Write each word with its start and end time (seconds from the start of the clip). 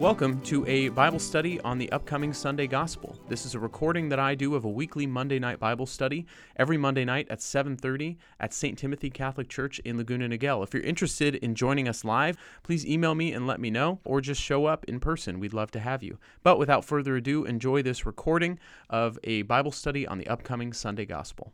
Welcome 0.00 0.40
to 0.42 0.66
a 0.66 0.88
Bible 0.88 1.18
study 1.18 1.60
on 1.60 1.78
the 1.78 1.92
upcoming 1.92 2.32
Sunday 2.32 2.66
Gospel. 2.66 3.16
This 3.28 3.46
is 3.46 3.54
a 3.54 3.60
recording 3.60 4.08
that 4.08 4.18
I 4.18 4.34
do 4.34 4.54
of 4.54 4.64
a 4.64 4.68
weekly 4.68 5.06
Monday 5.06 5.38
night 5.38 5.60
Bible 5.60 5.86
study 5.86 6.26
every 6.56 6.76
Monday 6.76 7.04
night 7.04 7.28
at 7.30 7.40
7:30 7.40 8.16
at 8.40 8.52
St. 8.52 8.76
Timothy 8.76 9.08
Catholic 9.08 9.48
Church 9.48 9.78
in 9.80 9.96
Laguna 9.96 10.28
Niguel. 10.28 10.64
If 10.64 10.74
you're 10.74 10.82
interested 10.82 11.36
in 11.36 11.54
joining 11.54 11.86
us 11.86 12.04
live, 12.04 12.36
please 12.62 12.84
email 12.84 13.14
me 13.14 13.32
and 13.32 13.46
let 13.46 13.60
me 13.60 13.70
know 13.70 14.00
or 14.04 14.20
just 14.20 14.40
show 14.42 14.66
up 14.66 14.84
in 14.86 15.00
person. 15.00 15.38
We'd 15.38 15.54
love 15.54 15.70
to 15.72 15.80
have 15.80 16.02
you. 16.02 16.18
But 16.42 16.58
without 16.58 16.84
further 16.84 17.16
ado, 17.16 17.44
enjoy 17.44 17.82
this 17.82 18.04
recording 18.04 18.58
of 18.88 19.18
a 19.22 19.42
Bible 19.42 19.70
study 19.70 20.06
on 20.06 20.18
the 20.18 20.28
upcoming 20.28 20.72
Sunday 20.72 21.04
Gospel. 21.04 21.52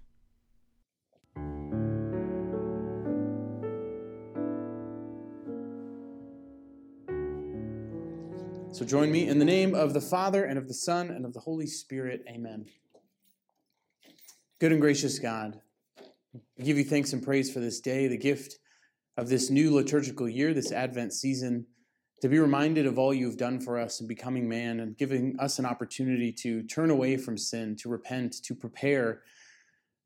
So 8.77 8.85
join 8.85 9.11
me 9.11 9.27
in 9.27 9.39
the 9.39 9.45
name 9.47 9.75
of 9.75 9.95
the 9.95 10.03
Father, 10.03 10.45
and 10.45 10.59
of 10.59 10.69
the 10.69 10.75
Son, 10.75 11.09
and 11.09 11.25
of 11.25 11.33
the 11.33 11.41
Holy 11.41 11.67
Spirit. 11.67 12.23
Amen. 12.29 12.67
Good 14.61 14.71
and 14.71 14.83
gracious 14.83 15.19
God, 15.19 15.59
give 16.63 16.77
you 16.77 16.85
thanks 16.85 17.15
and 17.15 17.23
praise 17.23 17.51
for 17.51 17.59
this 17.59 17.81
day, 17.81 18.07
the 18.07 18.19
gift 18.19 18.59
of 19.17 19.31
this 19.31 19.49
new 19.49 19.75
liturgical 19.75 20.29
year, 20.29 20.53
this 20.53 20.73
Advent 20.73 21.15
season, 21.15 21.65
to 22.21 22.29
be 22.29 22.39
reminded 22.39 22.85
of 22.85 22.99
all 22.99 23.15
you've 23.15 23.39
done 23.39 23.61
for 23.61 23.79
us 23.79 24.03
in 24.03 24.07
becoming 24.07 24.47
man 24.47 24.81
and 24.81 24.99
giving 24.99 25.41
us 25.41 25.59
an 25.59 25.65
opportunity 25.65 26.31
to 26.33 26.63
turn 26.65 26.91
away 26.91 27.17
from 27.17 27.39
sin, 27.39 27.77
to 27.77 27.89
repent, 27.89 28.35
to 28.45 28.55
prepare 28.55 29.23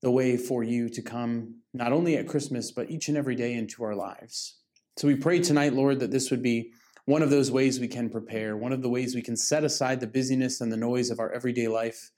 the 0.01 0.13
way 0.13 0.37
for 0.37 0.63
you 0.63 0.89
to 0.89 1.03
come, 1.03 1.57
not 1.75 1.91
only 1.91 2.17
at 2.17 2.29
Christmas, 2.29 2.71
but 2.71 2.89
each 2.89 3.09
and 3.09 3.17
every 3.17 3.35
day 3.35 3.53
into 3.53 3.83
our 3.83 3.97
lives. 3.97 4.59
So 4.97 5.09
we 5.09 5.17
pray 5.17 5.41
tonight, 5.41 5.73
Lord, 5.73 5.99
that 5.99 6.13
this 6.13 6.31
would 6.31 6.41
be 6.41 6.73
one 7.07 7.23
of 7.23 7.31
those 7.31 7.51
ways 7.51 7.81
we 7.81 7.89
can 7.89 8.09
prepare, 8.09 8.57
one 8.57 8.73
of 8.73 8.83
the 8.83 8.89
ways 8.89 9.15
we 9.15 9.23
can 9.23 9.37
set 9.37 9.65
aside 9.65 10.01
the 10.01 10.07
busyness 10.07 10.61
and 10.61 10.71
the 10.71 10.77
noise 10.77 11.11
of 11.11 11.19
our 11.19 11.33
everyday 11.33 11.69
life 11.69 12.11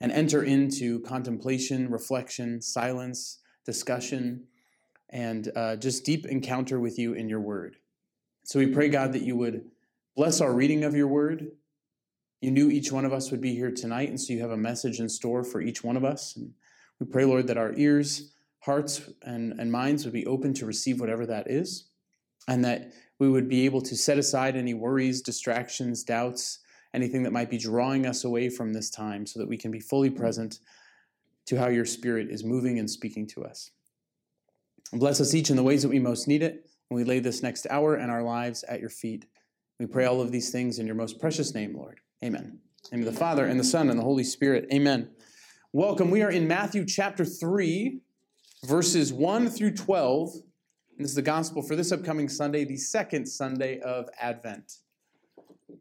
and 0.00 0.12
enter 0.12 0.42
into 0.42 1.00
contemplation, 1.00 1.90
reflection, 1.90 2.62
silence, 2.62 3.40
discussion, 3.66 4.44
and 5.10 5.50
uh, 5.56 5.76
just 5.76 6.04
deep 6.04 6.26
encounter 6.26 6.80
with 6.80 6.98
you 6.98 7.12
in 7.12 7.28
your 7.28 7.40
word. 7.40 7.76
So 8.44 8.58
we 8.58 8.66
pray, 8.66 8.88
God, 8.88 9.12
that 9.12 9.22
you 9.22 9.36
would 9.36 9.64
bless 10.16 10.40
our 10.40 10.52
reading 10.52 10.84
of 10.84 10.94
your 10.94 11.08
word. 11.08 11.48
You 12.40 12.50
knew 12.50 12.70
each 12.70 12.90
one 12.90 13.04
of 13.04 13.12
us 13.12 13.30
would 13.30 13.40
be 13.40 13.54
here 13.54 13.70
tonight, 13.70 14.08
and 14.08 14.20
so 14.20 14.32
you 14.32 14.40
have 14.40 14.50
a 14.50 14.56
message 14.56 14.98
in 15.00 15.08
store 15.08 15.44
for 15.44 15.60
each 15.60 15.84
one 15.84 15.96
of 15.96 16.04
us. 16.04 16.36
And 16.36 16.52
we 16.98 17.06
pray, 17.06 17.24
Lord, 17.24 17.46
that 17.48 17.58
our 17.58 17.74
ears, 17.76 18.32
hearts, 18.60 19.02
and, 19.22 19.58
and 19.58 19.70
minds 19.70 20.04
would 20.04 20.14
be 20.14 20.26
open 20.26 20.54
to 20.54 20.66
receive 20.66 21.00
whatever 21.00 21.26
that 21.26 21.50
is, 21.50 21.88
and 22.48 22.64
that 22.64 22.92
we 23.20 23.28
would 23.28 23.48
be 23.48 23.66
able 23.66 23.82
to 23.82 23.94
set 23.94 24.18
aside 24.18 24.56
any 24.56 24.74
worries, 24.74 25.20
distractions, 25.20 26.02
doubts, 26.02 26.60
anything 26.94 27.22
that 27.22 27.32
might 27.32 27.50
be 27.50 27.58
drawing 27.58 28.06
us 28.06 28.24
away 28.24 28.48
from 28.48 28.72
this 28.72 28.90
time 28.90 29.26
so 29.26 29.38
that 29.38 29.48
we 29.48 29.58
can 29.58 29.70
be 29.70 29.78
fully 29.78 30.10
mm. 30.10 30.16
present 30.16 30.58
to 31.46 31.56
how 31.56 31.68
your 31.68 31.84
Spirit 31.84 32.30
is 32.30 32.42
moving 32.42 32.78
and 32.78 32.90
speaking 32.90 33.26
to 33.26 33.44
us. 33.44 33.70
And 34.90 35.00
bless 35.00 35.20
us 35.20 35.34
each 35.34 35.50
in 35.50 35.56
the 35.56 35.62
ways 35.62 35.82
that 35.82 35.90
we 35.90 35.98
most 35.98 36.26
need 36.26 36.42
it. 36.42 36.66
And 36.88 36.96
we 36.96 37.04
lay 37.04 37.20
this 37.20 37.42
next 37.42 37.66
hour 37.70 37.94
and 37.94 38.10
our 38.10 38.22
lives 38.22 38.64
at 38.64 38.80
your 38.80 38.88
feet. 38.88 39.26
We 39.78 39.86
pray 39.86 40.06
all 40.06 40.22
of 40.22 40.32
these 40.32 40.50
things 40.50 40.78
in 40.78 40.86
your 40.86 40.96
most 40.96 41.20
precious 41.20 41.54
name, 41.54 41.76
Lord. 41.76 42.00
Amen. 42.24 42.58
In 42.90 43.00
name 43.00 43.06
of 43.06 43.12
the 43.12 43.20
Father, 43.20 43.44
and 43.44 43.60
the 43.60 43.64
Son, 43.64 43.90
and 43.90 43.98
the 43.98 44.02
Holy 44.02 44.24
Spirit. 44.24 44.66
Amen. 44.72 45.10
Welcome. 45.72 46.10
We 46.10 46.22
are 46.22 46.30
in 46.30 46.48
Matthew 46.48 46.86
chapter 46.86 47.26
3, 47.26 48.00
verses 48.64 49.12
1 49.12 49.50
through 49.50 49.76
12. 49.76 50.30
And 51.00 51.06
this 51.06 51.12
is 51.12 51.16
the 51.16 51.22
gospel 51.22 51.62
for 51.62 51.76
this 51.76 51.92
upcoming 51.92 52.28
Sunday, 52.28 52.66
the 52.66 52.76
second 52.76 53.24
Sunday 53.24 53.80
of 53.80 54.10
Advent. 54.20 54.80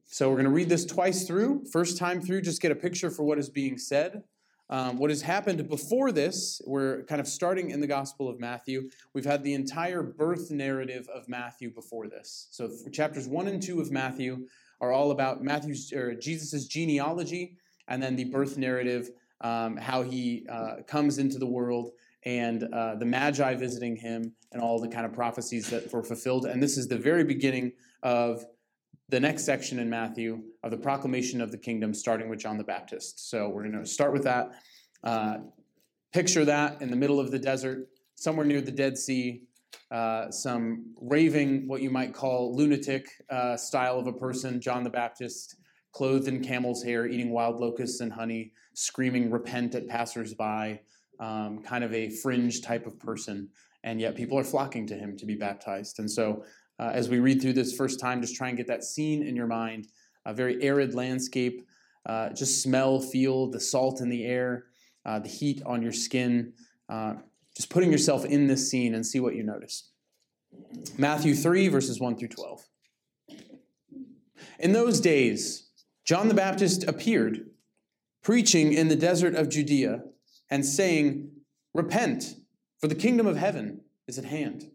So 0.06 0.30
we're 0.30 0.36
going 0.36 0.46
to 0.46 0.50
read 0.50 0.70
this 0.70 0.86
twice 0.86 1.28
through. 1.28 1.66
First 1.74 1.98
time 1.98 2.22
through, 2.22 2.40
just 2.44 2.62
get 2.62 2.72
a 2.72 2.76
picture 2.76 3.12
for 3.12 3.24
what 3.24 3.38
is 3.38 3.50
being 3.50 3.78
said. 3.78 4.24
Um, 4.70 4.98
what 4.98 5.10
has 5.10 5.22
happened 5.22 5.68
before 5.68 6.14
this, 6.14 6.62
we're 6.66 7.04
kind 7.04 7.20
of 7.20 7.28
starting 7.28 7.72
in 7.72 7.82
the 7.82 7.86
Gospel 7.86 8.30
of 8.30 8.40
Matthew. 8.40 8.90
We've 9.14 9.26
had 9.26 9.44
the 9.44 9.56
entire 9.56 10.04
birth 10.04 10.52
narrative 10.52 11.10
of 11.14 11.28
Matthew 11.28 11.70
before 11.70 12.08
this. 12.08 12.48
So 12.52 12.70
chapters 12.90 13.28
one 13.28 13.50
and 13.50 13.62
two 13.62 13.82
of 13.82 13.92
Matthew 13.92 14.48
are 14.80 14.94
all 14.94 15.12
about 15.12 15.44
Matthew's 15.44 15.92
or 15.92 16.16
Jesus' 16.16 16.66
genealogy, 16.66 17.58
and 17.90 18.02
then 18.02 18.16
the 18.16 18.24
birth 18.24 18.58
narrative, 18.58 19.10
um, 19.42 19.76
how 19.76 20.02
he 20.02 20.48
uh, 20.50 20.76
comes 20.88 21.18
into 21.18 21.40
the 21.40 21.46
world 21.46 21.92
and 22.30 22.64
uh, 22.72 22.94
the 22.94 23.06
Magi 23.06 23.56
visiting 23.56 23.96
him 23.96 24.34
and 24.52 24.62
all 24.62 24.80
the 24.80 24.88
kind 24.88 25.04
of 25.04 25.14
prophecies 25.14 25.68
that 25.72 25.92
were 25.92 26.04
fulfilled. 26.04 26.46
And 26.46 26.62
this 26.62 26.78
is 26.78 26.88
the 26.88 26.98
very 26.98 27.24
beginning 27.24 27.72
of 28.04 28.46
the 29.10 29.20
next 29.20 29.46
section 29.46 29.80
in 29.80 29.90
Matthew 29.90 30.44
of 30.64 30.70
the 30.70 30.78
proclamation 30.78 31.42
of 31.42 31.52
the 31.52 31.58
kingdom, 31.58 31.92
starting 31.92 32.30
with 32.30 32.38
John 32.38 32.60
the 32.60 32.64
Baptist. 32.64 33.32
So 33.32 33.50
we're 33.50 33.64
going 33.64 33.84
to 33.84 33.86
start 33.86 34.14
with 34.14 34.24
that. 34.26 34.52
Uh, 35.04 35.38
picture 36.14 36.46
that 36.46 36.80
in 36.84 36.92
the 36.92 36.96
middle 36.96 37.20
of 37.20 37.32
the 37.32 37.40
desert, 37.40 37.88
somewhere 38.14 38.46
near 38.46 38.62
the 38.62 38.72
Dead 38.72 38.96
Sea, 38.96 39.42
uh, 39.90 40.30
some 40.30 40.94
raving, 41.02 41.68
what 41.68 41.82
you 41.82 41.90
might 41.90 42.14
call 42.14 42.56
lunatic 42.56 43.08
uh, 43.32 43.58
style 43.58 43.98
of 43.98 44.06
a 44.06 44.14
person, 44.14 44.62
John 44.62 44.84
the 44.84 44.90
Baptist, 44.92 45.56
clothed 45.94 46.28
in 46.28 46.44
camel's 46.44 46.84
hair, 46.84 47.08
eating 47.08 47.32
wild 47.32 47.60
locusts 47.60 48.02
and 48.02 48.14
honey, 48.14 48.52
screaming, 48.76 49.32
repent 49.32 49.74
at 49.74 49.88
passersby 49.88 50.80
um, 51.20 51.62
kind 51.62 51.84
of 51.84 51.94
a 51.94 52.10
fringe 52.10 52.62
type 52.62 52.86
of 52.86 53.00
person, 53.00 53.50
and 53.84 54.00
yet 54.00 54.16
people 54.16 54.38
are 54.38 54.44
flocking 54.44 54.88
to 54.88 54.96
him 54.96 55.18
to 55.18 55.26
be 55.26 55.36
baptized. 55.36 56.00
And 56.00 56.10
so, 56.10 56.44
uh, 56.80 56.92
as 56.94 57.10
we 57.10 57.20
read 57.20 57.42
through 57.42 57.54
this 57.54 57.76
first 57.76 58.00
time, 58.00 58.22
just 58.22 58.36
try 58.36 58.48
and 58.48 58.58
get 58.58 58.68
that 58.68 58.84
scene 58.84 59.24
in 59.24 59.36
your 59.36 59.48
mind 59.48 59.88
a 60.26 60.34
very 60.34 60.62
arid 60.64 60.94
landscape, 60.94 61.62
uh, 62.06 62.30
just 62.30 62.62
smell, 62.62 63.00
feel 63.00 63.50
the 63.50 63.60
salt 63.60 64.02
in 64.02 64.10
the 64.10 64.26
air, 64.26 64.66
uh, 65.06 65.20
the 65.20 65.30
heat 65.30 65.62
on 65.66 65.82
your 65.82 65.92
skin, 65.92 66.54
uh, 66.88 67.16
just 67.56 67.70
putting 67.70 67.92
yourself 67.92 68.26
in 68.26 68.48
this 68.48 68.70
scene 68.70 68.96
and 68.96 69.06
see 69.06 69.20
what 69.20 69.36
you 69.36 69.44
notice. 69.44 69.92
Matthew 70.98 71.36
3, 71.36 71.68
verses 71.68 72.00
1 72.00 72.18
through 72.18 72.30
12. 72.30 72.66
In 74.60 74.74
those 74.74 75.00
days, 75.00 75.70
John 76.06 76.28
the 76.28 76.34
Baptist 76.34 76.84
appeared, 76.84 77.50
preaching 78.24 78.74
in 78.74 78.88
the 78.88 78.96
desert 78.96 79.36
of 79.36 79.50
Judea 79.50 80.02
and 80.50 80.66
saying, 80.66 81.32
Repent, 81.74 82.36
for 82.80 82.88
the 82.88 82.96
kingdom 82.96 83.28
of 83.28 83.38
heaven 83.38 83.82
is 84.08 84.18
at 84.18 84.26
hand. 84.26 84.72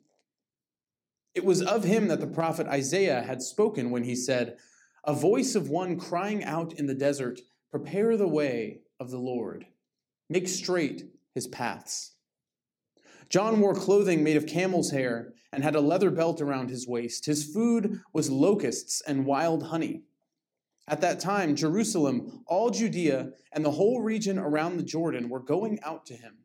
It 1.34 1.44
was 1.44 1.62
of 1.62 1.84
him 1.84 2.08
that 2.08 2.20
the 2.20 2.26
prophet 2.26 2.66
Isaiah 2.68 3.22
had 3.22 3.42
spoken 3.42 3.90
when 3.90 4.04
he 4.04 4.14
said, 4.14 4.56
A 5.04 5.12
voice 5.12 5.54
of 5.54 5.68
one 5.68 5.98
crying 5.98 6.44
out 6.44 6.72
in 6.74 6.86
the 6.86 6.94
desert, 6.94 7.40
Prepare 7.70 8.16
the 8.16 8.28
way 8.28 8.80
of 9.00 9.10
the 9.10 9.18
Lord, 9.18 9.66
make 10.28 10.46
straight 10.46 11.10
his 11.34 11.48
paths. 11.48 12.12
John 13.28 13.60
wore 13.60 13.74
clothing 13.74 14.22
made 14.22 14.36
of 14.36 14.46
camel's 14.46 14.92
hair 14.92 15.32
and 15.52 15.64
had 15.64 15.74
a 15.74 15.80
leather 15.80 16.10
belt 16.10 16.40
around 16.40 16.70
his 16.70 16.86
waist. 16.86 17.26
His 17.26 17.44
food 17.44 18.00
was 18.12 18.30
locusts 18.30 19.02
and 19.06 19.26
wild 19.26 19.64
honey. 19.64 20.02
At 20.86 21.00
that 21.00 21.20
time, 21.20 21.56
Jerusalem, 21.56 22.44
all 22.46 22.70
Judea, 22.70 23.30
and 23.52 23.64
the 23.64 23.70
whole 23.70 24.02
region 24.02 24.38
around 24.38 24.76
the 24.76 24.82
Jordan 24.82 25.28
were 25.28 25.40
going 25.40 25.78
out 25.82 26.04
to 26.06 26.14
him 26.14 26.38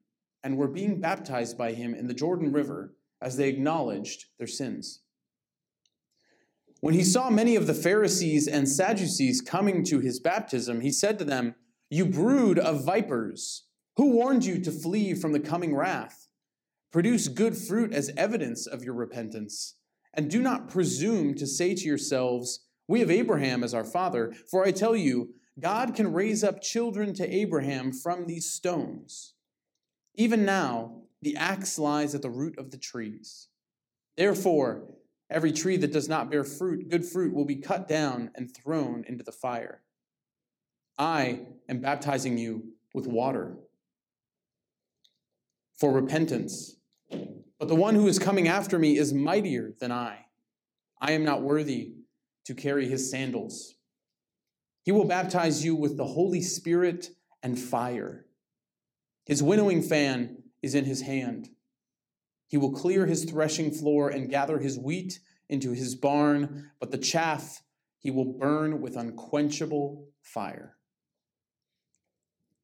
and 0.43 0.57
were 0.57 0.69
being 0.69 1.01
baptized 1.01 1.57
by 1.57 1.73
him 1.73 1.93
in 1.93 2.07
the 2.07 2.13
Jordan 2.13 2.51
River 2.51 2.95
as 3.21 3.35
they 3.35 3.49
acknowledged 3.49 4.25
their 4.37 4.47
sins. 4.47 5.01
When 6.79 6.93
he 6.93 7.03
saw 7.03 7.29
many 7.29 7.57
of 7.57 7.67
the 7.67 7.73
Pharisees 7.73 8.47
and 8.47 8.69
Sadducees 8.69 9.41
coming 9.41 9.83
to 9.85 9.99
his 9.99 10.21
baptism, 10.21 10.79
he 10.79 10.91
said 10.91 11.19
to 11.19 11.25
them, 11.25 11.55
You 11.89 12.05
brood 12.05 12.57
of 12.57 12.85
vipers, 12.85 13.65
who 13.97 14.11
warned 14.11 14.45
you 14.45 14.61
to 14.61 14.71
flee 14.71 15.13
from 15.13 15.33
the 15.33 15.41
coming 15.41 15.75
wrath? 15.75 16.29
Produce 16.93 17.27
good 17.27 17.57
fruit 17.57 17.93
as 17.93 18.11
evidence 18.15 18.65
of 18.65 18.85
your 18.85 18.93
repentance, 18.93 19.75
and 20.13 20.31
do 20.31 20.41
not 20.41 20.69
presume 20.69 21.35
to 21.35 21.45
say 21.45 21.75
to 21.75 21.83
yourselves, 21.83 22.61
we 22.89 23.01
have 23.01 23.11
Abraham 23.11 23.63
as 23.63 23.75
our 23.75 23.83
father, 23.83 24.33
for 24.49 24.65
I 24.65 24.71
tell 24.71 24.95
you, 24.95 25.29
God 25.59 25.93
can 25.93 26.11
raise 26.11 26.43
up 26.43 26.59
children 26.59 27.13
to 27.13 27.35
Abraham 27.35 27.93
from 27.93 28.25
these 28.25 28.49
stones. 28.49 29.35
Even 30.15 30.43
now, 30.43 31.03
the 31.21 31.35
axe 31.35 31.77
lies 31.77 32.15
at 32.15 32.23
the 32.23 32.31
root 32.31 32.57
of 32.57 32.71
the 32.71 32.77
trees. 32.77 33.47
Therefore, 34.17 34.85
every 35.29 35.51
tree 35.51 35.77
that 35.77 35.93
does 35.93 36.09
not 36.09 36.31
bear 36.31 36.43
fruit, 36.43 36.89
good 36.89 37.05
fruit, 37.05 37.31
will 37.31 37.45
be 37.45 37.57
cut 37.57 37.87
down 37.87 38.31
and 38.33 38.49
thrown 38.55 39.03
into 39.07 39.23
the 39.23 39.31
fire. 39.31 39.83
I 40.97 41.41
am 41.69 41.81
baptizing 41.81 42.39
you 42.39 42.73
with 42.95 43.05
water 43.05 43.55
for 45.77 45.93
repentance. 45.93 46.75
But 47.11 47.67
the 47.67 47.75
one 47.75 47.93
who 47.93 48.07
is 48.07 48.17
coming 48.17 48.47
after 48.47 48.79
me 48.79 48.97
is 48.97 49.13
mightier 49.13 49.75
than 49.79 49.91
I. 49.91 50.25
I 50.99 51.11
am 51.11 51.23
not 51.23 51.43
worthy 51.43 51.93
to 52.49 52.55
carry 52.55 52.87
his 52.87 53.11
sandals. 53.11 53.75
He 54.81 54.91
will 54.91 55.05
baptize 55.05 55.63
you 55.63 55.75
with 55.75 55.97
the 55.97 56.05
Holy 56.05 56.41
Spirit 56.41 57.11
and 57.43 57.59
fire. 57.59 58.25
His 59.23 59.43
winnowing 59.43 59.83
fan 59.83 60.41
is 60.63 60.73
in 60.73 60.85
his 60.85 61.03
hand. 61.03 61.49
He 62.47 62.57
will 62.57 62.71
clear 62.71 63.05
his 63.05 63.25
threshing 63.25 63.69
floor 63.69 64.09
and 64.09 64.31
gather 64.31 64.57
his 64.57 64.79
wheat 64.79 65.19
into 65.47 65.73
his 65.73 65.93
barn, 65.93 66.71
but 66.79 66.89
the 66.89 66.97
chaff 66.97 67.61
he 67.99 68.09
will 68.09 68.33
burn 68.33 68.81
with 68.81 68.97
unquenchable 68.97 70.07
fire. 70.23 70.75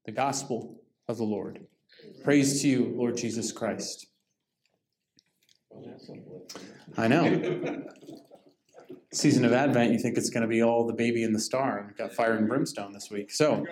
The 0.06 0.14
gospel 0.14 0.82
of 1.08 1.18
the 1.18 1.26
Lord. 1.26 1.68
Praise 2.24 2.64
to 2.64 2.68
you, 2.68 2.92
Lord 2.98 3.18
Jesus 3.18 3.52
Christ. 3.52 4.08
I 6.98 7.08
know. 7.08 7.84
Season 9.16 9.46
of 9.46 9.54
Advent, 9.54 9.94
you 9.94 10.00
think 10.00 10.18
it's 10.18 10.30
going 10.30 10.42
to 10.42 10.48
be 10.48 10.62
all 10.62 10.86
the 10.86 10.94
baby 10.94 11.24
and 11.24 11.34
the 11.34 11.40
star, 11.40 11.78
and 11.78 11.88
we've 11.88 11.98
got 11.98 12.12
fire 12.14 12.34
and 12.34 12.50
brimstone 12.50 12.92
this 12.92 13.10
week. 13.10 13.32
So, 13.32 13.66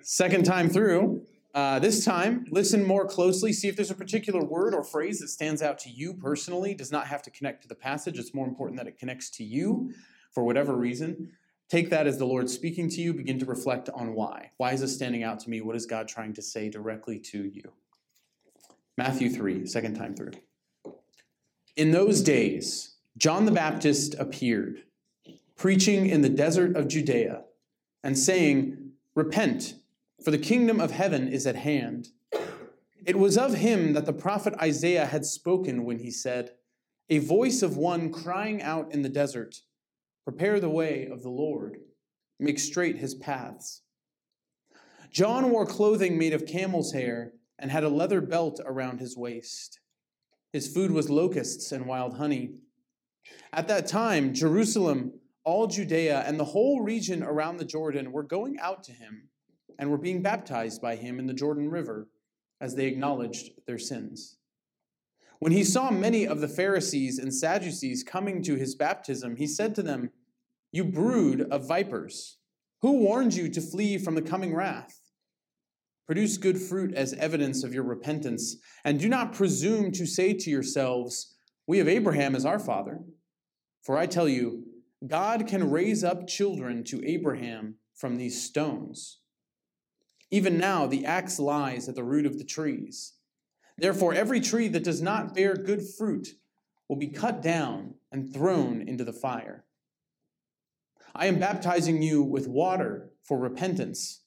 second 0.00 0.44
time 0.44 0.70
through, 0.70 1.22
uh, 1.54 1.78
this 1.78 2.04
time, 2.04 2.46
listen 2.50 2.82
more 2.82 3.06
closely. 3.06 3.52
See 3.52 3.68
if 3.68 3.76
there's 3.76 3.90
a 3.90 3.94
particular 3.94 4.42
word 4.42 4.74
or 4.74 4.82
phrase 4.82 5.20
that 5.20 5.28
stands 5.28 5.60
out 5.60 5.78
to 5.80 5.90
you 5.90 6.14
personally. 6.14 6.72
It 6.72 6.78
does 6.78 6.92
not 6.92 7.08
have 7.08 7.22
to 7.22 7.30
connect 7.30 7.62
to 7.62 7.68
the 7.68 7.74
passage. 7.74 8.18
It's 8.18 8.34
more 8.34 8.46
important 8.46 8.78
that 8.78 8.86
it 8.86 8.98
connects 8.98 9.28
to 9.30 9.44
you 9.44 9.92
for 10.32 10.44
whatever 10.44 10.74
reason. 10.74 11.32
Take 11.68 11.90
that 11.90 12.06
as 12.06 12.18
the 12.18 12.26
Lord 12.26 12.48
speaking 12.48 12.88
to 12.90 13.00
you. 13.02 13.12
Begin 13.12 13.38
to 13.40 13.46
reflect 13.46 13.90
on 13.90 14.14
why. 14.14 14.52
Why 14.56 14.72
is 14.72 14.80
this 14.80 14.94
standing 14.94 15.24
out 15.24 15.40
to 15.40 15.50
me? 15.50 15.60
What 15.60 15.76
is 15.76 15.84
God 15.84 16.08
trying 16.08 16.32
to 16.34 16.42
say 16.42 16.70
directly 16.70 17.18
to 17.18 17.44
you? 17.44 17.72
Matthew 18.96 19.28
3, 19.28 19.66
second 19.66 19.94
time 19.94 20.14
through. 20.14 20.32
In 21.76 21.90
those 21.90 22.22
days, 22.22 22.95
John 23.16 23.46
the 23.46 23.52
Baptist 23.52 24.14
appeared, 24.18 24.82
preaching 25.56 26.06
in 26.06 26.20
the 26.20 26.28
desert 26.28 26.76
of 26.76 26.88
Judea 26.88 27.44
and 28.02 28.18
saying, 28.18 28.92
Repent 29.14 29.74
for 30.22 30.30
the 30.30 30.38
kingdom 30.38 30.80
of 30.80 30.90
heaven 30.90 31.28
is 31.28 31.46
at 31.46 31.56
hand. 31.56 32.08
It 33.06 33.16
was 33.16 33.38
of 33.38 33.54
him 33.54 33.94
that 33.94 34.04
the 34.04 34.12
prophet 34.12 34.54
Isaiah 34.60 35.06
had 35.06 35.24
spoken 35.24 35.84
when 35.84 36.00
he 36.00 36.10
said, 36.10 36.50
A 37.08 37.18
voice 37.18 37.62
of 37.62 37.76
one 37.76 38.12
crying 38.12 38.60
out 38.60 38.92
in 38.92 39.00
the 39.00 39.08
desert, 39.08 39.62
Prepare 40.24 40.60
the 40.60 40.68
way 40.68 41.06
of 41.06 41.22
the 41.22 41.30
Lord, 41.30 41.78
make 42.38 42.58
straight 42.58 42.98
his 42.98 43.14
paths. 43.14 43.82
John 45.10 45.50
wore 45.50 45.64
clothing 45.64 46.18
made 46.18 46.34
of 46.34 46.44
camel's 46.44 46.92
hair 46.92 47.32
and 47.58 47.70
had 47.70 47.84
a 47.84 47.88
leather 47.88 48.20
belt 48.20 48.60
around 48.66 49.00
his 49.00 49.16
waist. 49.16 49.80
His 50.52 50.68
food 50.68 50.90
was 50.90 51.08
locusts 51.08 51.72
and 51.72 51.86
wild 51.86 52.18
honey. 52.18 52.56
At 53.52 53.68
that 53.68 53.86
time, 53.86 54.34
Jerusalem, 54.34 55.12
all 55.44 55.66
Judea, 55.66 56.24
and 56.26 56.38
the 56.38 56.44
whole 56.44 56.82
region 56.82 57.22
around 57.22 57.56
the 57.56 57.64
Jordan 57.64 58.12
were 58.12 58.22
going 58.22 58.58
out 58.58 58.82
to 58.84 58.92
him 58.92 59.28
and 59.78 59.90
were 59.90 59.98
being 59.98 60.22
baptized 60.22 60.82
by 60.82 60.96
him 60.96 61.18
in 61.18 61.26
the 61.26 61.34
Jordan 61.34 61.70
River 61.70 62.08
as 62.60 62.74
they 62.74 62.86
acknowledged 62.86 63.50
their 63.66 63.78
sins. 63.78 64.36
When 65.38 65.52
he 65.52 65.64
saw 65.64 65.90
many 65.90 66.26
of 66.26 66.40
the 66.40 66.48
Pharisees 66.48 67.18
and 67.18 67.32
Sadducees 67.32 68.02
coming 68.02 68.42
to 68.42 68.56
his 68.56 68.74
baptism, 68.74 69.36
he 69.36 69.46
said 69.46 69.74
to 69.74 69.82
them, 69.82 70.10
You 70.72 70.84
brood 70.84 71.42
of 71.50 71.68
vipers, 71.68 72.38
who 72.80 73.00
warned 73.00 73.34
you 73.34 73.48
to 73.50 73.60
flee 73.60 73.98
from 73.98 74.14
the 74.14 74.22
coming 74.22 74.54
wrath? 74.54 74.98
Produce 76.06 76.38
good 76.38 76.58
fruit 76.58 76.94
as 76.94 77.12
evidence 77.14 77.64
of 77.64 77.74
your 77.74 77.82
repentance, 77.82 78.56
and 78.84 78.98
do 78.98 79.08
not 79.08 79.34
presume 79.34 79.90
to 79.92 80.06
say 80.06 80.32
to 80.32 80.50
yourselves, 80.50 81.34
We 81.66 81.78
have 81.78 81.88
Abraham 81.88 82.34
as 82.34 82.46
our 82.46 82.58
father. 82.58 83.00
For 83.86 83.96
I 83.96 84.06
tell 84.06 84.28
you, 84.28 84.64
God 85.06 85.46
can 85.46 85.70
raise 85.70 86.02
up 86.02 86.26
children 86.26 86.82
to 86.86 87.08
Abraham 87.08 87.76
from 87.94 88.16
these 88.16 88.42
stones. 88.42 89.20
Even 90.28 90.58
now, 90.58 90.88
the 90.88 91.06
axe 91.06 91.38
lies 91.38 91.88
at 91.88 91.94
the 91.94 92.02
root 92.02 92.26
of 92.26 92.36
the 92.36 92.44
trees. 92.44 93.12
Therefore, 93.78 94.12
every 94.12 94.40
tree 94.40 94.66
that 94.66 94.82
does 94.82 95.00
not 95.00 95.36
bear 95.36 95.54
good 95.54 95.82
fruit 95.86 96.30
will 96.88 96.96
be 96.96 97.06
cut 97.06 97.40
down 97.40 97.94
and 98.10 98.34
thrown 98.34 98.82
into 98.82 99.04
the 99.04 99.12
fire. 99.12 99.66
I 101.14 101.26
am 101.26 101.38
baptizing 101.38 102.02
you 102.02 102.24
with 102.24 102.48
water 102.48 103.12
for 103.22 103.38
repentance, 103.38 104.22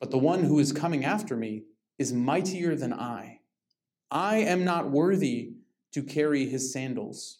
but 0.00 0.10
the 0.10 0.18
one 0.18 0.44
who 0.44 0.58
is 0.58 0.72
coming 0.72 1.02
after 1.02 1.34
me 1.34 1.62
is 1.98 2.12
mightier 2.12 2.76
than 2.76 2.92
I. 2.92 3.40
I 4.10 4.36
am 4.36 4.66
not 4.66 4.90
worthy 4.90 5.54
to 5.94 6.02
carry 6.02 6.44
his 6.44 6.74
sandals. 6.74 7.38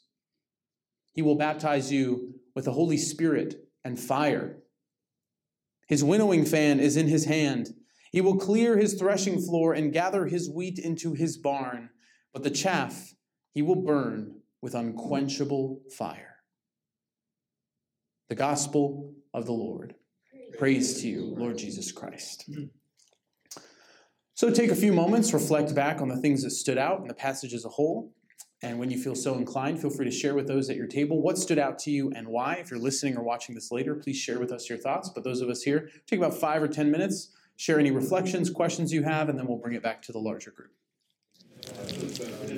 He 1.16 1.22
will 1.22 1.34
baptize 1.34 1.90
you 1.90 2.34
with 2.54 2.66
the 2.66 2.72
Holy 2.72 2.98
Spirit 2.98 3.56
and 3.82 3.98
fire. 3.98 4.58
His 5.88 6.04
winnowing 6.04 6.44
fan 6.44 6.78
is 6.78 6.96
in 6.96 7.08
his 7.08 7.24
hand. 7.24 7.70
He 8.12 8.20
will 8.20 8.36
clear 8.36 8.76
his 8.76 8.94
threshing 8.94 9.40
floor 9.40 9.72
and 9.72 9.94
gather 9.94 10.26
his 10.26 10.50
wheat 10.50 10.78
into 10.78 11.14
his 11.14 11.38
barn, 11.38 11.88
but 12.34 12.42
the 12.42 12.50
chaff 12.50 13.14
he 13.52 13.62
will 13.62 13.82
burn 13.82 14.42
with 14.60 14.74
unquenchable 14.74 15.80
fire. 15.96 16.36
The 18.28 18.34
gospel 18.34 19.14
of 19.32 19.46
the 19.46 19.52
Lord. 19.52 19.94
Praise 20.58 21.00
to 21.00 21.08
you, 21.08 21.34
Lord 21.38 21.56
Jesus 21.56 21.92
Christ. 21.92 22.50
So 24.34 24.50
take 24.50 24.70
a 24.70 24.76
few 24.76 24.92
moments, 24.92 25.32
reflect 25.32 25.74
back 25.74 26.02
on 26.02 26.08
the 26.08 26.20
things 26.20 26.42
that 26.42 26.50
stood 26.50 26.76
out 26.76 27.00
in 27.00 27.08
the 27.08 27.14
passage 27.14 27.54
as 27.54 27.64
a 27.64 27.70
whole. 27.70 28.12
And 28.62 28.78
when 28.78 28.90
you 28.90 28.98
feel 28.98 29.14
so 29.14 29.34
inclined, 29.34 29.80
feel 29.80 29.90
free 29.90 30.06
to 30.06 30.10
share 30.10 30.34
with 30.34 30.46
those 30.46 30.70
at 30.70 30.76
your 30.76 30.86
table 30.86 31.20
what 31.20 31.36
stood 31.36 31.58
out 31.58 31.78
to 31.80 31.90
you 31.90 32.10
and 32.16 32.26
why. 32.26 32.54
If 32.54 32.70
you're 32.70 32.80
listening 32.80 33.16
or 33.16 33.22
watching 33.22 33.54
this 33.54 33.70
later, 33.70 33.94
please 33.94 34.16
share 34.16 34.38
with 34.38 34.50
us 34.50 34.68
your 34.68 34.78
thoughts. 34.78 35.10
But 35.14 35.24
those 35.24 35.42
of 35.42 35.50
us 35.50 35.62
here, 35.62 35.90
take 36.06 36.18
about 36.18 36.34
five 36.34 36.62
or 36.62 36.68
10 36.68 36.90
minutes, 36.90 37.32
share 37.56 37.78
any 37.78 37.90
reflections, 37.90 38.50
questions 38.50 38.92
you 38.92 39.02
have, 39.02 39.28
and 39.28 39.38
then 39.38 39.46
we'll 39.46 39.58
bring 39.58 39.74
it 39.74 39.82
back 39.82 40.00
to 40.02 40.12
the 40.12 40.18
larger 40.18 40.50
group. 40.52 40.70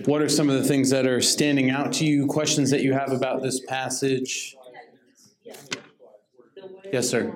What 0.06 0.22
are 0.22 0.28
some 0.28 0.48
of 0.48 0.60
the 0.60 0.68
things 0.68 0.90
that 0.90 1.06
are 1.06 1.20
standing 1.20 1.70
out 1.70 1.92
to 1.94 2.04
you, 2.04 2.26
questions 2.26 2.70
that 2.70 2.82
you 2.82 2.92
have 2.92 3.10
about 3.10 3.42
this 3.42 3.60
passage? 3.60 4.56
Yes, 6.92 7.08
sir. 7.08 7.34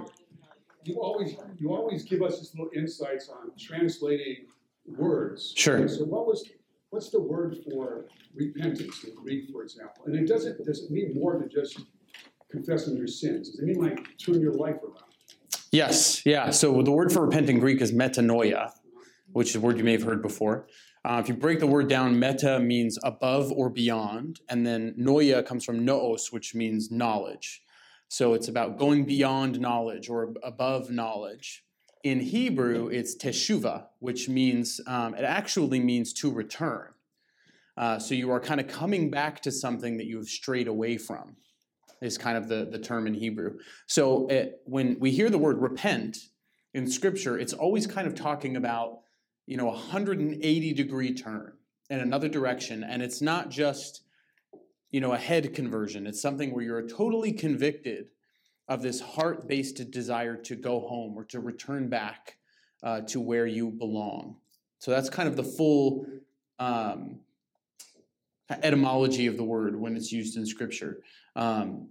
You 0.85 0.97
always 0.97 1.37
you 1.59 1.73
always 1.73 2.03
give 2.05 2.23
us 2.23 2.38
these 2.38 2.53
little 2.55 2.70
insights 2.75 3.29
on 3.29 3.53
translating 3.59 4.47
words. 4.87 5.53
Sure. 5.56 5.87
So 5.88 6.05
what 6.05 6.26
was 6.26 6.49
what's 6.93 7.09
the 7.09 7.21
word 7.21 7.56
for 7.65 8.05
repentance 8.35 9.03
in 9.05 9.15
Greek, 9.15 9.50
for 9.50 9.62
example? 9.62 10.05
And 10.05 10.15
it 10.15 10.29
doesn't 10.29 10.65
does 10.65 10.85
it 10.85 10.91
mean 10.91 11.15
more 11.15 11.39
than 11.39 11.49
just 11.49 11.81
confessing 12.50 12.97
your 12.97 13.06
sins? 13.06 13.50
Does 13.50 13.61
it 13.61 13.65
mean 13.65 13.81
like 13.81 14.19
turn 14.19 14.41
your 14.41 14.53
life 14.53 14.77
around? 14.85 15.11
Yes, 15.73 16.25
yeah. 16.27 16.50
So 16.50 16.83
the 16.83 16.91
word 16.91 17.11
for 17.11 17.25
repent 17.25 17.49
in 17.49 17.59
Greek 17.59 17.81
is 17.81 17.93
metanoia, 17.93 18.71
which 19.33 19.50
is 19.50 19.56
a 19.56 19.61
word 19.61 19.79
you 19.79 19.85
may 19.85 19.93
have 19.93 20.03
heard 20.03 20.21
before. 20.21 20.67
Uh, 21.03 21.19
if 21.21 21.29
you 21.29 21.35
break 21.35 21.61
the 21.61 21.67
word 21.67 21.89
down, 21.89 22.21
meta 22.21 22.61
means 22.61 22.99
above 23.02 23.50
or 23.50 23.71
beyond, 23.71 24.40
and 24.50 24.66
then 24.66 24.95
noia 25.00 25.45
comes 25.45 25.64
from 25.64 25.85
noos, 25.85 26.31
which 26.31 26.55
means 26.55 26.90
knowledge. 26.90 27.62
So 28.09 28.35
it's 28.35 28.49
about 28.49 28.78
going 28.78 29.07
beyond 29.07 29.59
knowledge 29.59 30.11
or 30.11 30.35
above 30.43 30.90
knowledge. 30.90 31.64
In 32.05 32.21
Hebrew, 32.21 32.88
it's 32.88 33.16
teshuva, 33.16 33.87
which 34.00 34.28
means, 34.28 34.81
um, 34.87 35.14
it 35.14 35.23
actually 35.23 35.81
means 35.81 36.12
to 36.14 36.31
return. 36.31 36.91
Uh, 37.76 37.99
so 37.99 38.14
you 38.14 38.31
are 38.31 38.41
kind 38.41 38.61
of 38.61 38.69
coming 38.69 39.11
back 39.11 39.41
to 39.43 39.50
something 39.50 39.97
that 39.97 40.07
you 40.07 40.17
have 40.17 40.29
strayed 40.29 40.69
away 40.69 40.99
from, 40.99 41.37
is 42.00 42.19
kind 42.19 42.37
of 42.37 42.49
the, 42.49 42.69
the 42.71 42.79
term 42.79 43.07
in 43.07 43.14
Hebrew. 43.14 43.59
So 43.87 44.26
it, 44.29 44.61
when 44.64 44.99
we 45.00 45.11
hear 45.11 45.31
the 45.31 45.38
word 45.38 45.61
repent 45.61 46.19
in 46.75 46.91
Scripture, 46.91 47.38
it's 47.38 47.52
always 47.52 47.87
kind 47.87 48.07
of 48.07 48.14
talking 48.14 48.57
about, 48.57 49.00
you 49.47 49.57
know, 49.57 49.69
a 49.69 49.73
180 49.73 50.73
degree 50.75 51.14
turn 51.14 51.52
in 51.88 52.00
another 52.00 52.29
direction. 52.29 52.85
And 52.85 53.02
it's 53.02 53.23
not 53.23 53.50
just, 53.50 54.02
you 54.91 55.00
know, 55.00 55.12
a 55.12 55.19
head 55.19 55.55
conversion. 55.55 56.07
It's 56.07 56.21
something 56.21 56.52
where 56.52 56.64
you're 56.64 56.87
totally 56.87 57.33
convicted 57.33 58.07
of 58.69 58.83
this 58.83 59.00
heart 59.00 59.49
based 59.49 59.91
desire 59.91 60.37
to 60.37 60.57
go 60.57 60.81
home 60.81 61.14
or 61.17 61.25
to 61.26 61.41
return 61.41 61.88
back 61.88 62.37
uh, 62.83 63.00
to 63.02 63.21
where 63.21 63.47
you 63.47 63.71
belong. 63.71 64.37
So 64.79 64.91
that's 64.91 65.11
kind 65.11 65.29
of 65.29 65.37
the 65.37 65.45
full 65.45 66.07
um, 66.59 67.21
etymology 68.62 69.26
of 69.26 69.37
the 69.37 69.44
word 69.44 69.78
when 69.78 69.97
it's 69.97 70.12
used 70.12 70.37
in 70.37 70.47
Scripture. 70.47 70.99
Because 71.35 71.62
um, 71.62 71.88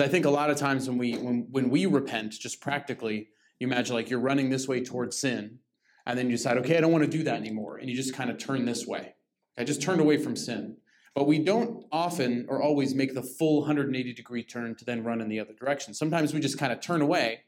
I 0.00 0.08
think 0.08 0.24
a 0.24 0.30
lot 0.30 0.50
of 0.50 0.56
times 0.56 0.88
when 0.88 0.98
we 0.98 1.14
when 1.16 1.46
when 1.50 1.70
we 1.70 1.86
repent, 1.86 2.32
just 2.32 2.60
practically, 2.60 3.28
you 3.58 3.66
imagine 3.66 3.94
like 3.94 4.10
you're 4.10 4.20
running 4.20 4.50
this 4.50 4.68
way 4.68 4.82
towards 4.82 5.16
sin, 5.16 5.58
and 6.06 6.18
then 6.18 6.26
you 6.26 6.36
decide, 6.36 6.58
okay, 6.58 6.76
I 6.76 6.80
don't 6.80 6.92
want 6.92 7.04
to 7.04 7.10
do 7.10 7.24
that 7.24 7.36
anymore, 7.36 7.78
and 7.78 7.88
you 7.88 7.96
just 7.96 8.14
kind 8.14 8.30
of 8.30 8.38
turn 8.38 8.64
this 8.64 8.86
way. 8.86 9.14
I 9.56 9.64
just 9.64 9.82
turned 9.82 10.00
away 10.00 10.18
from 10.18 10.36
sin. 10.36 10.76
But 11.14 11.28
we 11.28 11.38
don't 11.38 11.86
often 11.92 12.46
or 12.48 12.60
always 12.60 12.94
make 12.94 13.14
the 13.14 13.22
full 13.22 13.60
180 13.60 14.12
degree 14.14 14.42
turn 14.42 14.74
to 14.74 14.84
then 14.84 15.04
run 15.04 15.20
in 15.20 15.28
the 15.28 15.38
other 15.38 15.52
direction. 15.52 15.94
Sometimes 15.94 16.34
we 16.34 16.40
just 16.40 16.58
kind 16.58 16.72
of 16.72 16.80
turn 16.80 17.00
away 17.00 17.42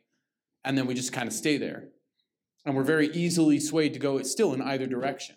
and 0.65 0.79
then 0.79 0.87
we 0.87 0.95
just 0.95 1.13
kind 1.13 1.27
of 1.27 1.33
stay 1.33 1.57
there. 1.57 1.89
And 2.65 2.77
we're 2.77 2.85
very 2.85 3.09
easily 3.09 3.59
swayed 3.59 3.93
to 3.95 3.99
go 3.99 4.21
still 4.23 4.55
in 4.55 4.63
either 4.63 4.87
direction. 4.87 5.36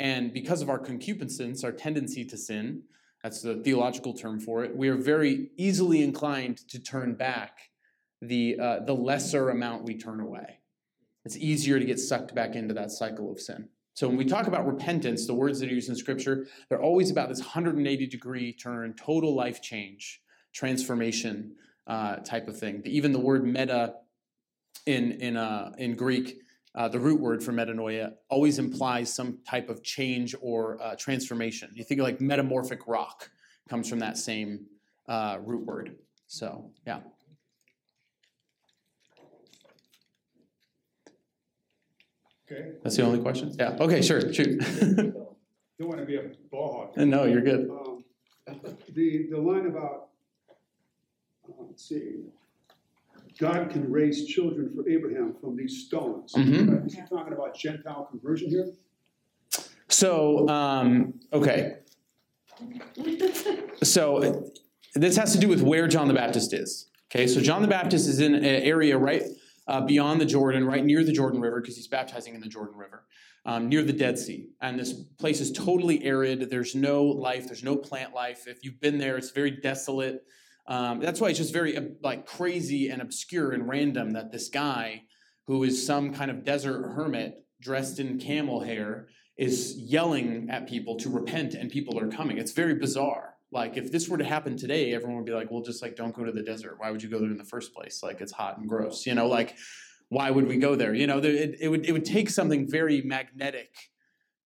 And 0.00 0.32
because 0.32 0.62
of 0.62 0.70
our 0.70 0.78
concupiscence, 0.78 1.62
our 1.62 1.72
tendency 1.72 2.24
to 2.24 2.36
sin, 2.36 2.82
that's 3.22 3.42
the 3.42 3.56
theological 3.56 4.14
term 4.14 4.40
for 4.40 4.64
it, 4.64 4.74
we 4.74 4.88
are 4.88 4.96
very 4.96 5.50
easily 5.58 6.02
inclined 6.02 6.66
to 6.68 6.78
turn 6.78 7.14
back 7.14 7.70
the, 8.22 8.58
uh, 8.58 8.80
the 8.80 8.94
lesser 8.94 9.50
amount 9.50 9.84
we 9.84 9.98
turn 9.98 10.20
away. 10.20 10.60
It's 11.26 11.36
easier 11.36 11.78
to 11.78 11.84
get 11.84 12.00
sucked 12.00 12.34
back 12.34 12.54
into 12.56 12.72
that 12.74 12.90
cycle 12.90 13.30
of 13.30 13.38
sin. 13.38 13.68
So 13.92 14.08
when 14.08 14.16
we 14.16 14.24
talk 14.24 14.46
about 14.46 14.66
repentance, 14.66 15.26
the 15.26 15.34
words 15.34 15.60
that 15.60 15.68
are 15.68 15.74
used 15.74 15.90
in 15.90 15.96
Scripture, 15.96 16.46
they're 16.70 16.80
always 16.80 17.10
about 17.10 17.28
this 17.28 17.40
180 17.40 18.06
degree 18.06 18.54
turn, 18.54 18.94
total 18.94 19.34
life 19.34 19.60
change, 19.60 20.22
transformation 20.54 21.52
uh, 21.86 22.16
type 22.16 22.48
of 22.48 22.58
thing. 22.58 22.80
Even 22.86 23.12
the 23.12 23.20
word 23.20 23.44
meta 23.44 23.96
in 24.86 25.12
in 25.12 25.36
uh, 25.36 25.72
in 25.76 25.94
Greek, 25.94 26.38
uh, 26.74 26.88
the 26.88 26.98
root 26.98 27.20
word 27.20 27.42
for 27.42 27.52
metanoia, 27.52 28.12
always 28.28 28.58
implies 28.58 29.12
some 29.12 29.38
type 29.46 29.68
of 29.68 29.82
change 29.82 30.34
or 30.40 30.80
uh, 30.82 30.94
transformation. 30.96 31.70
You 31.74 31.84
think 31.84 32.00
of 32.00 32.04
like 32.04 32.20
metamorphic 32.20 32.86
rock 32.86 33.30
comes 33.68 33.88
from 33.88 33.98
that 34.00 34.16
same 34.18 34.66
uh, 35.08 35.38
root 35.44 35.66
word. 35.66 35.96
So 36.26 36.70
yeah. 36.86 37.00
Okay, 42.50 42.72
That's 42.82 42.96
the 42.96 43.02
only 43.02 43.20
question? 43.20 43.54
Yeah. 43.58 43.76
Okay, 43.78 44.02
sure. 44.02 44.32
Shoot. 44.32 44.58
don't 44.90 45.88
want 45.88 46.00
to 46.00 46.06
be 46.06 46.16
a 46.16 46.30
ball 46.50 46.90
hog. 46.96 47.06
no, 47.06 47.24
you're 47.24 47.42
good. 47.42 47.70
Um, 47.70 48.04
The, 48.92 49.28
the 49.30 49.38
line 49.38 49.66
about, 49.66 50.08
uh, 51.48 51.52
let's 51.68 51.88
see, 51.88 52.24
God 53.38 53.70
can 53.70 53.90
raise 53.90 54.26
children 54.26 54.72
for 54.74 54.88
Abraham 54.88 55.34
from 55.40 55.56
these 55.56 55.86
stones. 55.86 56.32
Mhm. 56.34 56.86
Is 56.86 56.94
he 56.94 57.00
talking 57.08 57.32
about 57.32 57.56
Gentile 57.56 58.06
conversion 58.10 58.50
here? 58.50 58.72
So, 59.88 60.48
um, 60.48 61.20
okay. 61.32 61.78
So 63.82 64.50
this 64.94 65.16
has 65.16 65.32
to 65.32 65.38
do 65.38 65.48
with 65.48 65.62
where 65.62 65.88
John 65.88 66.08
the 66.08 66.14
Baptist 66.14 66.52
is. 66.52 66.90
Okay, 67.10 67.26
so 67.26 67.40
John 67.40 67.62
the 67.62 67.68
Baptist 67.68 68.08
is 68.08 68.20
in 68.20 68.34
an 68.34 68.44
area 68.44 68.96
right 68.96 69.22
uh, 69.66 69.80
beyond 69.80 70.20
the 70.20 70.26
Jordan, 70.26 70.64
right 70.64 70.84
near 70.84 71.02
the 71.04 71.12
Jordan 71.12 71.40
River, 71.40 71.60
because 71.60 71.76
he's 71.76 71.88
baptizing 71.88 72.34
in 72.34 72.40
the 72.40 72.48
Jordan 72.48 72.76
River, 72.76 73.04
um, 73.46 73.68
near 73.68 73.82
the 73.82 73.92
Dead 73.92 74.18
Sea. 74.18 74.48
And 74.60 74.78
this 74.78 74.92
place 74.92 75.40
is 75.40 75.50
totally 75.50 76.04
arid. 76.04 76.50
There's 76.50 76.74
no 76.74 77.04
life. 77.04 77.46
There's 77.46 77.64
no 77.64 77.76
plant 77.76 78.14
life. 78.14 78.46
If 78.46 78.64
you've 78.64 78.80
been 78.80 78.98
there, 78.98 79.16
it's 79.16 79.30
very 79.30 79.50
desolate. 79.50 80.24
Um, 80.70 81.00
that's 81.00 81.20
why 81.20 81.30
it's 81.30 81.38
just 81.38 81.52
very 81.52 81.76
like 82.00 82.26
crazy 82.26 82.90
and 82.90 83.02
obscure 83.02 83.50
and 83.50 83.68
random 83.68 84.12
that 84.12 84.30
this 84.30 84.48
guy, 84.48 85.02
who 85.48 85.64
is 85.64 85.84
some 85.84 86.14
kind 86.14 86.30
of 86.30 86.44
desert 86.44 86.92
hermit 86.94 87.44
dressed 87.60 87.98
in 87.98 88.20
camel 88.20 88.60
hair, 88.60 89.08
is 89.36 89.76
yelling 89.76 90.48
at 90.48 90.68
people 90.68 90.96
to 90.98 91.10
repent, 91.10 91.54
and 91.54 91.70
people 91.70 91.98
are 91.98 92.08
coming. 92.08 92.38
It's 92.38 92.52
very 92.52 92.74
bizarre. 92.74 93.34
Like 93.50 93.76
if 93.76 93.90
this 93.90 94.08
were 94.08 94.18
to 94.18 94.24
happen 94.24 94.56
today, 94.56 94.94
everyone 94.94 95.16
would 95.16 95.26
be 95.26 95.32
like, 95.32 95.50
"Well, 95.50 95.62
just 95.62 95.82
like 95.82 95.96
don't 95.96 96.14
go 96.14 96.22
to 96.22 96.30
the 96.30 96.42
desert. 96.42 96.76
Why 96.78 96.92
would 96.92 97.02
you 97.02 97.08
go 97.08 97.18
there 97.18 97.30
in 97.30 97.36
the 97.36 97.44
first 97.44 97.74
place? 97.74 98.00
Like 98.00 98.20
it's 98.20 98.32
hot 98.32 98.58
and 98.58 98.68
gross. 98.68 99.06
You 99.06 99.16
know, 99.16 99.26
like 99.26 99.56
why 100.08 100.30
would 100.30 100.46
we 100.46 100.56
go 100.56 100.76
there? 100.76 100.94
You 100.94 101.08
know, 101.08 101.18
there, 101.18 101.32
it, 101.32 101.56
it 101.60 101.68
would 101.68 101.84
it 101.84 101.90
would 101.90 102.04
take 102.04 102.30
something 102.30 102.70
very 102.70 103.02
magnetic 103.02 103.74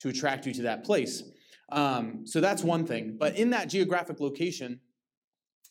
to 0.00 0.08
attract 0.08 0.46
you 0.46 0.54
to 0.54 0.62
that 0.62 0.84
place. 0.84 1.22
Um, 1.70 2.26
so 2.26 2.40
that's 2.40 2.62
one 2.62 2.86
thing. 2.86 3.16
But 3.18 3.36
in 3.36 3.50
that 3.50 3.68
geographic 3.68 4.20
location 4.20 4.80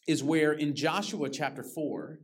is 0.07 0.23
where 0.23 0.53
in 0.53 0.75
Joshua 0.75 1.29
chapter 1.29 1.63
four, 1.63 2.19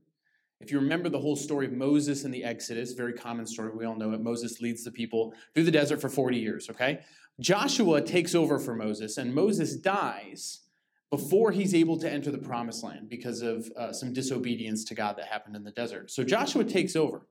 if 0.59 0.71
you 0.71 0.79
remember 0.79 1.07
the 1.07 1.19
whole 1.19 1.35
story 1.35 1.65
of 1.65 1.71
Moses 1.71 2.25
and 2.25 2.33
the 2.33 2.43
Exodus, 2.43 2.91
very 2.91 3.13
common 3.13 3.45
story, 3.45 3.71
we 3.73 3.85
all 3.85 3.95
know 3.95 4.11
it. 4.11 4.21
Moses 4.21 4.59
leads 4.59 4.83
the 4.83 4.91
people 4.91 5.33
through 5.53 5.63
the 5.63 5.71
desert 5.71 6.01
for 6.01 6.09
40 6.09 6.37
years, 6.37 6.69
okay? 6.69 6.99
Joshua 7.39 8.01
takes 8.01 8.35
over 8.35 8.59
for 8.59 8.75
Moses, 8.75 9.17
and 9.17 9.33
Moses 9.33 9.75
dies 9.75 10.61
before 11.09 11.51
he's 11.51 11.73
able 11.73 11.97
to 11.97 12.11
enter 12.11 12.29
the 12.29 12.37
promised 12.37 12.83
land 12.83 13.09
because 13.09 13.41
of 13.41 13.71
uh, 13.77 13.93
some 13.93 14.13
disobedience 14.13 14.83
to 14.83 14.93
God 14.93 15.17
that 15.17 15.25
happened 15.25 15.55
in 15.55 15.63
the 15.63 15.71
desert. 15.71 16.11
So 16.11 16.23
Joshua 16.23 16.63
takes 16.63 16.95
over. 16.95 17.25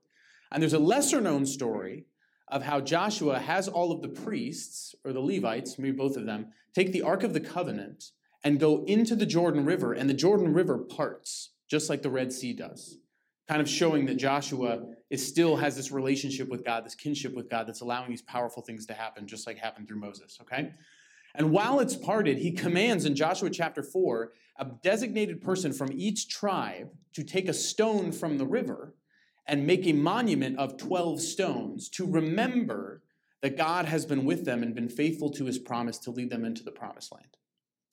And 0.51 0.61
there's 0.61 0.73
a 0.73 0.79
lesser 0.79 1.21
known 1.21 1.45
story 1.45 2.05
of 2.47 2.63
how 2.63 2.81
Joshua 2.81 3.39
has 3.39 3.67
all 3.67 3.91
of 3.91 4.01
the 4.01 4.09
priests, 4.09 4.95
or 5.05 5.13
the 5.13 5.19
Levites, 5.19 5.77
maybe 5.77 5.95
both 5.95 6.17
of 6.17 6.25
them, 6.25 6.47
take 6.73 6.91
the 6.91 7.03
Ark 7.03 7.23
of 7.23 7.33
the 7.33 7.39
Covenant 7.39 8.11
and 8.43 8.59
go 8.59 8.83
into 8.85 9.15
the 9.15 9.25
Jordan 9.25 9.65
River, 9.65 9.93
and 9.93 10.09
the 10.09 10.13
Jordan 10.13 10.53
River 10.53 10.77
parts, 10.77 11.51
just 11.69 11.89
like 11.89 12.01
the 12.01 12.09
Red 12.09 12.31
Sea 12.31 12.53
does 12.53 12.97
kind 13.49 13.61
of 13.61 13.67
showing 13.67 14.05
that 14.05 14.15
Joshua 14.15 14.79
is 15.09 15.27
still 15.27 15.55
has 15.55 15.75
this 15.75 15.91
relationship 15.91 16.49
with 16.49 16.63
God, 16.63 16.85
this 16.85 16.93
kinship 16.93 17.33
with 17.33 17.49
God 17.49 17.65
that's 17.65 17.81
allowing 17.81 18.11
these 18.11 18.21
powerful 18.21 18.61
things 18.61 18.85
to 18.85 18.93
happen, 18.93 19.25
just 19.25 19.47
like 19.47 19.57
happened 19.57 19.87
through 19.87 19.99
Moses, 19.99 20.37
okay? 20.39 20.71
And 21.33 21.49
while 21.49 21.79
it's 21.79 21.95
parted, 21.95 22.37
he 22.37 22.51
commands 22.51 23.05
in 23.05 23.15
Joshua 23.15 23.49
chapter 23.49 23.81
4 23.81 24.33
a 24.57 24.65
designated 24.83 25.41
person 25.41 25.73
from 25.73 25.89
each 25.91 26.29
tribe 26.29 26.89
to 27.13 27.23
take 27.23 27.49
a 27.49 27.53
stone 27.53 28.11
from 28.11 28.37
the 28.37 28.45
river 28.45 28.93
and 29.47 29.65
make 29.65 29.87
a 29.87 29.93
monument 29.93 30.59
of 30.59 30.77
12 30.77 31.19
stones 31.19 31.89
to 31.89 32.05
remember 32.05 33.01
that 33.41 33.57
God 33.57 33.85
has 33.85 34.05
been 34.05 34.25
with 34.25 34.45
them 34.45 34.61
and 34.61 34.75
been 34.75 34.89
faithful 34.89 35.31
to 35.31 35.45
his 35.45 35.57
promise 35.57 35.97
to 35.99 36.11
lead 36.11 36.29
them 36.29 36.45
into 36.45 36.63
the 36.63 36.71
promised 36.71 37.11
land. 37.11 37.37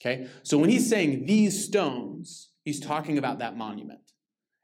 Okay? 0.00 0.28
So 0.42 0.58
when 0.58 0.70
he's 0.70 0.88
saying 0.88 1.26
these 1.26 1.64
stones, 1.64 2.50
he's 2.64 2.80
talking 2.80 3.18
about 3.18 3.38
that 3.38 3.56
monument. 3.56 4.00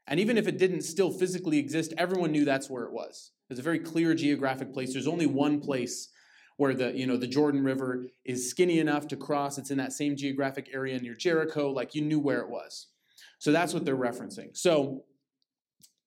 And 0.07 0.19
even 0.19 0.37
if 0.37 0.47
it 0.47 0.57
didn't 0.57 0.81
still 0.81 1.11
physically 1.11 1.57
exist, 1.57 1.93
everyone 1.97 2.31
knew 2.31 2.45
that's 2.45 2.69
where 2.69 2.83
it 2.83 2.91
was. 2.91 3.31
It's 3.49 3.59
a 3.59 3.63
very 3.63 3.79
clear 3.79 4.13
geographic 4.13 4.73
place. 4.73 4.93
There's 4.93 5.07
only 5.07 5.27
one 5.27 5.59
place 5.59 6.09
where 6.57 6.73
the 6.73 6.91
you 6.93 7.07
know 7.07 7.17
the 7.17 7.27
Jordan 7.27 7.63
River 7.63 8.05
is 8.25 8.49
skinny 8.49 8.79
enough 8.79 9.07
to 9.09 9.15
cross. 9.15 9.57
It's 9.57 9.71
in 9.71 9.77
that 9.77 9.93
same 9.93 10.15
geographic 10.15 10.69
area 10.73 10.99
near 10.99 11.15
Jericho. 11.15 11.71
Like 11.71 11.95
you 11.95 12.01
knew 12.01 12.19
where 12.19 12.41
it 12.41 12.49
was. 12.49 12.87
So 13.39 13.51
that's 13.51 13.73
what 13.73 13.85
they're 13.85 13.97
referencing. 13.97 14.55
So 14.55 15.03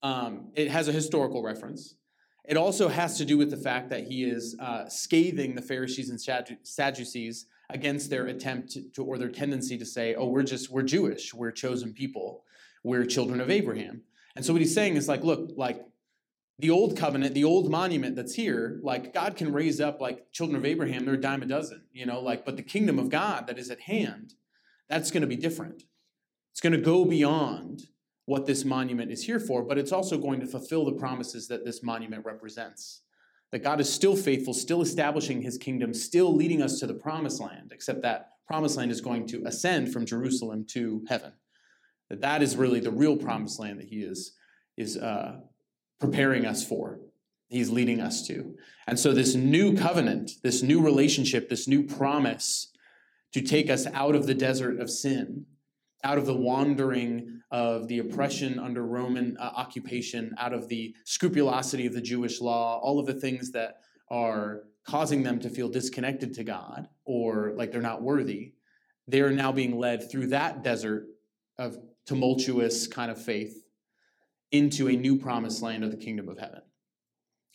um, 0.03 0.51
it 0.55 0.71
has 0.71 0.89
a 0.89 0.93
historical 0.93 1.43
reference. 1.43 1.95
It 2.49 2.57
also 2.57 2.89
has 2.89 3.19
to 3.19 3.25
do 3.25 3.37
with 3.37 3.51
the 3.51 3.57
fact 3.57 3.91
that 3.91 4.05
he 4.05 4.25
is 4.25 4.57
uh, 4.61 4.89
scathing 4.89 5.55
the 5.55 5.63
Pharisees 5.63 6.11
and 6.11 6.21
Sadducees 6.63 7.47
against 7.71 8.11
their 8.11 8.27
attempt 8.27 8.77
to, 8.95 9.05
or 9.05 9.19
their 9.19 9.29
tendency 9.29 9.77
to 9.79 9.87
say, 9.87 10.15
"Oh, 10.15 10.29
we're 10.29 10.43
just 10.43 10.71
we're 10.71 10.83
Jewish, 10.83 11.35
we're 11.35 11.53
chosen 11.53 11.93
people." 11.93 12.45
we're 12.87 13.05
children 13.05 13.41
of 13.41 13.51
Abraham. 13.51 14.03
And 14.37 14.45
so 14.45 14.53
what 14.53 14.63
he's 14.63 14.75
saying 14.75 14.97
is 14.97 15.09
like, 15.09 15.25
look, 15.25 15.51
like 15.57 15.85
the 16.61 16.71
old 16.71 16.97
covenant, 16.97 17.35
the 17.35 17.45
old 17.45 17.69
monument 17.69 18.15
that's 18.15 18.35
here, 18.35 18.79
like 18.83 19.13
God 19.13 19.37
can 19.37 19.53
raise 19.53 19.81
up 19.81 20.01
like 20.01 20.31
children 20.31 20.57
of 20.57 20.65
Abraham, 20.65 21.05
they're 21.05 21.15
a 21.15 21.21
dime 21.21 21.43
a 21.43 21.47
dozen, 21.47 21.83
you 21.93 22.07
know, 22.07 22.21
like, 22.21 22.45
but 22.45 22.57
the 22.57 22.63
kingdom 22.63 22.99
of 22.99 23.11
God 23.11 23.49
that 23.49 23.59
is 23.59 23.71
at 23.71 23.81
hand, 23.81 24.35
that's 24.89 25.11
going 25.11 25.23
to 25.23 25.27
be 25.27 25.37
different. 25.37 25.83
It's 26.53 26.61
going 26.61 26.73
to 26.73 26.79
go 26.79 27.05
beyond 27.05 27.83
what 28.25 28.47
this 28.47 28.65
monument 28.65 29.11
is 29.11 29.25
here 29.25 29.41
for, 29.41 29.63
but 29.65 29.79
it's 29.79 29.93
also 29.93 30.17
going 30.17 30.41
to 30.41 30.47
fulfill 30.47 30.85
the 30.85 30.93
promises 30.93 31.49
that 31.49 31.65
this 31.65 31.83
monument 31.83 32.25
represents. 32.25 33.03
That 33.53 33.63
God 33.63 33.81
is 33.81 33.93
still 33.93 34.17
faithful, 34.17 34.53
still 34.53 34.83
establishing 34.83 35.41
his 35.41 35.57
kingdom, 35.57 35.95
still 35.95 36.35
leading 36.35 36.63
us 36.63 36.81
to 36.81 36.87
the 36.87 36.95
promised 36.95 37.41
land, 37.41 37.71
except 37.73 38.03
that 38.03 38.31
promised 38.47 38.77
land 38.77 38.91
is 38.91 39.01
going 39.01 39.27
to 39.29 39.45
ascend 39.47 39.93
from 39.93 40.07
Jerusalem 40.07 40.65
to 40.71 41.05
heaven. 41.09 41.33
That 42.11 42.21
that 42.21 42.43
is 42.43 42.57
really 42.57 42.81
the 42.81 42.91
real 42.91 43.17
promised 43.17 43.59
land 43.59 43.81
that 43.81 43.89
he 43.89 43.97
is, 43.97 44.33
is 44.77 44.97
uh, 44.97 45.41
preparing 46.01 46.45
us 46.45 46.67
for. 46.67 47.01
He's 47.49 47.71
leading 47.71 48.01
us 48.01 48.27
to. 48.27 48.57
And 48.87 48.99
so, 48.99 49.13
this 49.13 49.35
new 49.35 49.77
covenant, 49.77 50.33
this 50.43 50.63
new 50.63 50.83
relationship, 50.83 51.49
this 51.49 51.69
new 51.69 51.85
promise 51.85 52.73
to 53.33 53.41
take 53.41 53.71
us 53.71 53.87
out 53.89 54.15
of 54.15 54.27
the 54.27 54.35
desert 54.35 54.81
of 54.81 54.91
sin, 54.91 55.47
out 56.05 56.19
of 56.19 56.27
the 56.27 56.37
wandering 56.37 57.41
of 57.51 57.89
the 57.89 57.99
oppression 57.99 58.59
under 58.59 58.85
Roman 58.85 59.37
uh, 59.39 59.53
occupation, 59.57 60.35
out 60.39 60.53
of 60.53 60.69
the 60.69 60.95
scrupulosity 61.05 61.87
of 61.87 61.95
the 61.95 62.01
Jewish 62.01 62.41
law, 62.41 62.79
all 62.81 62.99
of 62.99 63.07
the 63.07 63.15
things 63.15 63.53
that 63.53 63.77
are 64.11 64.63
causing 64.85 65.23
them 65.23 65.41
to 65.41 65.51
feel 65.51 65.69
disconnected 65.69 66.35
to 66.35 66.45
God 66.45 66.89
or 67.05 67.53
like 67.57 67.73
they're 67.73 67.81
not 67.81 68.03
worthy, 68.03 68.53
they're 69.09 69.31
now 69.31 69.53
being 69.53 69.79
led 69.79 70.11
through 70.11 70.29
that 70.29 70.63
desert 70.63 71.07
of 71.59 71.77
tumultuous 72.07 72.87
kind 72.87 73.11
of 73.11 73.21
faith 73.21 73.65
into 74.53 74.89
a 74.89 74.93
new 74.93 75.19
promised 75.19 75.63
land 75.63 75.83
of 75.83 75.91
the 75.91 75.97
kingdom 75.97 76.29
of 76.29 76.39
heaven. 76.39 76.63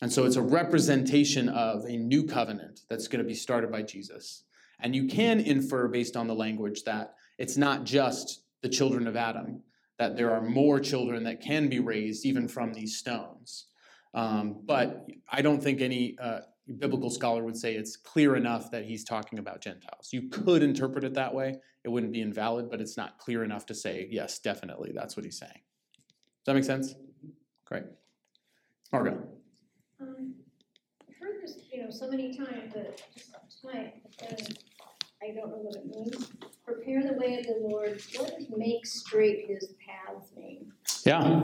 And 0.00 0.12
so 0.12 0.24
it's 0.24 0.36
a 0.36 0.42
representation 0.42 1.48
of 1.48 1.84
a 1.84 1.96
new 1.96 2.26
covenant 2.26 2.80
that's 2.90 3.08
going 3.08 3.22
to 3.22 3.28
be 3.28 3.34
started 3.34 3.70
by 3.70 3.82
Jesus. 3.82 4.44
And 4.80 4.96
you 4.96 5.06
can 5.06 5.40
infer 5.40 5.88
based 5.88 6.16
on 6.16 6.26
the 6.26 6.34
language 6.34 6.82
that 6.84 7.14
it's 7.38 7.56
not 7.56 7.84
just 7.84 8.42
the 8.62 8.68
children 8.68 9.06
of 9.06 9.16
Adam, 9.16 9.62
that 9.98 10.16
there 10.16 10.32
are 10.32 10.40
more 10.40 10.80
children 10.80 11.24
that 11.24 11.40
can 11.40 11.68
be 11.68 11.80
raised 11.80 12.24
even 12.24 12.48
from 12.48 12.72
these 12.72 12.96
stones. 12.96 13.66
Um, 14.14 14.60
but 14.64 15.06
I 15.30 15.42
don't 15.42 15.62
think 15.62 15.80
any 15.80 16.16
uh, 16.20 16.40
biblical 16.78 17.10
scholar 17.10 17.44
would 17.44 17.56
say 17.56 17.74
it's 17.74 17.96
clear 17.96 18.36
enough 18.36 18.70
that 18.70 18.84
he's 18.84 19.04
talking 19.04 19.38
about 19.38 19.60
Gentiles. 19.60 20.10
You 20.12 20.28
could 20.28 20.62
interpret 20.62 21.04
it 21.04 21.14
that 21.14 21.34
way. 21.34 21.56
It 21.84 21.88
wouldn't 21.88 22.12
be 22.12 22.20
invalid, 22.20 22.70
but 22.70 22.80
it's 22.80 22.96
not 22.96 23.18
clear 23.18 23.42
enough 23.42 23.66
to 23.66 23.74
say, 23.74 24.08
yes, 24.10 24.38
definitely, 24.38 24.92
that's 24.94 25.16
what 25.16 25.24
he's 25.24 25.38
saying. 25.38 25.50
Does 25.52 26.46
that 26.46 26.54
make 26.54 26.64
sense? 26.64 26.94
Great. 27.64 27.84
Margot. 28.92 29.22
Um, 30.00 30.34
I've 31.08 31.16
heard 31.20 31.42
this, 31.42 31.56
you 31.72 31.82
know, 31.82 31.90
so 31.90 32.08
many 32.08 32.36
times 32.36 32.74
that 32.74 33.02
just 33.14 33.32
tonight, 33.60 33.94
I 35.22 35.30
don't 35.30 35.50
know 35.50 35.58
what 35.58 35.76
it 35.76 35.86
means. 35.86 36.32
Prepare 36.64 37.02
the 37.04 37.12
way 37.12 37.38
of 37.38 37.46
the 37.46 37.58
Lord. 37.60 38.00
What 38.16 38.38
does 38.38 38.48
make 38.56 38.84
straight 38.84 39.46
his 39.46 39.74
paths 39.86 40.32
mean? 40.36 40.72
Yeah. 41.06 41.42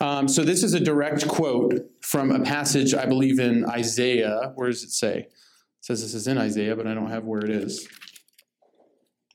Um, 0.00 0.26
so 0.26 0.42
this 0.42 0.64
is 0.64 0.74
a 0.74 0.80
direct 0.80 1.28
quote 1.28 1.74
from 2.00 2.32
a 2.32 2.40
passage, 2.40 2.92
I 2.92 3.06
believe, 3.06 3.38
in 3.38 3.64
Isaiah. 3.66 4.52
Where 4.56 4.68
does 4.68 4.82
it 4.82 4.90
say? 4.90 5.18
It 5.18 5.32
says 5.80 6.02
this 6.02 6.14
is 6.14 6.26
in 6.26 6.38
Isaiah, 6.38 6.74
but 6.74 6.88
I 6.88 6.94
don't 6.94 7.10
have 7.10 7.24
where 7.24 7.44
it 7.44 7.50
is. 7.50 7.86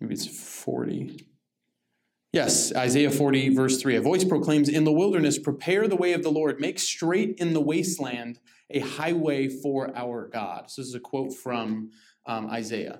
Maybe 0.01 0.13
it's 0.13 0.27
40. 0.27 1.25
Yes, 2.33 2.75
Isaiah 2.75 3.11
40, 3.11 3.55
verse 3.55 3.81
3. 3.81 3.95
A 3.95 4.01
voice 4.01 4.25
proclaims, 4.25 4.67
In 4.67 4.83
the 4.83 4.91
wilderness, 4.91 5.39
prepare 5.39 5.87
the 5.87 5.95
way 5.95 6.11
of 6.11 6.21
the 6.21 6.31
Lord, 6.31 6.59
make 6.59 6.79
straight 6.79 7.35
in 7.37 7.53
the 7.53 7.61
wasteland 7.61 8.39
a 8.69 8.79
highway 8.79 9.47
for 9.47 9.95
our 9.95 10.27
God. 10.27 10.69
So, 10.69 10.81
this 10.81 10.89
is 10.89 10.95
a 10.95 10.99
quote 10.99 11.33
from 11.33 11.91
um, 12.25 12.49
Isaiah. 12.49 12.99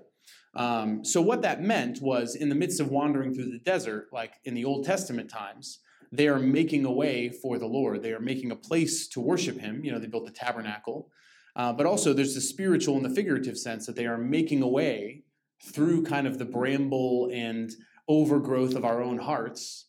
Um, 0.55 1.03
so, 1.03 1.21
what 1.21 1.41
that 1.41 1.61
meant 1.61 2.01
was 2.01 2.35
in 2.35 2.49
the 2.49 2.55
midst 2.55 2.79
of 2.79 2.89
wandering 2.89 3.33
through 3.33 3.51
the 3.51 3.59
desert, 3.59 4.07
like 4.13 4.35
in 4.45 4.53
the 4.53 4.65
Old 4.65 4.85
Testament 4.85 5.29
times, 5.29 5.79
they 6.11 6.27
are 6.27 6.39
making 6.39 6.85
a 6.85 6.91
way 6.91 7.29
for 7.29 7.57
the 7.57 7.65
Lord. 7.65 8.01
They 8.01 8.13
are 8.13 8.21
making 8.21 8.51
a 8.51 8.55
place 8.55 9.07
to 9.09 9.19
worship 9.19 9.59
Him. 9.59 9.83
You 9.83 9.91
know, 9.91 9.99
they 9.99 10.07
built 10.07 10.25
the 10.25 10.31
tabernacle. 10.31 11.09
Uh, 11.55 11.73
but 11.73 11.85
also, 11.85 12.13
there's 12.13 12.35
the 12.35 12.41
spiritual 12.41 12.95
and 12.95 13.05
the 13.05 13.09
figurative 13.09 13.57
sense 13.57 13.85
that 13.85 13.95
they 13.95 14.05
are 14.05 14.17
making 14.17 14.61
a 14.61 14.67
way 14.67 15.23
through 15.63 16.03
kind 16.03 16.27
of 16.27 16.37
the 16.37 16.45
bramble 16.45 17.29
and 17.33 17.71
overgrowth 18.07 18.75
of 18.75 18.85
our 18.85 19.01
own 19.01 19.17
hearts, 19.17 19.87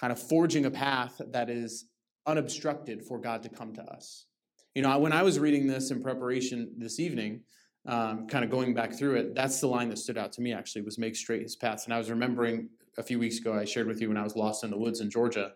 kind 0.00 0.12
of 0.12 0.18
forging 0.20 0.64
a 0.64 0.70
path 0.70 1.20
that 1.30 1.50
is 1.50 1.86
unobstructed 2.26 3.04
for 3.04 3.20
God 3.20 3.42
to 3.42 3.48
come 3.48 3.74
to 3.74 3.82
us. 3.82 4.26
You 4.74 4.82
know, 4.82 4.98
when 4.98 5.12
I 5.12 5.22
was 5.22 5.38
reading 5.38 5.66
this 5.66 5.90
in 5.90 6.02
preparation 6.02 6.72
this 6.78 7.00
evening, 7.00 7.42
um, 7.86 8.26
kind 8.26 8.44
of 8.44 8.50
going 8.50 8.74
back 8.74 8.92
through 8.92 9.16
it, 9.16 9.34
that's 9.34 9.60
the 9.60 9.66
line 9.66 9.88
that 9.88 9.98
stood 9.98 10.18
out 10.18 10.32
to 10.34 10.40
me 10.42 10.52
actually 10.52 10.82
was 10.82 10.98
make 10.98 11.16
straight 11.16 11.42
his 11.42 11.56
paths. 11.56 11.84
And 11.84 11.94
I 11.94 11.98
was 11.98 12.10
remembering 12.10 12.68
a 12.98 13.02
few 13.02 13.18
weeks 13.18 13.38
ago, 13.38 13.54
I 13.54 13.64
shared 13.64 13.86
with 13.86 14.00
you 14.00 14.08
when 14.08 14.16
I 14.16 14.22
was 14.22 14.36
lost 14.36 14.64
in 14.64 14.70
the 14.70 14.78
woods 14.78 15.00
in 15.00 15.10
Georgia. 15.10 15.52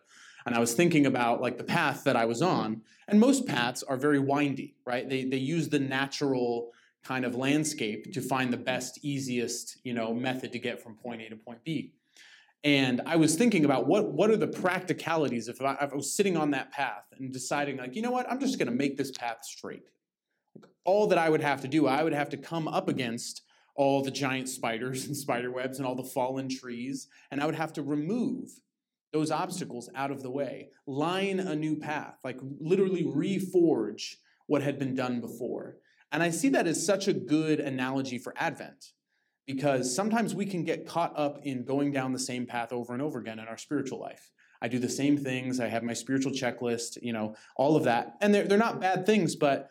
And 0.47 0.54
I 0.54 0.59
was 0.59 0.75
thinking 0.75 1.07
about 1.07 1.40
like 1.40 1.59
the 1.59 1.64
path 1.64 2.04
that 2.04 2.16
I 2.16 2.25
was 2.25 2.43
on. 2.43 2.83
And 3.09 3.21
most 3.21 3.47
paths 3.47 3.83
are 3.83 3.97
very 3.97 4.19
windy, 4.19 4.76
right? 4.87 5.09
They, 5.09 5.25
they 5.25 5.38
use 5.38 5.69
the 5.69 5.78
natural 5.78 6.71
kind 7.02 7.25
of 7.25 7.35
landscape 7.35 8.12
to 8.12 8.21
find 8.21 8.52
the 8.52 8.57
best, 8.57 8.99
easiest, 9.02 9.78
you 9.85 9.93
know, 9.93 10.14
method 10.14 10.52
to 10.52 10.59
get 10.59 10.83
from 10.83 10.95
point 10.95 11.21
A 11.23 11.28
to 11.28 11.37
point 11.37 11.62
B. 11.64 11.93
And 12.62 13.02
I 13.04 13.16
was 13.16 13.37
thinking 13.37 13.66
about 13.66 13.87
what, 13.87 14.12
what 14.12 14.31
are 14.31 14.38
the 14.38 14.47
practicalities 14.47 15.49
if 15.49 15.61
I, 15.61 15.75
if 15.83 15.93
I 15.93 15.95
was 15.95 16.11
sitting 16.11 16.37
on 16.38 16.50
that 16.52 16.73
path 16.73 17.04
and 17.19 17.31
deciding, 17.31 17.76
like, 17.76 17.95
you 17.95 18.00
know 18.00 18.11
what, 18.11 18.31
I'm 18.31 18.40
just 18.40 18.59
going 18.59 18.71
to 18.71 18.75
make 18.75 18.97
this 18.97 19.11
path 19.11 19.45
straight. 19.45 19.83
All 20.84 21.06
that 21.08 21.18
I 21.18 21.30
would 21.30 21.40
have 21.40 21.60
to 21.62 21.68
do, 21.68 21.86
I 21.86 22.02
would 22.02 22.12
have 22.12 22.28
to 22.30 22.36
come 22.36 22.68
up 22.68 22.88
against 22.88 23.42
all 23.74 24.02
the 24.02 24.10
giant 24.10 24.48
spiders 24.48 25.06
and 25.06 25.16
spider 25.16 25.50
webs 25.50 25.78
and 25.78 25.86
all 25.86 25.94
the 25.94 26.04
fallen 26.04 26.48
trees, 26.48 27.08
and 27.30 27.40
I 27.42 27.46
would 27.46 27.54
have 27.54 27.72
to 27.74 27.82
remove 27.82 28.50
those 29.12 29.30
obstacles 29.30 29.88
out 29.94 30.10
of 30.10 30.22
the 30.22 30.30
way, 30.30 30.70
line 30.86 31.38
a 31.38 31.54
new 31.54 31.76
path, 31.76 32.18
like 32.24 32.38
literally 32.60 33.04
reforge 33.04 34.16
what 34.46 34.62
had 34.62 34.78
been 34.78 34.94
done 34.94 35.20
before. 35.20 35.76
And 36.10 36.22
I 36.22 36.30
see 36.30 36.48
that 36.50 36.66
as 36.66 36.84
such 36.84 37.08
a 37.08 37.12
good 37.12 37.60
analogy 37.60 38.18
for 38.18 38.34
Advent 38.36 38.92
because 39.46 39.94
sometimes 39.94 40.34
we 40.34 40.46
can 40.46 40.64
get 40.64 40.86
caught 40.86 41.12
up 41.16 41.40
in 41.44 41.64
going 41.64 41.92
down 41.92 42.12
the 42.12 42.18
same 42.18 42.46
path 42.46 42.72
over 42.72 42.92
and 42.92 43.02
over 43.02 43.18
again 43.18 43.38
in 43.38 43.46
our 43.46 43.58
spiritual 43.58 44.00
life. 44.00 44.30
I 44.60 44.68
do 44.68 44.78
the 44.78 44.88
same 44.88 45.16
things, 45.16 45.60
I 45.60 45.68
have 45.68 45.82
my 45.82 45.92
spiritual 45.92 46.32
checklist, 46.32 46.98
you 47.02 47.12
know, 47.12 47.36
all 47.56 47.76
of 47.76 47.84
that. 47.84 48.14
And 48.20 48.34
they're, 48.34 48.46
they're 48.46 48.58
not 48.58 48.80
bad 48.80 49.04
things, 49.06 49.36
but 49.36 49.70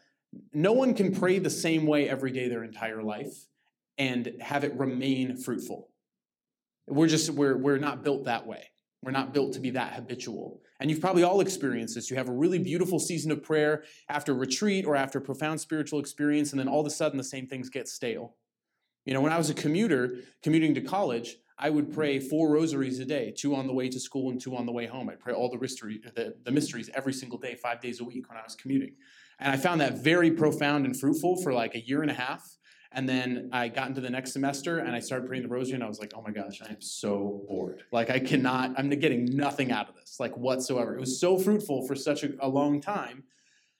no 0.54 0.74
one 0.74 0.94
can 0.94 1.14
pray 1.14 1.40
the 1.40 1.50
same 1.50 1.86
way 1.86 2.10
every 2.10 2.32
day 2.32 2.48
their 2.48 2.64
entire 2.64 3.04
life 3.04 3.48
and 3.98 4.34
have 4.42 4.64
it 4.64 4.74
remain 4.78 5.38
fruitful. 5.38 5.90
We're 6.88 7.08
just, 7.08 7.30
we're, 7.30 7.58
we're 7.58 7.78
not 7.78 8.04
built 8.04 8.26
that 8.26 8.46
way. 8.46 8.70
We're 9.02 9.12
not 9.12 9.34
built 9.34 9.54
to 9.54 9.60
be 9.60 9.72
that 9.72 9.94
habitual. 9.94 10.62
And 10.80 10.90
you've 10.90 11.02
probably 11.02 11.24
all 11.24 11.42
experienced 11.42 11.96
this. 11.96 12.10
You 12.10 12.18
have 12.18 12.30
a 12.30 12.34
really 12.34 12.60
beautiful 12.60 13.00
season 13.00 13.32
of 13.32 13.44
prayer 13.44 13.84
after 14.10 14.34
retreat 14.34 14.86
or 14.86 14.96
after 14.96 15.20
profound 15.20 15.62
spiritual 15.62 16.00
experience, 16.00 16.52
and 16.52 16.60
then 16.60 16.68
all 16.68 16.82
of 16.82 16.88
a 16.88 16.90
sudden 16.90 17.18
the 17.18 17.24
same 17.24 17.48
things 17.48 17.70
get 17.70 17.88
stale. 17.88 18.36
You 19.06 19.14
know, 19.14 19.22
when 19.22 19.34
I 19.34 19.38
was 19.38 19.50
a 19.50 19.54
commuter, 19.54 20.18
commuting 20.42 20.74
to 20.76 20.82
college, 20.82 21.38
I 21.58 21.70
would 21.70 21.94
pray 21.94 22.20
four 22.20 22.50
rosaries 22.50 23.00
a 23.00 23.06
day, 23.06 23.34
two 23.38 23.56
on 23.56 23.68
the 23.68 23.74
way 23.74 23.90
to 23.90 24.00
school 24.00 24.32
and 24.32 24.42
two 24.42 24.56
on 24.56 24.66
the 24.66 24.72
way 24.72 24.88
home. 24.88 25.10
I'd 25.10 25.20
pray 25.20 25.34
all 25.34 25.50
the, 25.50 25.60
mystery, 25.60 26.02
the, 26.16 26.36
the 26.44 26.52
mysteries 26.52 26.90
every 26.94 27.14
single 27.14 27.38
day, 27.38 27.56
five 27.56 27.80
days 27.80 28.00
a 28.00 28.04
week 28.04 28.30
when 28.30 28.38
I 28.38 28.44
was 28.44 28.56
commuting. 28.56 28.96
And 29.40 29.52
I 29.52 29.58
found 29.58 29.82
that 29.82 29.98
very 29.98 30.32
profound 30.32 30.86
and 30.86 30.98
fruitful 30.98 31.42
for 31.42 31.54
like 31.54 31.76
a 31.76 31.80
year 31.80 32.02
and 32.02 32.12
a 32.12 32.14
half. 32.16 32.58
And 32.92 33.10
then 33.10 33.50
I 33.52 33.70
got 33.70 33.90
into 33.90 34.02
the 34.02 34.10
next 34.10 34.34
semester 34.34 34.78
and 34.80 34.96
I 34.96 35.00
started 35.00 35.28
praying 35.28 35.44
the 35.44 35.50
rosary 35.50 35.76
and 35.76 35.84
I 35.84 35.88
was 35.88 36.00
like, 36.00 36.14
oh 36.16 36.22
my 36.22 36.32
gosh, 36.32 36.62
I 36.62 36.70
am 36.70 36.82
so 36.82 37.44
bored. 37.48 37.84
Like 37.92 38.12
I 38.12 38.20
cannot, 38.20 38.74
I'm 38.78 38.90
getting 38.90 39.26
nothing 39.26 39.72
out 39.72 39.90
of 39.90 39.96
this, 39.96 40.18
like 40.20 40.38
whatsoever. 40.38 40.96
It 40.96 41.00
was 41.00 41.20
so 41.20 41.40
fruitful 41.40 41.88
for 41.88 41.96
such 41.96 42.24
a, 42.24 42.34
a 42.40 42.48
long 42.48 42.80
time. 42.80 43.24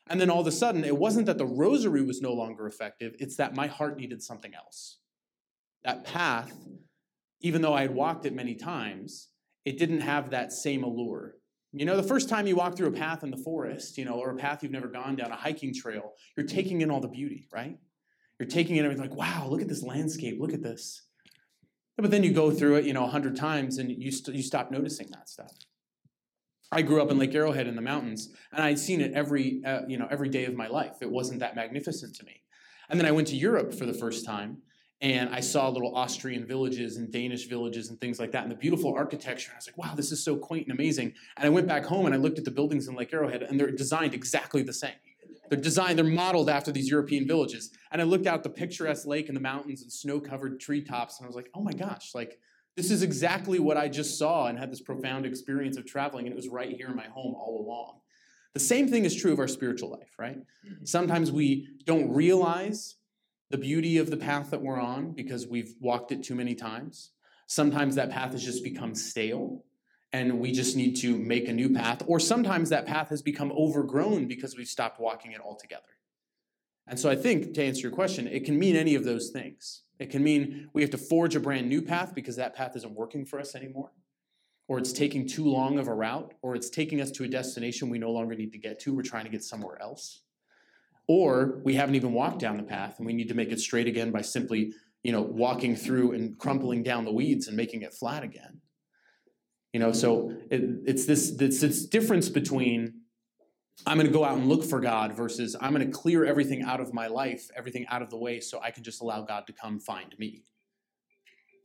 And 0.08 0.20
then 0.20 0.30
all 0.30 0.42
of 0.42 0.48
a 0.48 0.52
sudden, 0.52 0.84
it 0.84 0.98
wasn't 0.98 1.28
that 1.28 1.38
the 1.38 1.46
rosary 1.46 2.04
was 2.04 2.22
no 2.22 2.34
longer 2.34 2.68
effective, 2.68 3.16
it's 3.20 3.38
that 3.38 3.56
my 3.56 3.68
heart 3.68 3.98
needed 3.98 4.22
something 4.22 4.54
else. 4.54 4.98
That 5.84 6.04
path, 6.04 6.52
even 7.42 7.62
though 7.62 7.74
I 7.74 7.82
had 7.82 7.94
walked 7.94 8.26
it 8.26 8.34
many 8.34 8.56
times, 8.56 9.30
it 9.64 9.78
didn't 9.78 10.02
have 10.02 10.32
that 10.32 10.52
same 10.52 10.84
allure. 10.84 11.36
You 11.76 11.86
know, 11.86 11.98
the 11.98 12.04
first 12.04 12.30
time 12.30 12.46
you 12.46 12.56
walk 12.56 12.78
through 12.78 12.88
a 12.88 12.92
path 12.92 13.24
in 13.24 13.32
the 13.32 13.38
forest, 13.38 13.98
you 13.98 14.06
know, 14.06 14.14
or 14.14 14.30
a 14.30 14.36
path 14.36 14.62
you've 14.62 14.72
never 14.72 14.88
gone 14.88 15.16
down, 15.16 15.32
a 15.32 15.36
hiking 15.36 15.74
trail, 15.74 16.14
you're 16.38 16.46
taking 16.46 16.82
in 16.82 16.92
all 16.92 17.02
the 17.02 17.08
beauty, 17.08 17.48
right? 17.52 17.78
You're 18.40 18.48
taking 18.48 18.76
in 18.76 18.86
everything 18.86 19.10
like, 19.10 19.18
wow, 19.18 19.48
look 19.50 19.62
at 19.62 19.68
this 19.68 19.82
landscape, 19.82 20.38
look 20.40 20.54
at 20.54 20.62
this. 20.62 21.02
But 21.98 22.12
then 22.12 22.24
you 22.24 22.32
go 22.32 22.52
through 22.52 22.76
it, 22.76 22.86
you 22.86 22.94
know, 22.94 23.06
a 23.06 23.10
hundred 23.10 23.36
times 23.36 23.80
and 23.80 23.92
you, 23.92 24.12
st- 24.12 24.38
you 24.38 24.44
stop 24.44 24.72
noticing 24.72 25.10
that 25.12 25.30
stuff. 25.30 25.52
I 26.72 26.82
grew 26.82 27.02
up 27.02 27.12
in 27.12 27.18
Lake 27.18 27.34
Arrowhead 27.36 27.68
in 27.68 27.76
the 27.76 27.82
mountains, 27.82 28.30
and 28.52 28.64
I'd 28.64 28.80
seen 28.80 29.00
it 29.00 29.14
every, 29.14 29.62
uh, 29.64 29.82
you 29.88 29.98
know, 29.98 30.08
every 30.10 30.30
day 30.30 30.46
of 30.46 30.56
my 30.56 30.68
life. 30.68 30.98
It 31.02 31.12
wasn't 31.12 31.40
that 31.40 31.56
magnificent 31.56 32.16
to 32.16 32.26
me. 32.26 32.42
And 32.90 33.00
then 33.00 33.06
I 33.06 33.12
went 33.12 33.28
to 33.30 33.36
Europe 33.36 33.74
for 33.74 33.86
the 33.86 33.94
first 33.94 34.26
time, 34.26 34.58
and 35.04 35.36
I 35.36 35.42
saw 35.42 35.68
little 35.68 35.96
Austrian 35.96 36.46
villages 36.48 36.96
and 36.96 37.12
Danish 37.12 37.48
villages 37.48 37.90
and 37.90 38.00
things 38.00 38.20
like 38.20 38.32
that, 38.32 38.44
and 38.44 38.52
the 38.52 38.56
beautiful 38.56 38.96
architecture. 38.96 39.50
And 39.50 39.56
I 39.56 39.58
was 39.58 39.68
like, 39.68 39.78
wow, 39.78 39.94
this 39.94 40.14
is 40.14 40.24
so 40.24 40.38
quaint 40.38 40.68
and 40.68 40.80
amazing. 40.80 41.14
And 41.38 41.46
I 41.46 41.50
went 41.50 41.68
back 41.68 41.84
home 41.84 42.06
and 42.06 42.16
I 42.16 42.18
looked 42.18 42.40
at 42.40 42.46
the 42.46 42.52
buildings 42.52 42.88
in 42.88 42.96
Lake 42.96 43.14
Arrowhead, 43.14 43.44
and 43.44 43.60
they're 43.60 43.70
designed 43.70 44.14
exactly 44.14 44.64
the 44.64 44.74
same. 44.74 44.96
They're 45.50 45.60
designed, 45.60 45.98
they're 45.98 46.06
modeled 46.06 46.50
after 46.50 46.72
these 46.72 46.90
European 46.90 47.28
villages. 47.28 47.72
And 47.92 48.02
I 48.02 48.06
looked 48.06 48.28
out 48.28 48.44
the 48.44 48.50
picturesque 48.50 49.06
lake 49.06 49.28
and 49.28 49.36
the 49.36 49.42
mountains 49.42 49.82
and 49.84 49.92
snow-covered 49.92 50.60
treetops, 50.62 51.20
and 51.20 51.26
I 51.26 51.28
was 51.28 51.36
like, 51.36 51.50
oh 51.54 51.62
my 51.62 51.74
gosh, 51.74 52.16
like 52.16 52.40
this 52.78 52.90
is 52.90 53.04
exactly 53.04 53.60
what 53.60 53.76
I 53.76 53.90
just 53.90 54.18
saw 54.18 54.48
and 54.48 54.58
had 54.58 54.72
this 54.72 54.82
profound 54.82 55.26
experience 55.26 55.76
of 55.76 55.86
traveling, 55.86 56.26
and 56.26 56.34
it 56.34 56.38
was 56.38 56.48
right 56.48 56.76
here 56.76 56.88
in 56.88 56.96
my 56.96 57.08
home 57.08 57.36
all 57.36 57.64
along. 57.64 58.00
The 58.54 58.62
same 58.62 58.88
thing 58.88 59.04
is 59.04 59.14
true 59.14 59.34
of 59.34 59.40
our 59.40 59.50
spiritual 59.50 59.92
life, 59.92 60.14
right? 60.18 60.38
Mm-hmm. 60.38 60.86
Sometimes 60.86 61.30
we 61.30 61.68
don't 61.86 62.10
realize 62.10 62.96
the 63.54 63.58
beauty 63.60 64.00
of 64.00 64.10
the 64.10 64.18
path 64.18 64.50
that 64.50 64.64
we're 64.64 64.80
on 64.80 65.12
because 65.12 65.46
we've 65.46 65.76
walked 65.80 66.12
it 66.12 66.24
too 66.24 66.34
many 66.34 66.56
times. 66.56 67.12
Sometimes 67.46 67.94
that 67.94 68.10
path 68.10 68.32
has 68.32 68.44
just 68.44 68.64
become 68.64 68.96
stale 68.96 69.64
and 70.12 70.40
we 70.40 70.52
just 70.52 70.76
need 70.76 70.96
to 70.96 71.16
make 71.16 71.48
a 71.48 71.54
new 71.54 71.70
path. 71.70 72.02
Or 72.08 72.20
sometimes 72.20 72.70
that 72.70 72.88
path 72.88 73.10
has 73.10 73.22
become 73.22 73.52
overgrown 73.52 74.26
because 74.26 74.58
we've 74.58 74.68
stopped 74.68 75.00
walking 75.00 75.34
it 75.34 75.40
altogether. 75.40 75.84
And 76.88 77.00
so 77.00 77.12
I 77.12 77.16
think 77.16 77.54
to 77.54 77.64
answer 77.64 77.82
your 77.82 77.92
question, 77.92 78.28
it 78.28 78.44
can 78.44 78.58
mean 78.58 78.76
any 78.76 78.96
of 78.96 79.04
those 79.04 79.30
things. 79.30 79.84
It 80.00 80.10
can 80.10 80.24
mean 80.24 80.70
we 80.74 80.82
have 80.82 80.90
to 80.90 80.98
forge 80.98 81.36
a 81.36 81.40
brand 81.40 81.70
new 81.70 81.84
path 81.84 82.16
because 82.16 82.38
that 82.38 82.56
path 82.56 82.76
isn't 82.76 82.96
working 82.96 83.24
for 83.24 83.40
us 83.40 83.54
anymore, 83.54 83.92
or 84.68 84.80
it's 84.80 84.94
taking 84.94 85.28
too 85.28 85.46
long 85.46 85.78
of 85.78 85.88
a 85.88 85.94
route, 85.94 86.34
or 86.42 86.56
it's 86.56 86.72
taking 86.72 87.02
us 87.02 87.12
to 87.12 87.24
a 87.24 87.28
destination 87.28 87.92
we 87.92 88.00
no 88.00 88.10
longer 88.10 88.34
need 88.34 88.54
to 88.54 88.58
get 88.58 88.80
to. 88.80 88.96
We're 88.96 89.04
trying 89.04 89.26
to 89.26 89.32
get 89.32 89.44
somewhere 89.44 89.80
else. 89.80 90.23
Or 91.08 91.60
we 91.64 91.76
haven't 91.76 91.96
even 91.96 92.14
walked 92.14 92.40
down 92.40 92.58
the 92.58 92.64
path 92.64 92.96
and 92.98 93.06
we 93.06 93.14
need 93.14 93.28
to 93.28 93.36
make 93.36 93.52
it 93.52 93.60
straight 93.60 93.88
again 93.88 94.12
by 94.12 94.22
simply, 94.22 94.74
you 95.04 95.12
know, 95.12 95.22
walking 95.22 95.76
through 95.76 96.14
and 96.14 96.38
crumpling 96.38 96.84
down 96.84 97.06
the 97.06 97.12
weeds 97.12 97.48
and 97.48 97.58
making 97.58 97.82
it 97.82 97.94
flat 97.94 98.24
again. 98.24 98.62
You 99.74 99.80
know, 99.80 99.92
so 99.92 100.32
it, 100.50 100.62
it's 100.86 101.06
this, 101.06 101.32
this, 101.32 101.60
this 101.60 101.86
difference 101.86 102.30
between 102.30 102.94
I'm 103.88 103.98
going 103.98 104.08
to 104.08 104.14
go 104.14 104.24
out 104.24 104.38
and 104.38 104.48
look 104.48 104.64
for 104.64 104.80
God 104.80 105.16
versus 105.16 105.56
I'm 105.60 105.74
going 105.74 105.86
to 105.86 105.92
clear 105.92 106.26
everything 106.26 106.62
out 106.62 106.80
of 106.80 106.94
my 106.94 107.08
life, 107.08 107.50
everything 107.56 107.86
out 107.90 108.02
of 108.02 108.10
the 108.10 108.18
way, 108.18 108.40
so 108.40 108.62
I 108.62 108.72
can 108.72 108.84
just 108.84 109.02
allow 109.02 109.24
God 109.24 109.48
to 109.48 109.54
come 109.54 109.80
find 109.80 110.14
me. 110.20 110.44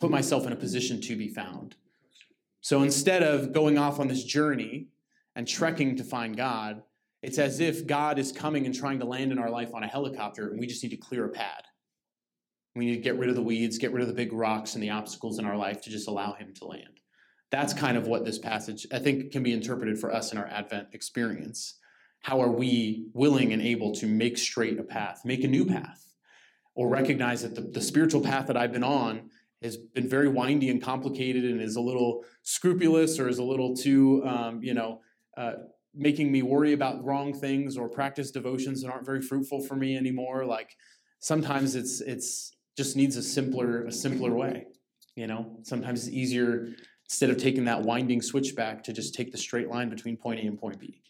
Put 0.00 0.10
myself 0.10 0.46
in 0.46 0.52
a 0.52 0.56
position 0.56 1.00
to 1.02 1.16
be 1.16 1.28
found. 1.28 1.76
So 2.60 2.82
instead 2.82 3.22
of 3.22 3.52
going 3.52 3.78
off 3.78 4.00
on 4.00 4.08
this 4.08 4.24
journey 4.24 4.88
and 5.36 5.46
trekking 5.46 5.96
to 5.96 6.04
find 6.04 6.36
God, 6.36 6.82
it's 7.22 7.38
as 7.38 7.60
if 7.60 7.86
God 7.86 8.18
is 8.18 8.32
coming 8.32 8.66
and 8.66 8.74
trying 8.74 9.00
to 9.00 9.04
land 9.04 9.32
in 9.32 9.38
our 9.38 9.50
life 9.50 9.74
on 9.74 9.82
a 9.82 9.88
helicopter, 9.88 10.50
and 10.50 10.60
we 10.60 10.66
just 10.66 10.82
need 10.82 10.90
to 10.90 10.96
clear 10.96 11.24
a 11.24 11.30
pad. 11.30 11.64
We 12.76 12.86
need 12.86 12.96
to 12.96 13.00
get 13.00 13.18
rid 13.18 13.28
of 13.28 13.34
the 13.34 13.42
weeds, 13.42 13.78
get 13.78 13.92
rid 13.92 14.02
of 14.02 14.08
the 14.08 14.14
big 14.14 14.32
rocks 14.32 14.74
and 14.74 14.82
the 14.82 14.90
obstacles 14.90 15.38
in 15.38 15.44
our 15.44 15.56
life 15.56 15.82
to 15.82 15.90
just 15.90 16.08
allow 16.08 16.34
Him 16.34 16.54
to 16.54 16.66
land. 16.66 17.00
That's 17.50 17.72
kind 17.72 17.96
of 17.96 18.06
what 18.06 18.24
this 18.24 18.38
passage, 18.38 18.86
I 18.92 18.98
think, 18.98 19.32
can 19.32 19.42
be 19.42 19.52
interpreted 19.52 19.98
for 19.98 20.12
us 20.12 20.32
in 20.32 20.38
our 20.38 20.46
Advent 20.46 20.88
experience. 20.92 21.78
How 22.20 22.40
are 22.40 22.52
we 22.52 23.08
willing 23.14 23.52
and 23.52 23.62
able 23.62 23.94
to 23.96 24.06
make 24.06 24.38
straight 24.38 24.78
a 24.78 24.84
path, 24.84 25.22
make 25.24 25.44
a 25.44 25.48
new 25.48 25.64
path, 25.64 26.12
or 26.74 26.88
recognize 26.88 27.42
that 27.42 27.54
the, 27.54 27.62
the 27.62 27.80
spiritual 27.80 28.20
path 28.20 28.46
that 28.46 28.56
I've 28.56 28.72
been 28.72 28.84
on 28.84 29.30
has 29.62 29.76
been 29.76 30.08
very 30.08 30.28
windy 30.28 30.70
and 30.70 30.80
complicated 30.80 31.44
and 31.44 31.60
is 31.60 31.76
a 31.76 31.80
little 31.80 32.24
scrupulous 32.42 33.18
or 33.18 33.28
is 33.28 33.38
a 33.38 33.42
little 33.42 33.74
too, 33.74 34.22
um, 34.24 34.62
you 34.62 34.74
know, 34.74 35.00
uh, 35.36 35.52
making 35.98 36.32
me 36.32 36.42
worry 36.42 36.72
about 36.72 37.04
wrong 37.04 37.34
things 37.34 37.76
or 37.76 37.88
practice 37.88 38.30
devotions 38.30 38.82
that 38.82 38.90
aren't 38.90 39.06
very 39.06 39.22
fruitful 39.22 39.60
for 39.62 39.76
me 39.76 39.96
anymore. 39.96 40.44
Like, 40.46 40.76
Sometimes 41.20 41.74
it's 41.74 42.00
it's 42.00 42.52
just 42.76 42.96
needs 42.96 43.16
a 43.16 43.22
simpler 43.22 43.84
a 43.86 43.92
simpler 43.92 44.32
way. 44.34 44.66
You 45.16 45.26
know, 45.26 45.58
sometimes 45.64 46.06
it's 46.06 46.16
easier 46.16 46.68
instead 47.06 47.30
of 47.30 47.38
taking 47.38 47.64
that 47.66 47.82
winding 47.82 48.22
switchback 48.22 48.84
to 48.84 48.92
just 48.92 49.14
take 49.14 49.32
the 49.32 49.38
straight 49.38 49.68
line 49.68 49.88
between 49.90 50.16
point 50.16 50.40
A 50.40 50.44
and 50.46 50.58
point 50.58 50.78
B. 50.78 51.02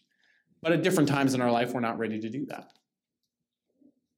But 0.63 0.71
at 0.73 0.83
different 0.83 1.09
times 1.09 1.35
in 1.35 1.41
our 1.41 1.51
life, 1.51 1.73
we're 1.73 1.81
not 1.81 1.99
ready 1.99 2.19
to 2.19 2.29
do 2.29 2.45
that. 2.47 2.73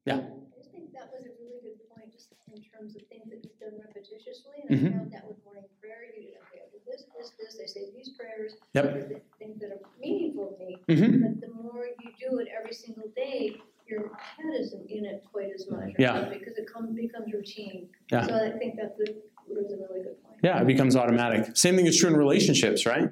Yeah. 0.05 0.15
I 0.15 0.63
think 0.71 0.93
that 0.93 1.12
was 1.13 1.25
a 1.25 1.34
really 1.39 1.62
good 1.62 1.79
point, 1.93 2.12
just 2.12 2.34
in 2.53 2.62
terms 2.63 2.95
of 2.95 3.03
things 3.07 3.29
that 3.29 3.43
you've 3.43 3.60
done 3.60 3.79
repetitiously, 3.79 4.63
and 4.63 4.71
I 4.71 4.75
Mhm. 4.75 4.91
found 4.97 5.12
that 5.12 5.27
with 5.27 5.43
morning 5.43 5.65
prayer, 5.79 6.05
you, 6.17 6.29
okay, 6.49 6.62
I 6.65 6.69
do 6.71 6.79
this, 6.86 7.03
this, 7.17 7.31
this, 7.39 7.60
I 7.62 7.65
say 7.65 7.91
these 7.91 8.10
prayers. 8.10 8.55
Yep. 8.73 9.23
Things 9.41 9.60
that 9.62 9.71
are 9.71 9.80
meaningful 9.99 10.56
to 10.60 10.65
me, 10.65 10.75
hmm 10.88 11.21
but 11.23 11.41
the 11.41 11.54
more 11.54 11.86
you 12.04 12.12
do 12.30 12.38
it 12.39 12.47
every 12.56 12.73
single 12.73 13.10
day, 13.15 13.56
your 13.88 14.12
head 14.15 14.54
isn't 14.60 14.88
in 14.89 15.04
it 15.04 15.23
quite 15.32 15.49
as 15.56 15.67
much. 15.69 15.93
Yeah. 15.97 16.30
Because 16.30 16.58
it 16.58 16.71
comes, 16.71 16.95
becomes 16.95 17.34
routine. 17.34 17.89
Yeah. 18.12 18.27
So 18.27 18.36
I 18.36 18.51
think 18.60 18.75
that's 18.75 18.99
a, 18.99 19.13
was 19.47 19.73
a 19.73 19.77
really 19.77 20.04
good 20.04 20.23
point. 20.23 20.38
Yeah, 20.43 20.62
it 20.62 20.67
becomes 20.67 20.95
automatic. 20.95 21.58
Same 21.58 21.75
thing 21.75 21.88
is 21.88 21.97
true 21.99 22.10
in 22.10 22.15
relationships, 22.15 22.86
right? 22.86 23.10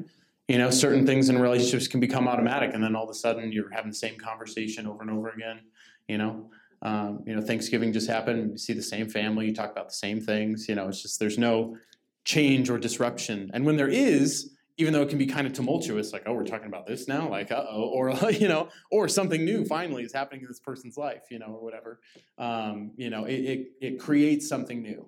You 0.47 0.59
know, 0.59 0.69
certain 0.69 1.05
things 1.05 1.29
in 1.29 1.39
relationships 1.39 1.87
can 1.87 1.99
become 1.99 2.27
automatic, 2.27 2.75
and 2.75 2.83
then 2.83 2.95
all 2.95 3.05
of 3.05 3.09
a 3.09 3.15
sudden 3.15 3.51
you're 3.51 3.71
having 3.71 3.91
the 3.91 3.97
same 3.97 4.17
conversation 4.17 4.85
over 4.87 5.01
and 5.01 5.11
over 5.11 5.29
again. 5.29 5.61
You 6.07 6.19
know, 6.19 6.51
um, 6.83 7.23
you 7.25 7.35
know, 7.35 7.41
Thanksgiving 7.41 7.91
just 7.91 8.07
happened. 8.07 8.51
You 8.51 8.57
see 8.57 8.73
the 8.73 8.83
same 8.83 9.09
family. 9.09 9.47
You 9.47 9.55
talk 9.55 9.71
about 9.71 9.89
the 9.89 9.95
same 9.95 10.21
things. 10.21 10.69
You 10.69 10.75
know, 10.75 10.87
it's 10.89 11.01
just 11.01 11.19
there's 11.19 11.37
no 11.37 11.77
change 12.23 12.69
or 12.69 12.77
disruption. 12.77 13.49
And 13.53 13.65
when 13.65 13.77
there 13.77 13.89
is, 13.89 14.51
even 14.79 14.93
though 14.93 15.03
it 15.03 15.09
can 15.09 15.19
be 15.19 15.27
kind 15.27 15.45
of 15.45 15.53
tumultuous, 15.53 16.11
like 16.11 16.23
oh, 16.25 16.33
we're 16.33 16.45
talking 16.45 16.67
about 16.67 16.87
this 16.87 17.07
now, 17.07 17.29
like 17.29 17.51
uh 17.51 17.65
oh, 17.69 17.91
or 17.93 18.11
you 18.31 18.47
know, 18.47 18.69
or 18.91 19.07
something 19.07 19.45
new 19.45 19.63
finally 19.65 20.03
is 20.03 20.13
happening 20.13 20.41
in 20.41 20.47
this 20.47 20.59
person's 20.59 20.97
life, 20.97 21.23
you 21.29 21.37
know, 21.37 21.47
or 21.47 21.63
whatever. 21.63 21.99
Um, 22.37 22.91
you 22.97 23.11
know, 23.11 23.25
it, 23.25 23.39
it 23.39 23.67
it 23.81 23.99
creates 23.99 24.49
something 24.49 24.81
new 24.81 25.07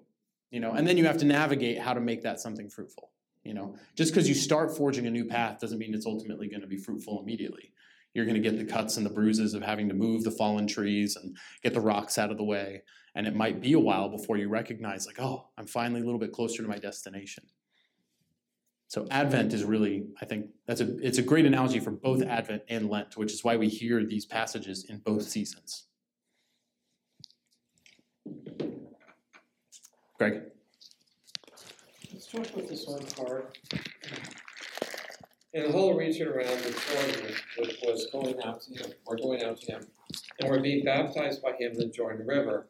you 0.51 0.59
know 0.59 0.73
and 0.73 0.85
then 0.85 0.97
you 0.97 1.05
have 1.05 1.17
to 1.17 1.23
navigate 1.23 1.79
how 1.79 1.93
to 1.93 2.01
make 2.01 2.23
that 2.23 2.37
something 2.37 2.69
fruitful 2.69 3.09
you 3.43 3.53
know. 3.53 3.75
Just 3.95 4.13
because 4.13 4.27
you 4.29 4.35
start 4.35 4.75
forging 4.75 5.07
a 5.07 5.11
new 5.11 5.25
path 5.25 5.59
doesn't 5.59 5.79
mean 5.79 5.93
it's 5.93 6.05
ultimately 6.05 6.47
going 6.47 6.61
to 6.61 6.67
be 6.67 6.77
fruitful 6.77 7.21
immediately. 7.21 7.73
You're 8.13 8.25
going 8.25 8.41
to 8.41 8.49
get 8.49 8.57
the 8.57 8.65
cuts 8.65 8.97
and 8.97 9.05
the 9.05 9.09
bruises 9.09 9.53
of 9.53 9.63
having 9.63 9.87
to 9.87 9.95
move 9.95 10.23
the 10.23 10.31
fallen 10.31 10.67
trees 10.67 11.15
and 11.15 11.37
get 11.63 11.73
the 11.73 11.79
rocks 11.79 12.17
out 12.17 12.29
of 12.29 12.37
the 12.37 12.43
way 12.43 12.83
and 13.15 13.27
it 13.27 13.35
might 13.35 13.61
be 13.61 13.73
a 13.73 13.79
while 13.79 14.09
before 14.09 14.37
you 14.37 14.47
recognize 14.47 15.05
like 15.05 15.19
oh 15.19 15.47
i'm 15.57 15.67
finally 15.67 16.01
a 16.01 16.03
little 16.03 16.19
bit 16.19 16.31
closer 16.31 16.61
to 16.61 16.69
my 16.69 16.77
destination 16.77 17.43
so 18.91 19.07
advent 19.09 19.53
is 19.53 19.63
really 19.63 20.03
i 20.21 20.25
think 20.25 20.47
that's 20.67 20.81
a 20.81 20.97
it's 20.99 21.17
a 21.17 21.21
great 21.21 21.45
analogy 21.45 21.79
for 21.79 21.91
both 21.91 22.21
advent 22.23 22.61
and 22.67 22.89
lent 22.89 23.15
which 23.15 23.31
is 23.31 23.41
why 23.41 23.55
we 23.55 23.69
hear 23.69 24.03
these 24.05 24.25
passages 24.25 24.85
in 24.89 24.97
both 24.97 25.23
seasons. 25.23 25.85
Greg? 30.17 30.41
Let's 32.11 32.27
start 32.27 32.53
with 32.55 32.67
this 32.67 32.85
one 32.85 33.05
part. 33.05 33.57
And 35.53 35.65
the 35.65 35.71
whole 35.71 35.95
region 35.95 36.27
around 36.27 36.59
the 36.59 36.71
Jordan 36.71 37.35
was, 37.59 37.77
was 37.83 38.07
going 38.11 38.35
out 38.43 38.61
to 38.61 38.73
him, 38.73 38.91
or 39.05 39.15
going 39.15 39.41
out 39.43 39.59
to 39.61 39.71
him, 39.71 39.87
and 40.39 40.49
were 40.49 40.59
being 40.59 40.83
baptized 40.83 41.41
by 41.41 41.53
him 41.53 41.71
in 41.71 41.77
the 41.77 41.87
Jordan 41.87 42.27
River 42.27 42.67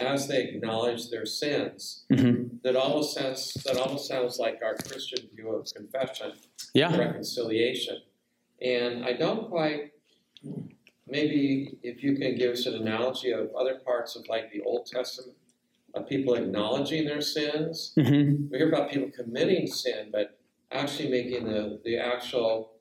as 0.00 0.28
they 0.28 0.44
acknowledge 0.44 1.10
their 1.10 1.26
sins. 1.26 2.04
mm-hmm. 2.12 2.56
That 2.62 2.76
almost 2.76 3.14
sounds 3.14 3.54
that 3.64 3.76
almost 3.76 4.08
sounds 4.08 4.38
like 4.38 4.60
our 4.64 4.74
Christian 4.74 5.28
view 5.34 5.50
of 5.50 5.66
confession, 5.74 6.32
yeah 6.74 6.96
reconciliation. 6.96 7.98
And 8.60 9.04
I 9.04 9.12
don't 9.12 9.48
quite 9.50 9.92
maybe 11.06 11.78
if 11.82 12.02
you 12.02 12.16
can 12.16 12.36
give 12.36 12.52
us 12.52 12.66
an 12.66 12.74
analogy 12.74 13.32
of 13.32 13.50
other 13.54 13.80
parts 13.84 14.16
of 14.16 14.26
like 14.28 14.52
the 14.52 14.62
Old 14.62 14.86
Testament 14.86 15.36
of 15.94 16.08
people 16.08 16.34
acknowledging 16.34 17.04
their 17.04 17.20
sins 17.20 17.92
mm-hmm. 17.98 18.50
we 18.50 18.58
hear 18.58 18.68
about 18.68 18.90
people 18.90 19.10
committing 19.14 19.66
sin, 19.66 20.08
but 20.10 20.38
actually 20.70 21.10
making 21.10 21.44
the, 21.44 21.80
the 21.84 21.98
actual 21.98 22.72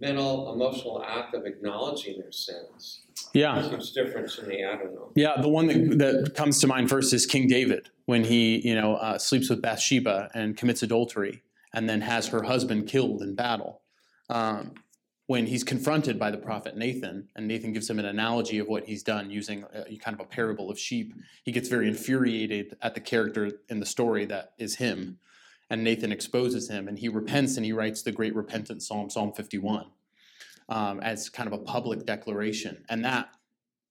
mental, 0.00 0.52
emotional 0.54 1.04
act 1.06 1.34
of 1.34 1.44
acknowledging 1.46 2.18
their 2.18 2.32
sins. 2.32 3.02
Yeah 3.36 3.62
Seems 3.62 3.92
different 3.92 4.30
to 4.30 4.42
me. 4.44 4.64
I 4.64 4.76
don't 4.76 4.94
know. 4.94 5.12
Yeah, 5.14 5.40
the 5.40 5.48
one 5.48 5.66
that, 5.66 5.98
that 5.98 6.34
comes 6.34 6.60
to 6.60 6.66
mind 6.66 6.88
first 6.88 7.12
is 7.12 7.26
King 7.26 7.48
David 7.48 7.90
when 8.06 8.24
he, 8.24 8.66
you 8.66 8.74
know, 8.74 8.94
uh, 8.96 9.18
sleeps 9.18 9.50
with 9.50 9.60
Bathsheba 9.60 10.30
and 10.34 10.56
commits 10.56 10.82
adultery, 10.82 11.42
and 11.74 11.88
then 11.88 12.00
has 12.00 12.28
her 12.28 12.44
husband 12.44 12.88
killed 12.88 13.22
in 13.22 13.34
battle. 13.34 13.82
Um, 14.30 14.74
when 15.26 15.46
he's 15.46 15.64
confronted 15.64 16.18
by 16.18 16.30
the 16.30 16.38
prophet 16.38 16.76
Nathan, 16.76 17.28
and 17.34 17.48
Nathan 17.48 17.72
gives 17.72 17.90
him 17.90 17.98
an 17.98 18.04
analogy 18.04 18.58
of 18.58 18.68
what 18.68 18.84
he's 18.84 19.02
done 19.02 19.28
using 19.28 19.64
a, 19.74 19.96
kind 19.96 20.14
of 20.14 20.20
a 20.20 20.28
parable 20.28 20.70
of 20.70 20.78
sheep, 20.78 21.14
he 21.42 21.50
gets 21.50 21.68
very 21.68 21.88
infuriated 21.88 22.76
at 22.80 22.94
the 22.94 23.00
character 23.00 23.50
in 23.68 23.80
the 23.80 23.86
story 23.86 24.24
that 24.26 24.52
is 24.56 24.76
him, 24.76 25.18
and 25.68 25.82
Nathan 25.82 26.12
exposes 26.12 26.70
him, 26.70 26.86
and 26.86 26.98
he 26.98 27.08
repents 27.08 27.56
and 27.56 27.66
he 27.66 27.72
writes 27.72 28.02
the 28.02 28.12
great 28.12 28.36
repentance 28.36 28.86
psalm, 28.86 29.10
Psalm 29.10 29.32
51, 29.32 29.86
um, 30.68 31.00
as 31.00 31.28
kind 31.28 31.46
of 31.46 31.52
a 31.52 31.62
public 31.62 32.04
declaration, 32.06 32.84
and 32.88 33.04
that 33.04 33.28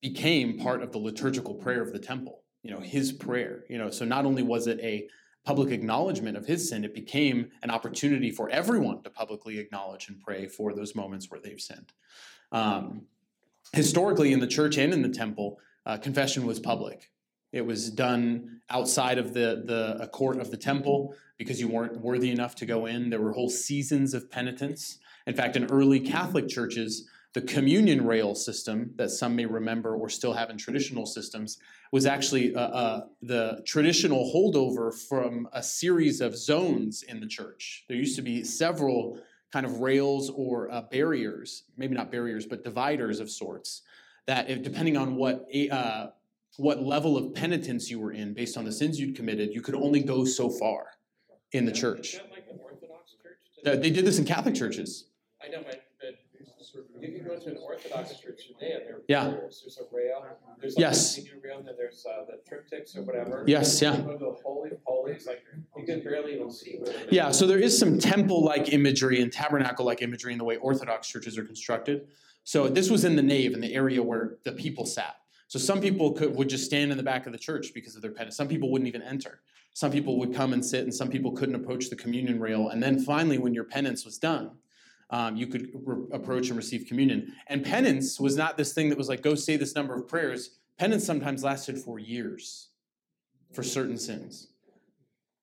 became 0.01 0.59
part 0.59 0.83
of 0.83 0.91
the 0.91 0.97
liturgical 0.97 1.55
prayer 1.55 1.81
of 1.81 1.91
the 1.91 1.99
temple 1.99 2.43
you 2.65 2.71
know 2.71 2.79
his 2.79 3.11
prayer 3.11 3.63
you 3.69 3.77
know. 3.77 3.89
So 3.91 4.03
not 4.03 4.25
only 4.25 4.43
was 4.43 4.67
it 4.67 4.79
a 4.81 5.07
public 5.45 5.71
acknowledgement 5.71 6.35
of 6.35 6.45
his 6.45 6.67
sin 6.67 6.83
it 6.83 6.93
became 6.93 7.51
an 7.61 7.69
opportunity 7.69 8.31
for 8.31 8.49
everyone 8.49 9.03
to 9.03 9.09
publicly 9.11 9.59
acknowledge 9.59 10.09
and 10.09 10.19
pray 10.19 10.47
for 10.47 10.73
those 10.73 10.95
moments 10.95 11.29
where 11.29 11.39
they've 11.39 11.61
sinned. 11.61 11.93
Um, 12.51 13.03
historically 13.71 14.33
in 14.33 14.39
the 14.39 14.47
church 14.47 14.77
and 14.77 14.91
in 14.91 15.03
the 15.03 15.09
temple 15.09 15.59
uh, 15.85 15.97
confession 15.97 16.47
was 16.47 16.59
public. 16.59 17.11
It 17.51 17.65
was 17.65 17.91
done 17.91 18.61
outside 18.69 19.19
of 19.19 19.33
the, 19.33 19.63
the 19.63 20.07
court 20.07 20.39
of 20.39 20.49
the 20.49 20.57
temple 20.57 21.15
because 21.37 21.61
you 21.61 21.67
weren't 21.67 22.01
worthy 22.01 22.31
enough 22.31 22.55
to 22.55 22.65
go 22.65 22.87
in. 22.87 23.11
There 23.11 23.21
were 23.21 23.31
whole 23.31 23.49
seasons 23.49 24.15
of 24.15 24.31
penitence 24.31 24.97
in 25.27 25.35
fact 25.35 25.55
in 25.55 25.65
early 25.65 25.99
catholic 25.99 26.47
churches 26.47 27.07
the 27.35 27.41
communion 27.41 28.05
rail 28.05 28.33
system 28.33 28.91
that 28.95 29.11
some 29.11 29.35
may 29.35 29.45
remember 29.45 29.93
or 29.93 30.07
still 30.07 30.31
have 30.31 30.49
in 30.49 30.57
traditional 30.57 31.05
systems 31.05 31.57
was 31.91 32.05
actually 32.05 32.55
uh, 32.55 32.59
uh, 32.61 33.01
the 33.21 33.61
traditional 33.65 34.31
holdover 34.33 34.93
from 35.09 35.45
a 35.51 35.61
series 35.61 36.21
of 36.21 36.35
zones 36.37 37.03
in 37.03 37.19
the 37.19 37.27
church. 37.27 37.83
There 37.89 37.97
used 37.97 38.15
to 38.15 38.21
be 38.21 38.45
several 38.45 39.19
kind 39.51 39.65
of 39.65 39.81
rails 39.81 40.29
or 40.29 40.71
uh, 40.71 40.83
barriers, 40.83 41.63
maybe 41.75 41.93
not 41.93 42.09
barriers, 42.09 42.45
but 42.45 42.63
dividers 42.63 43.19
of 43.19 43.29
sorts, 43.29 43.81
that 44.27 44.49
if, 44.49 44.63
depending 44.63 44.95
on 44.95 45.17
what 45.17 45.45
uh, 45.71 46.07
what 46.55 46.83
level 46.83 47.17
of 47.17 47.33
penitence 47.33 47.91
you 47.91 47.99
were 47.99 48.13
in, 48.13 48.33
based 48.33 48.55
on 48.55 48.63
the 48.63 48.71
sins 48.71 48.97
you'd 48.97 49.13
committed, 49.13 49.53
you 49.53 49.61
could 49.61 49.75
only 49.75 50.01
go 50.01 50.23
so 50.23 50.49
far 50.49 50.85
in 51.51 51.65
the 51.65 51.71
church. 51.71 52.15
like 52.31 52.45
an 52.49 52.59
Orthodox 52.63 53.13
church? 53.21 53.37
Uh, 53.65 53.75
They 53.75 53.89
did 53.89 54.05
this 54.05 54.19
in 54.19 54.23
Catholic 54.23 54.55
churches. 54.55 55.09
I 55.45 55.49
know, 55.49 55.61
but, 55.63 55.83
but 56.01 56.15
you 57.01 57.11
can 57.17 57.25
go 57.27 57.37
to 57.37 57.49
an 57.49 57.57
Orthodox 57.63 58.19
church 58.19 58.47
today 58.47 58.73
and 58.73 58.81
there 58.85 59.01
Yeah. 59.07 59.29
there's, 59.29 59.61
there's 59.61 59.77
a 59.79 59.95
rail. 59.95 60.25
There's 60.59 60.75
Yes. 60.77 61.17
a 61.19 61.21
rail, 61.43 61.59
and 61.59 61.67
then 61.67 61.75
there's 61.77 62.05
uh, 62.05 62.25
the 62.25 62.39
triptychs 62.49 62.97
or 62.97 63.03
whatever. 63.03 63.43
Yes, 63.47 63.81
yeah. 63.81 63.97
You 63.97 64.03
go 64.03 64.11
to 64.13 64.17
the 64.17 64.35
Holy 64.43 64.71
of 64.71 64.77
Holies, 64.85 65.27
like 65.27 65.43
you 65.77 65.85
can 65.85 66.01
barely 66.03 66.35
even 66.35 66.51
see 66.51 66.77
where. 66.79 66.93
Yeah, 67.11 67.31
so 67.31 67.45
there 67.45 67.59
is 67.59 67.77
some 67.77 67.99
temple 67.99 68.43
like 68.43 68.73
imagery 68.73 69.21
and 69.21 69.31
tabernacle 69.31 69.85
like 69.85 70.01
imagery 70.01 70.31
in 70.31 70.39
the 70.39 70.45
way 70.45 70.57
Orthodox 70.57 71.07
churches 71.07 71.37
are 71.37 71.45
constructed. 71.45 72.07
So 72.43 72.67
this 72.67 72.89
was 72.89 73.05
in 73.05 73.15
the 73.15 73.23
nave, 73.23 73.53
in 73.53 73.61
the 73.61 73.73
area 73.73 74.01
where 74.01 74.37
the 74.43 74.51
people 74.51 74.85
sat. 74.85 75.17
So 75.47 75.59
some 75.59 75.79
people 75.79 76.11
could, 76.11 76.35
would 76.35 76.49
just 76.49 76.65
stand 76.65 76.91
in 76.91 76.97
the 76.97 77.03
back 77.03 77.27
of 77.27 77.31
the 77.31 77.37
church 77.39 77.71
because 77.73 77.95
of 77.95 78.01
their 78.01 78.11
penance. 78.11 78.35
Some 78.35 78.47
people 78.47 78.71
wouldn't 78.71 78.87
even 78.87 79.01
enter. 79.03 79.41
Some 79.73 79.91
people 79.91 80.17
would 80.19 80.33
come 80.33 80.53
and 80.53 80.65
sit, 80.65 80.83
and 80.83 80.93
some 80.93 81.09
people 81.09 81.31
couldn't 81.33 81.55
approach 81.55 81.89
the 81.89 81.95
communion 81.95 82.39
rail. 82.39 82.69
And 82.69 82.81
then 82.81 82.99
finally, 82.99 83.37
when 83.37 83.53
your 83.53 83.65
penance 83.65 84.05
was 84.05 84.17
done, 84.17 84.51
um, 85.09 85.35
you 85.35 85.47
could 85.47 85.69
re- 85.73 86.05
approach 86.11 86.49
and 86.49 86.57
receive 86.57 86.87
communion. 86.87 87.33
And 87.47 87.63
penance 87.63 88.19
was 88.19 88.35
not 88.35 88.57
this 88.57 88.73
thing 88.73 88.89
that 88.89 88.97
was 88.97 89.09
like, 89.09 89.21
go 89.21 89.35
say 89.35 89.57
this 89.57 89.75
number 89.75 89.95
of 89.95 90.07
prayers. 90.07 90.57
Penance 90.77 91.05
sometimes 91.05 91.43
lasted 91.43 91.77
for 91.77 91.99
years 91.99 92.69
for 93.53 93.63
certain 93.63 93.97
sins. 93.97 94.47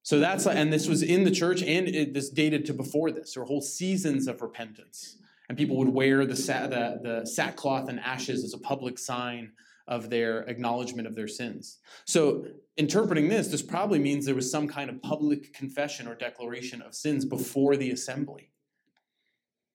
So 0.03 0.19
that's 0.19 0.47
and 0.47 0.73
this 0.73 0.89
was 0.89 1.03
in 1.03 1.23
the 1.25 1.31
church, 1.31 1.63
and 1.63 1.89
it, 1.89 2.13
this 2.13 2.29
dated 2.29 2.67
to 2.67 2.75
before 2.75 3.13
this. 3.13 3.35
There 3.35 3.43
were 3.43 3.47
whole 3.47 3.63
seasons 3.63 4.27
of 4.27 4.43
repentance, 4.43 5.17
and 5.49 5.57
people 5.57 5.77
would 5.77 5.89
wear 5.89 6.27
the, 6.27 6.35
sa- 6.37 6.67
the 6.67 6.99
the 7.03 7.25
sackcloth 7.25 7.89
and 7.89 8.01
ashes 8.01 8.43
as 8.43 8.53
a 8.53 8.59
public 8.59 8.99
sign 8.99 9.53
of 9.87 10.11
their 10.11 10.41
acknowledgement 10.43 11.07
of 11.07 11.15
their 11.15 11.29
sins. 11.29 11.79
So 12.05 12.47
interpreting 12.77 13.29
this, 13.29 13.49
this 13.49 13.63
probably 13.63 13.99
means 13.99 14.25
there 14.25 14.35
was 14.35 14.51
some 14.51 14.69
kind 14.69 14.89
of 14.91 15.03
public 15.03 15.53
confession 15.53 16.07
or 16.07 16.15
declaration 16.15 16.81
of 16.83 16.95
sins 16.95 17.25
before 17.25 17.77
the 17.77 17.91
assembly, 17.91 18.51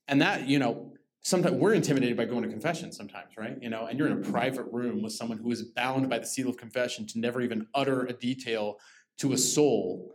and 0.07 0.21
that 0.21 0.47
you 0.47 0.59
know 0.59 0.91
sometimes 1.21 1.55
we're 1.55 1.73
intimidated 1.73 2.15
by 2.15 2.25
going 2.25 2.43
to 2.43 2.49
confession 2.49 2.91
sometimes 2.91 3.37
right 3.37 3.57
you 3.61 3.69
know 3.69 3.85
and 3.85 3.97
you're 3.97 4.07
in 4.07 4.13
a 4.13 4.31
private 4.31 4.65
room 4.71 5.01
with 5.01 5.13
someone 5.13 5.37
who 5.37 5.51
is 5.51 5.63
bound 5.63 6.09
by 6.09 6.19
the 6.19 6.25
seal 6.25 6.49
of 6.49 6.57
confession 6.57 7.05
to 7.05 7.19
never 7.19 7.41
even 7.41 7.67
utter 7.73 8.05
a 8.05 8.13
detail 8.13 8.77
to 9.17 9.33
a 9.33 9.37
soul 9.37 10.13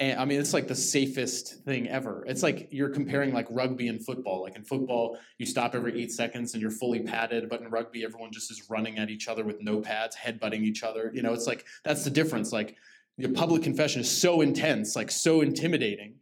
And 0.00 0.18
I 0.18 0.24
mean, 0.24 0.40
it's 0.40 0.54
like 0.54 0.66
the 0.66 0.74
safest 0.74 1.62
thing 1.64 1.86
ever. 1.88 2.24
It's 2.26 2.42
like 2.42 2.68
you're 2.70 2.88
comparing 2.88 3.34
like 3.34 3.46
rugby 3.50 3.88
and 3.88 4.02
football. 4.02 4.40
Like 4.42 4.56
in 4.56 4.64
football, 4.64 5.18
you 5.36 5.44
stop 5.44 5.74
every 5.74 6.02
eight 6.02 6.10
seconds 6.10 6.54
and 6.54 6.62
you're 6.62 6.70
fully 6.70 7.00
padded, 7.00 7.48
but 7.50 7.60
in 7.60 7.68
rugby, 7.70 8.02
everyone 8.02 8.32
just 8.32 8.50
is 8.50 8.70
running 8.70 8.98
at 8.98 9.10
each 9.10 9.28
other 9.28 9.44
with 9.44 9.60
no 9.60 9.80
pads, 9.80 10.16
headbutting 10.16 10.62
each 10.62 10.82
other. 10.82 11.10
You 11.14 11.22
know, 11.22 11.34
it's 11.34 11.46
like 11.46 11.66
that's 11.84 12.02
the 12.02 12.10
difference. 12.10 12.50
Like 12.50 12.76
your 13.18 13.32
public 13.32 13.62
confession 13.62 14.00
is 14.00 14.10
so 14.10 14.40
intense, 14.40 14.96
like 14.96 15.10
so 15.10 15.42
intimidating. 15.42 16.14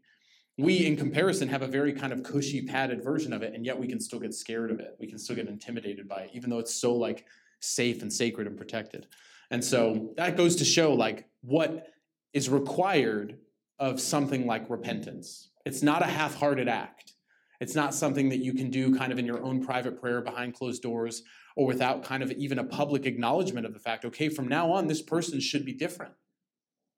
We, 0.59 0.87
in 0.87 0.97
comparison, 0.97 1.49
have 1.49 1.63
a 1.63 1.69
very 1.69 1.93
kind 1.93 2.13
of 2.13 2.25
cushy, 2.25 2.63
padded 2.63 3.03
version 3.03 3.33
of 3.33 3.43
it, 3.43 3.55
and 3.55 3.65
yet 3.65 3.79
we 3.79 3.87
can 3.87 4.01
still 4.01 4.19
get 4.19 4.35
scared 4.35 4.73
of 4.73 4.81
it. 4.81 4.97
We 4.99 5.07
can 5.07 5.19
still 5.19 5.37
get 5.37 5.47
intimidated 5.47 6.09
by 6.09 6.23
it, 6.23 6.31
even 6.35 6.51
though 6.51 6.59
it's 6.59 6.75
so 6.75 6.95
like 6.95 7.27
safe 7.61 8.03
and 8.03 8.13
sacred 8.13 8.47
and 8.49 8.57
protected. 8.57 9.07
And 9.51 9.65
so 9.65 10.13
that 10.17 10.37
goes 10.37 10.57
to 10.57 10.65
show 10.65 10.93
like 10.93 11.29
what 11.43 11.87
is 12.33 12.49
required 12.49 13.39
of 13.79 14.01
something 14.01 14.47
like 14.47 14.69
repentance. 14.69 15.51
It's 15.65 15.83
not 15.83 16.03
a 16.03 16.07
half 16.07 16.35
hearted 16.35 16.69
act. 16.69 17.13
It's 17.61 17.75
not 17.75 17.95
something 17.95 18.29
that 18.29 18.39
you 18.39 18.53
can 18.53 18.71
do 18.71 18.97
kind 18.97 19.13
of 19.13 19.19
in 19.19 19.27
your 19.27 19.43
own 19.43 19.65
private 19.65 20.01
prayer 20.01 20.21
behind 20.21 20.55
closed 20.55 20.83
doors 20.83 21.23
or 21.57 21.67
without 21.67 22.05
kind 22.05 22.23
of 22.23 22.31
even 22.33 22.59
a 22.59 22.65
public 22.65 23.07
acknowledgement 23.07 23.67
of 23.67 23.75
the 23.75 23.81
fact, 23.81 24.05
okay, 24.05 24.29
from 24.29 24.47
now 24.47 24.73
on, 24.73 24.87
this 24.87 25.03
person 25.03 25.41
should 25.41 25.65
be 25.65 25.73
different. 25.73 26.15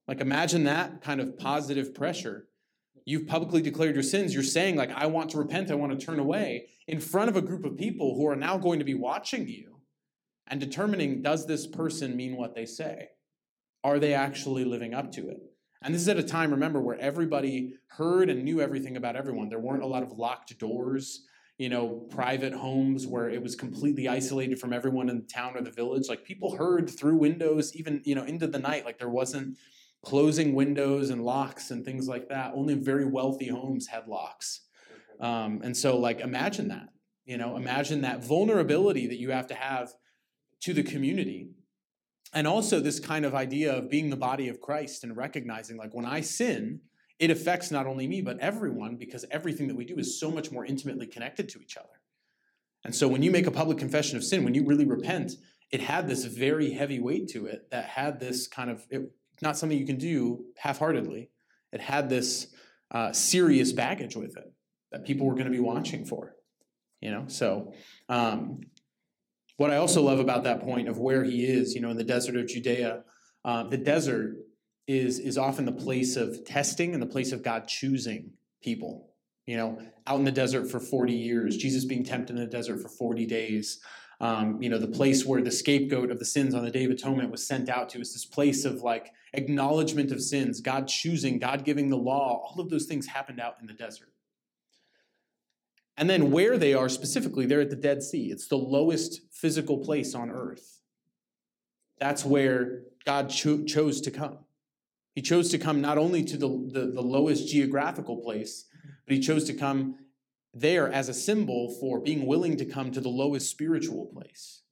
Like 0.06 0.20
imagine 0.20 0.64
that 0.64 1.02
kind 1.02 1.20
of 1.20 1.38
positive 1.38 1.94
pressure. 1.94 2.48
You've 3.10 3.26
publicly 3.26 3.60
declared 3.60 3.96
your 3.96 4.04
sins. 4.04 4.32
You're 4.32 4.44
saying, 4.44 4.76
like, 4.76 4.92
I 4.92 5.06
want 5.06 5.30
to 5.30 5.38
repent, 5.38 5.72
I 5.72 5.74
want 5.74 5.98
to 5.98 6.06
turn 6.06 6.20
away 6.20 6.68
in 6.86 7.00
front 7.00 7.28
of 7.28 7.34
a 7.34 7.42
group 7.42 7.64
of 7.64 7.76
people 7.76 8.14
who 8.14 8.28
are 8.28 8.36
now 8.36 8.56
going 8.56 8.78
to 8.78 8.84
be 8.84 8.94
watching 8.94 9.48
you 9.48 9.80
and 10.46 10.60
determining 10.60 11.20
does 11.20 11.44
this 11.44 11.66
person 11.66 12.16
mean 12.16 12.36
what 12.36 12.54
they 12.54 12.66
say? 12.66 13.08
Are 13.82 13.98
they 13.98 14.14
actually 14.14 14.64
living 14.64 14.94
up 14.94 15.10
to 15.12 15.28
it? 15.28 15.38
And 15.82 15.92
this 15.92 16.02
is 16.02 16.08
at 16.08 16.18
a 16.18 16.22
time, 16.22 16.52
remember, 16.52 16.80
where 16.80 17.00
everybody 17.00 17.74
heard 17.88 18.30
and 18.30 18.44
knew 18.44 18.60
everything 18.60 18.96
about 18.96 19.16
everyone. 19.16 19.48
There 19.48 19.58
weren't 19.58 19.82
a 19.82 19.88
lot 19.88 20.04
of 20.04 20.12
locked 20.12 20.56
doors, 20.60 21.24
you 21.58 21.68
know, 21.68 22.06
private 22.10 22.52
homes 22.52 23.08
where 23.08 23.28
it 23.28 23.42
was 23.42 23.56
completely 23.56 24.06
isolated 24.06 24.60
from 24.60 24.72
everyone 24.72 25.08
in 25.08 25.16
the 25.16 25.26
town 25.26 25.56
or 25.56 25.62
the 25.62 25.72
village. 25.72 26.08
Like 26.08 26.24
people 26.24 26.54
heard 26.54 26.88
through 26.88 27.16
windows, 27.16 27.74
even, 27.74 28.02
you 28.04 28.14
know, 28.14 28.24
into 28.24 28.46
the 28.46 28.60
night. 28.60 28.84
Like 28.84 28.98
there 28.98 29.10
wasn't 29.10 29.56
closing 30.02 30.54
windows 30.54 31.10
and 31.10 31.24
locks 31.24 31.70
and 31.70 31.84
things 31.84 32.08
like 32.08 32.28
that. 32.28 32.52
Only 32.54 32.74
very 32.74 33.04
wealthy 33.04 33.48
homes 33.48 33.86
had 33.86 34.08
locks. 34.08 34.62
Um, 35.20 35.60
and 35.62 35.76
so, 35.76 35.98
like, 35.98 36.20
imagine 36.20 36.68
that, 36.68 36.88
you 37.26 37.36
know, 37.36 37.56
imagine 37.56 38.00
that 38.02 38.24
vulnerability 38.24 39.06
that 39.08 39.18
you 39.18 39.30
have 39.30 39.46
to 39.48 39.54
have 39.54 39.92
to 40.62 40.72
the 40.72 40.82
community 40.82 41.50
and 42.32 42.46
also 42.46 42.80
this 42.80 43.00
kind 43.00 43.24
of 43.24 43.34
idea 43.34 43.72
of 43.72 43.90
being 43.90 44.10
the 44.10 44.16
body 44.16 44.48
of 44.48 44.60
Christ 44.60 45.04
and 45.04 45.16
recognizing 45.16 45.76
like 45.76 45.94
when 45.94 46.04
I 46.04 46.20
sin, 46.20 46.80
it 47.18 47.30
affects 47.30 47.70
not 47.70 47.86
only 47.86 48.06
me, 48.06 48.22
but 48.22 48.38
everyone 48.38 48.96
because 48.96 49.24
everything 49.30 49.68
that 49.68 49.76
we 49.76 49.84
do 49.84 49.98
is 49.98 50.18
so 50.18 50.30
much 50.30 50.50
more 50.50 50.64
intimately 50.64 51.06
connected 51.06 51.48
to 51.50 51.60
each 51.60 51.76
other. 51.76 51.88
And 52.84 52.94
so 52.94 53.08
when 53.08 53.22
you 53.22 53.30
make 53.30 53.46
a 53.46 53.50
public 53.50 53.78
confession 53.78 54.16
of 54.16 54.24
sin, 54.24 54.44
when 54.44 54.54
you 54.54 54.64
really 54.64 54.86
repent, 54.86 55.32
it 55.70 55.80
had 55.80 56.08
this 56.08 56.24
very 56.24 56.72
heavy 56.72 56.98
weight 56.98 57.28
to 57.28 57.46
it 57.46 57.70
that 57.70 57.84
had 57.84 58.20
this 58.20 58.46
kind 58.46 58.70
of, 58.70 58.86
it, 58.90 59.10
not 59.42 59.56
something 59.56 59.78
you 59.78 59.86
can 59.86 59.98
do 59.98 60.44
half 60.56 60.78
heartedly. 60.78 61.30
It 61.72 61.80
had 61.80 62.08
this 62.08 62.48
uh, 62.90 63.12
serious 63.12 63.72
baggage 63.72 64.16
with 64.16 64.36
it 64.36 64.52
that 64.92 65.04
people 65.04 65.26
were 65.26 65.34
going 65.34 65.46
to 65.46 65.52
be 65.52 65.60
watching 65.60 66.04
for. 66.04 66.34
You 67.00 67.10
know, 67.10 67.24
so 67.28 67.72
um, 68.08 68.60
what 69.56 69.70
I 69.70 69.76
also 69.76 70.02
love 70.02 70.20
about 70.20 70.44
that 70.44 70.60
point 70.60 70.88
of 70.88 70.98
where 70.98 71.24
he 71.24 71.44
is, 71.44 71.74
you 71.74 71.80
know, 71.80 71.90
in 71.90 71.96
the 71.96 72.04
desert 72.04 72.36
of 72.36 72.46
Judea, 72.46 73.04
uh, 73.44 73.62
the 73.64 73.78
desert 73.78 74.36
is 74.86 75.18
is 75.18 75.38
often 75.38 75.64
the 75.64 75.72
place 75.72 76.16
of 76.16 76.44
testing 76.44 76.92
and 76.92 77.02
the 77.02 77.06
place 77.06 77.32
of 77.32 77.42
God 77.42 77.68
choosing 77.68 78.32
people. 78.62 79.10
You 79.46 79.56
know, 79.56 79.78
out 80.06 80.18
in 80.18 80.24
the 80.24 80.32
desert 80.32 80.70
for 80.70 80.78
40 80.78 81.12
years, 81.12 81.56
Jesus 81.56 81.84
being 81.84 82.04
tempted 82.04 82.36
in 82.36 82.42
the 82.42 82.46
desert 82.46 82.80
for 82.80 82.88
40 82.88 83.26
days. 83.26 83.80
Um, 84.20 84.62
you 84.62 84.68
know, 84.68 84.78
the 84.78 84.86
place 84.86 85.24
where 85.24 85.40
the 85.40 85.50
scapegoat 85.50 86.10
of 86.10 86.18
the 86.18 86.26
sins 86.26 86.54
on 86.54 86.62
the 86.62 86.70
Day 86.70 86.84
of 86.84 86.90
Atonement 86.90 87.30
was 87.30 87.46
sent 87.46 87.70
out 87.70 87.88
to 87.90 88.00
is 88.00 88.12
this 88.12 88.26
place 88.26 88.66
of 88.66 88.82
like 88.82 89.12
acknowledgement 89.32 90.12
of 90.12 90.20
sins, 90.20 90.60
God 90.60 90.88
choosing, 90.88 91.38
God 91.38 91.64
giving 91.64 91.88
the 91.88 91.96
law. 91.96 92.42
All 92.44 92.60
of 92.60 92.68
those 92.68 92.84
things 92.84 93.06
happened 93.06 93.40
out 93.40 93.56
in 93.60 93.66
the 93.66 93.72
desert. 93.72 94.12
And 95.96 96.08
then 96.08 96.30
where 96.30 96.58
they 96.58 96.74
are 96.74 96.88
specifically, 96.88 97.46
they're 97.46 97.60
at 97.62 97.70
the 97.70 97.76
Dead 97.76 98.02
Sea. 98.02 98.30
It's 98.30 98.46
the 98.46 98.56
lowest 98.56 99.20
physical 99.32 99.78
place 99.78 100.14
on 100.14 100.30
earth. 100.30 100.80
That's 101.98 102.24
where 102.24 102.82
God 103.04 103.28
cho- 103.28 103.64
chose 103.64 104.00
to 104.02 104.10
come. 104.10 104.38
He 105.14 105.22
chose 105.22 105.50
to 105.50 105.58
come 105.58 105.80
not 105.80 105.98
only 105.98 106.24
to 106.24 106.36
the, 106.36 106.48
the, 106.48 106.92
the 106.92 107.02
lowest 107.02 107.48
geographical 107.48 108.16
place, 108.18 108.66
but 109.06 109.14
he 109.14 109.20
chose 109.20 109.44
to 109.44 109.54
come 109.54 109.96
there 110.52 110.92
as 110.92 111.08
a 111.08 111.14
symbol 111.14 111.76
for 111.80 112.00
being 112.00 112.26
willing 112.26 112.56
to 112.56 112.64
come 112.64 112.90
to 112.92 113.00
the 113.00 113.08
lowest 113.08 113.50
spiritual 113.50 114.06
place, 114.06 114.62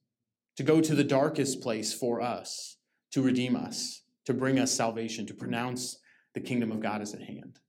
to 0.57 0.63
go 0.63 0.81
to 0.81 0.95
the 0.95 1.03
darkest 1.03 1.61
place 1.61 1.93
for 1.93 2.21
us, 2.21 2.77
to 3.11 3.21
redeem 3.21 3.55
us, 3.55 4.03
to 4.25 4.33
bring 4.33 4.59
us 4.59 4.71
salvation, 4.71 5.25
to 5.25 5.33
pronounce 5.33 5.97
the 6.33 6.41
kingdom 6.41 6.71
of 6.71 6.81
God 6.81 7.01
is 7.01 7.13
at 7.13 7.21
hand. 7.21 7.59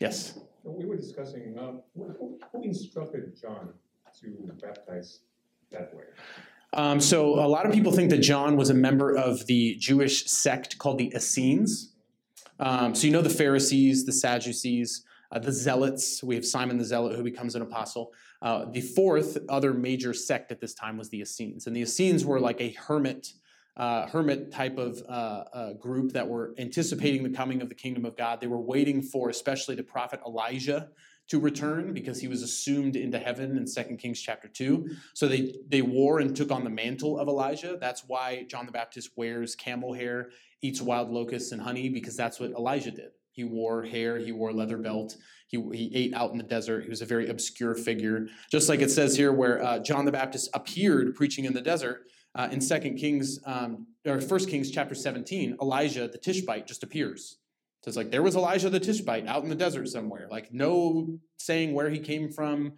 Yes. 0.00 0.38
We 0.64 0.86
were 0.86 0.96
discussing, 0.96 1.56
uh, 1.58 1.80
who, 1.96 2.38
who 2.52 2.62
instructed 2.62 3.36
John 3.40 3.72
to 4.20 4.52
baptize 4.60 5.20
that 5.70 5.94
way? 5.94 6.04
Um, 6.72 7.00
so 7.00 7.34
a 7.34 7.48
lot 7.48 7.66
of 7.66 7.72
people 7.72 7.92
think 7.92 8.10
that 8.10 8.18
John 8.18 8.56
was 8.56 8.70
a 8.70 8.74
member 8.74 9.16
of 9.16 9.46
the 9.46 9.76
Jewish 9.76 10.26
sect 10.26 10.78
called 10.78 10.98
the 10.98 11.12
Essenes. 11.14 11.94
Um, 12.60 12.94
so 12.94 13.06
you 13.06 13.12
know 13.12 13.22
the 13.22 13.30
Pharisees, 13.30 14.04
the 14.04 14.12
Sadducees, 14.12 15.04
uh, 15.30 15.38
the 15.38 15.52
Zealots. 15.52 16.22
We 16.22 16.34
have 16.34 16.44
Simon 16.44 16.78
the 16.78 16.84
Zealot 16.84 17.16
who 17.16 17.22
becomes 17.22 17.54
an 17.54 17.62
apostle. 17.62 18.12
Uh, 18.40 18.66
the 18.66 18.80
fourth 18.80 19.38
other 19.48 19.74
major 19.74 20.14
sect 20.14 20.52
at 20.52 20.60
this 20.60 20.74
time 20.74 20.96
was 20.96 21.08
the 21.10 21.20
Essenes, 21.20 21.66
and 21.66 21.74
the 21.74 21.82
Essenes 21.82 22.24
were 22.24 22.40
like 22.40 22.60
a 22.60 22.70
hermit 22.70 23.32
uh, 23.78 24.08
hermit 24.08 24.50
type 24.50 24.76
of 24.76 25.00
uh, 25.08 25.44
uh, 25.52 25.72
group 25.74 26.12
that 26.12 26.26
were 26.26 26.52
anticipating 26.58 27.22
the 27.22 27.30
coming 27.30 27.62
of 27.62 27.68
the 27.68 27.74
kingdom 27.74 28.04
of 28.04 28.16
God. 28.16 28.40
They 28.40 28.48
were 28.48 28.60
waiting 28.60 29.00
for, 29.00 29.30
especially 29.30 29.76
the 29.76 29.84
prophet 29.84 30.20
Elijah, 30.26 30.88
to 31.28 31.38
return 31.38 31.92
because 31.92 32.20
he 32.20 32.28
was 32.28 32.42
assumed 32.42 32.96
into 32.96 33.18
heaven 33.18 33.56
in 33.56 33.66
2 33.66 33.96
Kings 33.96 34.20
chapter 34.20 34.48
2. 34.48 34.88
So 35.14 35.28
they, 35.28 35.54
they 35.68 35.82
wore 35.82 36.20
and 36.20 36.34
took 36.34 36.50
on 36.50 36.64
the 36.64 36.70
mantle 36.70 37.18
of 37.18 37.28
Elijah. 37.28 37.76
That's 37.80 38.04
why 38.06 38.44
John 38.48 38.66
the 38.66 38.72
Baptist 38.72 39.10
wears 39.16 39.54
camel 39.54 39.92
hair, 39.92 40.30
eats 40.62 40.80
wild 40.80 41.10
locusts 41.10 41.52
and 41.52 41.60
honey, 41.60 41.88
because 41.88 42.16
that's 42.16 42.40
what 42.40 42.50
Elijah 42.52 42.90
did. 42.90 43.10
He 43.30 43.44
wore 43.44 43.84
hair, 43.84 44.18
he 44.18 44.32
wore 44.32 44.52
leather 44.52 44.78
belt, 44.78 45.16
he, 45.46 45.62
he 45.72 45.94
ate 45.94 46.14
out 46.14 46.32
in 46.32 46.38
the 46.38 46.44
desert. 46.44 46.82
He 46.82 46.90
was 46.90 47.02
a 47.02 47.06
very 47.06 47.28
obscure 47.28 47.74
figure. 47.74 48.26
Just 48.50 48.68
like 48.68 48.80
it 48.80 48.90
says 48.90 49.16
here, 49.16 49.32
where 49.32 49.62
uh, 49.62 49.78
John 49.78 50.04
the 50.04 50.12
Baptist 50.12 50.50
appeared 50.54 51.14
preaching 51.14 51.44
in 51.44 51.52
the 51.52 51.60
desert, 51.60 52.06
uh, 52.34 52.48
in 52.52 52.60
Second 52.60 52.96
Kings 52.96 53.40
um, 53.46 53.86
or 54.06 54.20
First 54.20 54.48
Kings 54.48 54.70
chapter 54.70 54.94
17, 54.94 55.56
Elijah 55.60 56.08
the 56.08 56.18
Tishbite 56.18 56.66
just 56.66 56.82
appears. 56.82 57.38
So 57.82 57.88
it's 57.88 57.96
like 57.96 58.10
there 58.10 58.22
was 58.22 58.36
Elijah 58.36 58.70
the 58.70 58.80
Tishbite 58.80 59.26
out 59.26 59.42
in 59.42 59.48
the 59.48 59.54
desert 59.54 59.88
somewhere, 59.88 60.26
like 60.30 60.52
no 60.52 61.18
saying 61.36 61.74
where 61.74 61.90
he 61.90 61.98
came 61.98 62.30
from, 62.30 62.72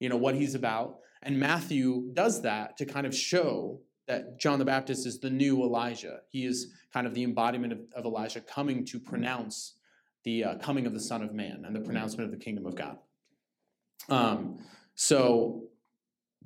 you 0.00 0.08
know 0.08 0.16
what 0.16 0.34
he's 0.34 0.54
about. 0.54 0.98
And 1.22 1.38
Matthew 1.38 2.10
does 2.12 2.42
that 2.42 2.76
to 2.78 2.86
kind 2.86 3.06
of 3.06 3.14
show 3.14 3.80
that 4.06 4.38
John 4.38 4.58
the 4.58 4.64
Baptist 4.64 5.06
is 5.06 5.18
the 5.18 5.30
new 5.30 5.62
Elijah. 5.62 6.20
He 6.30 6.46
is 6.46 6.72
kind 6.92 7.06
of 7.06 7.14
the 7.14 7.24
embodiment 7.24 7.72
of, 7.72 7.80
of 7.94 8.04
Elijah 8.04 8.40
coming 8.40 8.84
to 8.86 9.00
pronounce 9.00 9.74
the 10.24 10.44
uh, 10.44 10.58
coming 10.58 10.86
of 10.86 10.94
the 10.94 11.00
Son 11.00 11.22
of 11.22 11.34
Man 11.34 11.64
and 11.66 11.74
the 11.74 11.80
pronouncement 11.80 12.32
of 12.32 12.38
the 12.38 12.42
kingdom 12.42 12.66
of 12.66 12.74
God. 12.76 12.98
Um, 14.08 14.58
so 14.94 15.64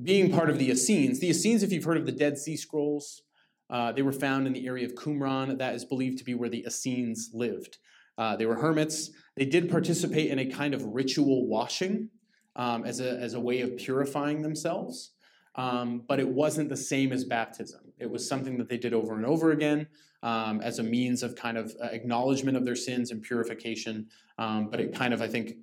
being 0.02 0.32
part 0.32 0.50
of 0.50 0.58
the 0.58 0.70
Essenes. 0.70 1.20
The 1.20 1.30
Essenes, 1.30 1.62
if 1.62 1.72
you've 1.72 1.84
heard 1.84 1.96
of 1.96 2.06
the 2.06 2.12
Dead 2.12 2.38
Sea 2.38 2.56
Scrolls, 2.56 3.22
uh, 3.68 3.92
they 3.92 4.02
were 4.02 4.12
found 4.12 4.46
in 4.46 4.52
the 4.52 4.66
area 4.66 4.86
of 4.86 4.94
Qumran. 4.94 5.58
That 5.58 5.74
is 5.74 5.84
believed 5.84 6.18
to 6.18 6.24
be 6.24 6.34
where 6.34 6.48
the 6.48 6.64
Essenes 6.66 7.30
lived. 7.32 7.78
Uh, 8.20 8.36
they 8.36 8.44
were 8.44 8.56
hermits. 8.56 9.10
They 9.34 9.46
did 9.46 9.70
participate 9.70 10.30
in 10.30 10.38
a 10.38 10.44
kind 10.44 10.74
of 10.74 10.84
ritual 10.84 11.48
washing 11.48 12.10
um, 12.54 12.84
as, 12.84 13.00
a, 13.00 13.12
as 13.12 13.32
a 13.32 13.40
way 13.40 13.62
of 13.62 13.78
purifying 13.78 14.42
themselves, 14.42 15.12
um, 15.54 16.02
but 16.06 16.20
it 16.20 16.28
wasn't 16.28 16.68
the 16.68 16.76
same 16.76 17.12
as 17.12 17.24
baptism. 17.24 17.80
It 17.98 18.10
was 18.10 18.28
something 18.28 18.58
that 18.58 18.68
they 18.68 18.76
did 18.76 18.92
over 18.92 19.14
and 19.14 19.24
over 19.24 19.52
again 19.52 19.86
um, 20.22 20.60
as 20.60 20.78
a 20.78 20.82
means 20.82 21.22
of 21.22 21.34
kind 21.34 21.56
of 21.56 21.74
uh, 21.82 21.86
acknowledgement 21.86 22.58
of 22.58 22.66
their 22.66 22.76
sins 22.76 23.10
and 23.10 23.22
purification. 23.22 24.08
Um, 24.36 24.68
but 24.68 24.80
it 24.80 24.94
kind 24.94 25.14
of, 25.14 25.22
I 25.22 25.28
think, 25.28 25.54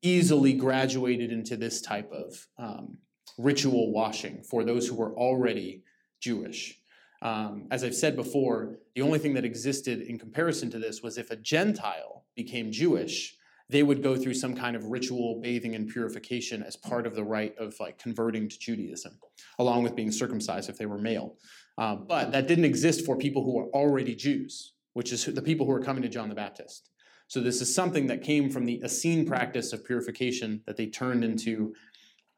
easily 0.00 0.52
graduated 0.52 1.32
into 1.32 1.56
this 1.56 1.80
type 1.80 2.12
of 2.12 2.46
um, 2.56 2.98
ritual 3.36 3.92
washing 3.92 4.44
for 4.44 4.62
those 4.62 4.86
who 4.86 4.94
were 4.94 5.12
already 5.16 5.82
Jewish. 6.20 6.78
Um, 7.22 7.66
as 7.70 7.82
I've 7.82 7.94
said 7.94 8.16
before, 8.16 8.78
the 8.94 9.02
only 9.02 9.18
thing 9.18 9.34
that 9.34 9.44
existed 9.44 10.02
in 10.02 10.18
comparison 10.18 10.70
to 10.70 10.78
this 10.78 11.02
was 11.02 11.18
if 11.18 11.30
a 11.30 11.36
Gentile 11.36 12.24
became 12.34 12.70
Jewish, 12.70 13.36
they 13.68 13.82
would 13.82 14.02
go 14.02 14.16
through 14.16 14.34
some 14.34 14.54
kind 14.54 14.76
of 14.76 14.84
ritual 14.84 15.40
bathing 15.42 15.74
and 15.74 15.88
purification 15.88 16.62
as 16.62 16.76
part 16.76 17.06
of 17.06 17.14
the 17.14 17.24
rite 17.24 17.56
of 17.58 17.74
like 17.80 17.98
converting 17.98 18.48
to 18.48 18.58
Judaism, 18.58 19.18
along 19.58 19.82
with 19.82 19.96
being 19.96 20.12
circumcised 20.12 20.70
if 20.70 20.78
they 20.78 20.86
were 20.86 20.98
male. 20.98 21.36
Uh, 21.78 21.96
but 21.96 22.32
that 22.32 22.46
didn't 22.46 22.64
exist 22.64 23.04
for 23.04 23.16
people 23.16 23.44
who 23.44 23.58
are 23.58 23.68
already 23.70 24.14
Jews, 24.14 24.74
which 24.92 25.12
is 25.12 25.24
the 25.24 25.42
people 25.42 25.66
who 25.66 25.72
are 25.72 25.82
coming 25.82 26.02
to 26.02 26.08
John 26.08 26.28
the 26.28 26.34
Baptist. 26.34 26.90
So 27.28 27.40
this 27.40 27.60
is 27.60 27.74
something 27.74 28.06
that 28.06 28.22
came 28.22 28.50
from 28.50 28.66
the 28.66 28.80
Essene 28.84 29.26
practice 29.26 29.72
of 29.72 29.84
purification 29.84 30.62
that 30.66 30.76
they 30.76 30.86
turned 30.86 31.24
into 31.24 31.74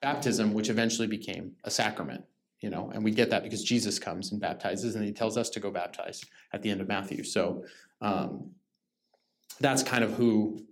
baptism, 0.00 0.54
which 0.54 0.70
eventually 0.70 1.08
became 1.08 1.52
a 1.64 1.70
sacrament. 1.70 2.24
You 2.60 2.70
know, 2.70 2.90
and 2.92 3.04
we 3.04 3.12
get 3.12 3.30
that 3.30 3.44
because 3.44 3.62
Jesus 3.62 4.00
comes 4.00 4.32
and 4.32 4.40
baptizes, 4.40 4.96
and 4.96 5.04
he 5.04 5.12
tells 5.12 5.36
us 5.36 5.48
to 5.50 5.60
go 5.60 5.70
baptize 5.70 6.24
at 6.52 6.60
the 6.60 6.70
end 6.70 6.80
of 6.80 6.88
Matthew. 6.88 7.22
So 7.22 7.64
um, 8.00 8.50
that's 9.60 9.84
kind 9.84 10.02
of 10.02 10.14
who 10.14 10.64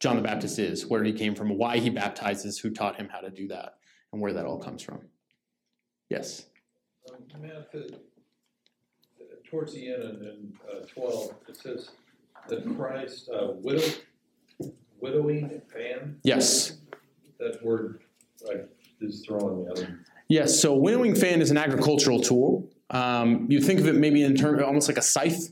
John 0.00 0.16
the 0.16 0.22
Baptist 0.22 0.58
is, 0.58 0.86
where 0.86 1.04
he 1.04 1.12
came 1.12 1.36
from, 1.36 1.56
why 1.56 1.78
he 1.78 1.88
baptizes, 1.88 2.58
who 2.58 2.70
taught 2.70 2.96
him 2.96 3.08
how 3.08 3.20
to 3.20 3.30
do 3.30 3.46
that, 3.48 3.76
and 4.12 4.20
where 4.20 4.32
that 4.32 4.44
all 4.44 4.58
comes 4.58 4.82
from. 4.82 5.02
Yes. 6.08 6.46
Um, 7.08 7.40
Matt, 7.40 7.70
the- 7.70 8.00
towards 9.44 9.72
the 9.74 9.92
end 9.92 10.02
in, 10.22 10.52
uh, 10.68 10.80
twelve, 10.86 11.34
it 11.48 11.56
says 11.56 11.90
that 12.48 12.64
Christ, 12.76 13.28
uh, 13.32 13.52
widow, 13.54 13.86
widowing 15.00 15.60
fan, 15.72 16.18
Yes. 16.24 16.78
that 17.38 17.64
word, 17.64 18.02
I 18.48 18.62
is 19.00 19.24
throwing 19.24 19.64
me 19.64 19.70
out. 19.70 19.86
Yes. 20.30 20.60
So 20.62 20.76
winnowing 20.76 21.16
fan 21.16 21.42
is 21.42 21.50
an 21.50 21.56
agricultural 21.56 22.20
tool. 22.20 22.70
Um, 22.88 23.48
you 23.50 23.60
think 23.60 23.80
of 23.80 23.88
it 23.88 23.96
maybe 23.96 24.22
in 24.22 24.36
terms 24.36 24.62
almost 24.62 24.86
like 24.86 24.96
a 24.96 25.02
scythe. 25.02 25.48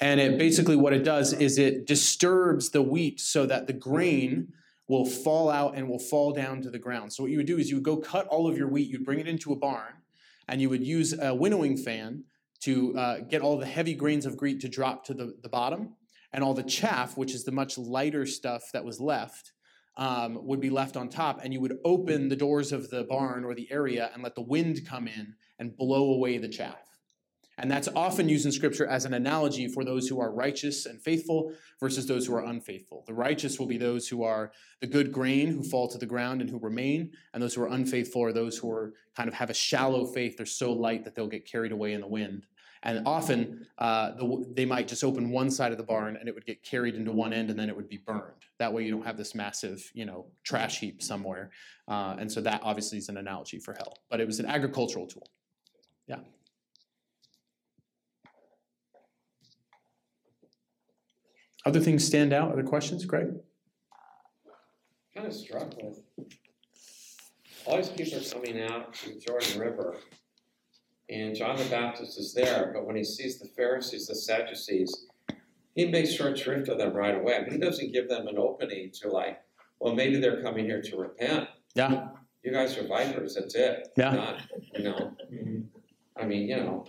And 0.00 0.20
it 0.20 0.38
basically 0.38 0.76
what 0.76 0.92
it 0.92 1.02
does 1.02 1.32
is 1.32 1.58
it 1.58 1.84
disturbs 1.84 2.70
the 2.70 2.80
wheat 2.80 3.18
so 3.18 3.44
that 3.44 3.66
the 3.66 3.72
grain 3.72 4.52
will 4.86 5.04
fall 5.04 5.50
out 5.50 5.76
and 5.76 5.88
will 5.88 5.98
fall 5.98 6.32
down 6.32 6.62
to 6.62 6.70
the 6.70 6.78
ground. 6.78 7.12
So 7.12 7.24
what 7.24 7.32
you 7.32 7.38
would 7.38 7.46
do 7.46 7.58
is 7.58 7.70
you 7.70 7.76
would 7.76 7.84
go 7.84 7.96
cut 7.96 8.28
all 8.28 8.48
of 8.48 8.56
your 8.56 8.68
wheat, 8.68 8.88
you'd 8.88 9.04
bring 9.04 9.18
it 9.18 9.26
into 9.26 9.52
a 9.52 9.56
barn, 9.56 9.94
and 10.46 10.60
you 10.60 10.70
would 10.70 10.86
use 10.86 11.12
a 11.20 11.34
winnowing 11.34 11.76
fan 11.76 12.22
to 12.60 12.96
uh, 12.96 13.18
get 13.28 13.42
all 13.42 13.58
the 13.58 13.66
heavy 13.66 13.94
grains 13.94 14.26
of 14.26 14.40
wheat 14.40 14.60
to 14.60 14.68
drop 14.68 15.04
to 15.06 15.14
the, 15.14 15.34
the 15.42 15.48
bottom, 15.48 15.96
and 16.32 16.44
all 16.44 16.54
the 16.54 16.62
chaff, 16.62 17.16
which 17.16 17.34
is 17.34 17.42
the 17.42 17.52
much 17.52 17.76
lighter 17.78 18.26
stuff 18.26 18.70
that 18.72 18.84
was 18.84 19.00
left, 19.00 19.52
um, 19.96 20.46
would 20.46 20.60
be 20.60 20.70
left 20.70 20.96
on 20.96 21.08
top, 21.08 21.40
and 21.42 21.52
you 21.52 21.60
would 21.60 21.78
open 21.84 22.28
the 22.28 22.36
doors 22.36 22.72
of 22.72 22.90
the 22.90 23.04
barn 23.04 23.44
or 23.44 23.54
the 23.54 23.70
area 23.70 24.10
and 24.14 24.22
let 24.22 24.34
the 24.34 24.42
wind 24.42 24.86
come 24.86 25.06
in 25.06 25.34
and 25.58 25.76
blow 25.76 26.12
away 26.12 26.38
the 26.38 26.48
chaff. 26.48 26.88
And 27.58 27.70
that's 27.70 27.88
often 27.94 28.30
used 28.30 28.46
in 28.46 28.52
Scripture 28.52 28.86
as 28.86 29.04
an 29.04 29.12
analogy 29.12 29.68
for 29.68 29.84
those 29.84 30.08
who 30.08 30.20
are 30.20 30.32
righteous 30.32 30.86
and 30.86 31.00
faithful 31.00 31.52
versus 31.78 32.06
those 32.06 32.26
who 32.26 32.34
are 32.34 32.44
unfaithful. 32.44 33.04
The 33.06 33.12
righteous 33.12 33.58
will 33.58 33.66
be 33.66 33.76
those 33.76 34.08
who 34.08 34.22
are 34.22 34.52
the 34.80 34.86
good 34.86 35.12
grain 35.12 35.48
who 35.48 35.62
fall 35.62 35.86
to 35.88 35.98
the 35.98 36.06
ground 36.06 36.40
and 36.40 36.48
who 36.48 36.58
remain, 36.58 37.12
and 37.34 37.42
those 37.42 37.54
who 37.54 37.62
are 37.62 37.68
unfaithful 37.68 38.22
are 38.22 38.32
those 38.32 38.56
who 38.56 38.70
are 38.70 38.94
kind 39.14 39.28
of 39.28 39.34
have 39.34 39.50
a 39.50 39.54
shallow 39.54 40.06
faith. 40.06 40.36
They're 40.36 40.46
so 40.46 40.72
light 40.72 41.04
that 41.04 41.14
they'll 41.14 41.28
get 41.28 41.46
carried 41.46 41.72
away 41.72 41.92
in 41.92 42.00
the 42.00 42.08
wind. 42.08 42.46
And 42.82 43.06
often 43.06 43.66
uh, 43.78 44.12
the, 44.12 44.44
they 44.54 44.64
might 44.64 44.88
just 44.88 45.04
open 45.04 45.30
one 45.30 45.50
side 45.50 45.70
of 45.72 45.78
the 45.78 45.84
barn 45.84 46.16
and 46.16 46.28
it 46.28 46.34
would 46.34 46.46
get 46.46 46.62
carried 46.62 46.94
into 46.94 47.12
one 47.12 47.32
end 47.32 47.50
and 47.50 47.58
then 47.58 47.68
it 47.68 47.76
would 47.76 47.88
be 47.88 47.98
burned. 47.98 48.44
That 48.58 48.72
way 48.72 48.84
you 48.84 48.90
don't 48.90 49.04
have 49.04 49.16
this 49.16 49.34
massive, 49.34 49.88
you 49.94 50.04
know, 50.04 50.26
trash 50.42 50.80
heap 50.80 51.02
somewhere. 51.02 51.50
Uh, 51.86 52.16
and 52.18 52.30
so 52.30 52.40
that 52.40 52.60
obviously 52.64 52.98
is 52.98 53.08
an 53.08 53.16
analogy 53.16 53.58
for 53.58 53.74
hell. 53.74 53.98
But 54.10 54.20
it 54.20 54.26
was 54.26 54.40
an 54.40 54.46
agricultural 54.46 55.06
tool. 55.06 55.28
Yeah. 56.08 56.16
Other 61.64 61.78
things 61.78 62.04
stand 62.04 62.32
out? 62.32 62.50
Other 62.50 62.64
questions, 62.64 63.04
Greg? 63.04 63.28
kind 65.14 65.26
of 65.26 65.34
struck 65.34 65.76
with 65.76 66.00
all 67.66 67.76
these 67.76 67.88
people 67.88 68.18
are 68.18 68.22
coming 68.22 68.62
out 68.62 68.94
to 68.94 69.10
the 69.10 69.20
Jordan 69.20 69.60
River, 69.60 69.96
and 71.12 71.34
John 71.34 71.56
the 71.56 71.64
Baptist 71.66 72.18
is 72.18 72.32
there, 72.34 72.70
but 72.74 72.86
when 72.86 72.96
he 72.96 73.04
sees 73.04 73.38
the 73.38 73.48
Pharisees, 73.48 74.06
the 74.06 74.14
Sadducees, 74.14 75.06
he 75.74 75.86
makes 75.86 76.12
short 76.12 76.38
shrift 76.38 76.68
of 76.68 76.78
them 76.78 76.92
right 76.94 77.14
away. 77.14 77.46
He 77.50 77.58
doesn't 77.58 77.92
give 77.92 78.08
them 78.08 78.26
an 78.26 78.36
opening 78.38 78.90
to 79.00 79.08
like, 79.08 79.40
well, 79.80 79.94
maybe 79.94 80.18
they're 80.20 80.42
coming 80.42 80.64
here 80.64 80.82
to 80.82 80.96
repent. 80.96 81.48
Yeah. 81.74 82.08
You 82.42 82.52
guys 82.52 82.76
are 82.78 82.86
vipers. 82.86 83.34
That's 83.34 83.54
it. 83.54 83.88
Yeah. 83.96 84.12
Not, 84.12 84.40
you 84.74 84.84
know. 84.84 85.12
I 86.16 86.26
mean, 86.26 86.48
you 86.48 86.56
know, 86.56 86.86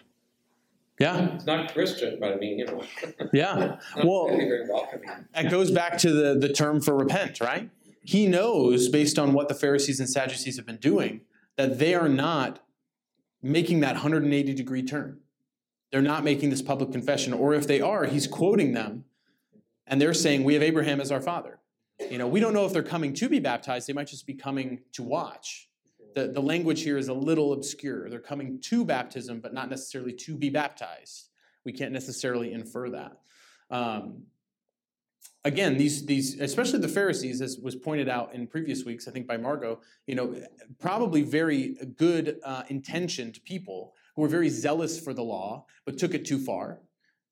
Yeah. 1.00 1.36
it's 1.36 1.46
not 1.46 1.74
Christian, 1.74 2.18
but 2.20 2.34
I 2.34 2.36
mean, 2.36 2.60
you 2.60 2.66
know, 2.66 2.84
Yeah. 3.34 3.78
Well- 4.04 4.28
very, 4.28 4.46
very 4.48 4.70
welcoming. 4.70 5.10
That 5.34 5.50
goes 5.50 5.72
back 5.72 5.98
to 6.00 6.12
the, 6.12 6.38
the 6.40 6.52
term 6.52 6.82
for 6.82 6.96
repent, 6.96 7.40
right? 7.40 7.70
He 8.04 8.28
knows, 8.28 8.90
based 8.90 9.18
on 9.18 9.32
what 9.34 9.48
the 9.48 9.56
Pharisees 9.56 10.00
and 10.00 10.10
Sadducees 10.10 10.58
have 10.58 10.66
been 10.66 10.78
doing, 10.78 11.22
that 11.56 11.80
they 11.80 11.96
are 11.96 12.10
not 12.10 12.60
making 13.44 13.82
that 13.82 13.94
180 13.94 14.54
degree 14.54 14.82
turn. 14.82 15.20
They're 15.92 16.02
not 16.02 16.24
making 16.24 16.50
this 16.50 16.62
public 16.62 16.92
confession. 16.92 17.34
Or 17.34 17.54
if 17.54 17.68
they 17.68 17.82
are, 17.82 18.06
he's 18.06 18.26
quoting 18.26 18.74
them 18.74 19.06
and 19.86 20.02
they're 20.02 20.14
saying, 20.14 20.44
We 20.44 20.56
have 20.56 20.64
Abraham 20.64 21.00
as 21.00 21.12
our 21.12 21.22
father. 21.22 21.60
You 22.10 22.18
know, 22.18 22.28
we 22.28 22.40
don't 22.40 22.54
know 22.54 22.66
if 22.66 22.74
they're 22.74 22.82
coming 22.82 23.14
to 23.14 23.30
be 23.30 23.40
baptized, 23.40 23.88
they 23.88 23.94
might 23.94 24.08
just 24.08 24.26
be 24.26 24.34
coming 24.34 24.82
to 24.94 25.04
watch. 25.04 25.70
The, 26.16 26.28
the 26.28 26.42
language 26.42 26.82
here 26.84 26.98
is 26.98 27.08
a 27.08 27.14
little 27.14 27.54
obscure. 27.54 28.10
They're 28.10 28.20
coming 28.20 28.60
to 28.62 28.86
baptism, 28.86 29.40
but 29.40 29.54
not 29.54 29.70
necessarily 29.70 30.14
to 30.14 30.36
be 30.36 30.50
baptized. 30.50 31.30
We 31.66 31.74
can't 31.74 31.92
necessarily 31.92 32.54
infer 32.54 32.90
that. 32.92 33.18
Um, 33.70 34.24
again, 35.46 35.78
these 35.78 36.06
these 36.06 36.40
especially 36.40 36.80
the 36.80 36.88
Pharisees, 36.88 37.42
as 37.42 37.58
was 37.58 37.76
pointed 37.76 38.10
out 38.10 38.34
in 38.34 38.48
previous 38.48 38.86
weeks, 38.86 39.08
I 39.08 39.12
think 39.12 39.28
by 39.28 39.38
Margot, 39.38 39.82
you 40.08 40.16
know, 40.16 40.36
probably 40.80 41.22
very 41.22 41.76
good 41.98 42.40
uh, 42.44 42.64
intentioned 42.70 43.40
people 43.46 43.94
who 44.16 44.22
were 44.22 44.28
very 44.28 44.50
zealous 44.50 45.00
for 45.00 45.14
the 45.14 45.24
law, 45.24 45.66
but 45.86 45.98
took 45.98 46.14
it 46.14 46.26
too 46.26 46.38
far. 46.38 46.80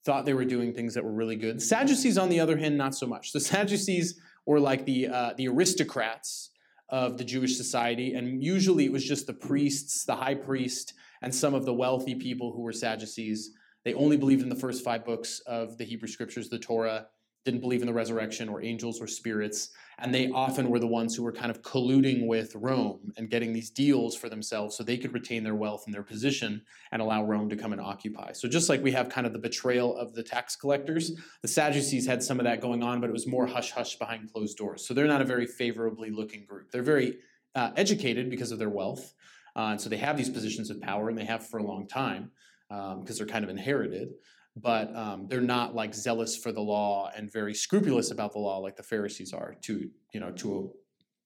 Thought 0.04 0.26
they 0.26 0.34
were 0.34 0.46
doing 0.46 0.74
things 0.74 0.96
that 0.96 1.04
were 1.04 1.12
really 1.12 1.36
good. 1.36 1.62
Sadducees, 1.62 2.18
on 2.18 2.30
the 2.30 2.40
other 2.40 2.58
hand, 2.58 2.78
not 2.78 2.96
so 2.96 3.06
much. 3.06 3.34
The 3.34 3.40
Sadducees 3.40 4.20
were 4.46 4.60
like 4.60 4.86
the 4.86 5.08
uh, 5.08 5.34
the 5.38 5.48
aristocrats 5.48 6.50
of 6.90 7.18
the 7.18 7.24
Jewish 7.24 7.56
society, 7.56 8.14
and 8.16 8.44
usually 8.44 8.86
it 8.86 8.92
was 8.92 9.06
just 9.06 9.28
the 9.28 9.34
priests, 9.34 10.04
the 10.04 10.16
high 10.16 10.36
priest, 10.36 10.94
and 11.22 11.34
some 11.34 11.54
of 11.54 11.66
the 11.66 11.74
wealthy 11.74 12.16
people 12.16 12.52
who 12.52 12.62
were 12.62 12.74
Sadducees. 12.74 13.52
They 13.86 13.94
only 13.94 14.18
believed 14.18 14.44
in 14.44 14.50
the 14.50 14.56
first 14.56 14.84
five 14.84 15.06
books 15.06 15.40
of 15.48 15.78
the 15.78 15.86
Hebrew 15.86 16.08
Scriptures, 16.08 16.50
the 16.50 16.60
Torah, 16.60 17.08
didn't 17.44 17.62
believe 17.62 17.82
in 17.82 17.88
the 17.88 17.94
resurrection 17.94 18.48
or 18.50 18.64
angels 18.64 19.02
or 19.02 19.08
spirits, 19.08 19.70
and 19.98 20.14
they 20.14 20.30
often 20.30 20.70
were 20.70 20.80
the 20.80 20.88
ones 20.88 21.16
who 21.16 21.24
were 21.24 21.32
kind 21.32 21.50
of 21.50 21.62
colluding 21.62 22.28
with 22.28 22.54
Rome 22.56 23.12
and 23.18 23.30
getting 23.30 23.52
these 23.52 23.72
deals 23.72 24.16
for 24.16 24.30
themselves 24.30 24.76
so 24.76 24.84
they 24.84 24.98
could 24.98 25.14
retain 25.14 25.44
their 25.44 25.56
wealth 25.56 25.84
and 25.86 25.94
their 25.94 26.04
position 26.04 26.62
and 26.92 27.02
allow 27.02 27.24
Rome 27.24 27.50
to 27.50 27.56
come 27.56 27.72
and 27.72 27.82
occupy. 27.82 28.32
So 28.34 28.48
just 28.48 28.70
like 28.70 28.84
we 28.84 28.92
have 28.92 29.10
kind 29.10 29.26
of 29.26 29.34
the 29.34 29.40
betrayal 29.40 29.96
of 29.98 30.14
the 30.14 30.24
tax 30.24 30.56
collectors, 30.56 31.14
the 31.42 31.48
Sadducees 31.48 32.06
had 32.06 32.22
some 32.22 32.40
of 32.40 32.46
that 32.46 32.62
going 32.62 32.84
on, 32.84 33.02
but 33.02 33.10
it 33.10 33.14
was 33.14 33.26
more 33.26 33.48
hush 33.48 33.72
hush 33.72 33.96
behind 33.96 34.32
closed 34.32 34.58
doors. 34.58 34.86
So 34.86 34.94
they're 34.94 35.08
not 35.08 35.22
a 35.22 35.26
very 35.26 35.48
favorably 35.48 36.12
looking 36.12 36.46
group. 36.46 36.72
They're 36.72 36.84
very 36.84 37.18
uh, 37.56 37.72
educated 37.76 38.30
because 38.30 38.52
of 38.52 38.60
their 38.60 38.70
wealth, 38.70 39.14
uh, 39.56 39.72
and 39.72 39.82
so 39.82 39.90
they 39.90 39.98
have 39.98 40.16
these 40.16 40.30
positions 40.30 40.70
of 40.70 40.80
power, 40.80 41.10
and 41.10 41.18
they 41.18 41.26
have 41.26 41.46
for 41.48 41.58
a 41.58 41.64
long 41.64 41.88
time 41.88 42.32
because 42.70 42.96
um, 42.96 43.06
they're 43.18 43.26
kind 43.26 43.44
of 43.44 43.50
inherited 43.50 44.14
but 44.56 44.96
um, 44.96 45.28
they're 45.28 45.42
not 45.42 45.76
like 45.76 45.94
zealous 45.94 46.36
for 46.36 46.52
the 46.52 46.62
law 46.62 47.10
and 47.16 47.32
very 47.32 47.54
scrupulous 47.54 48.12
about 48.12 48.34
the 48.34 48.40
law 48.40 48.58
like 48.58 48.76
the 48.76 48.84
Pharisees 48.84 49.34
are 49.34 49.56
to 49.62 49.90
you 50.14 50.20
know 50.20 50.32
to 50.32 50.58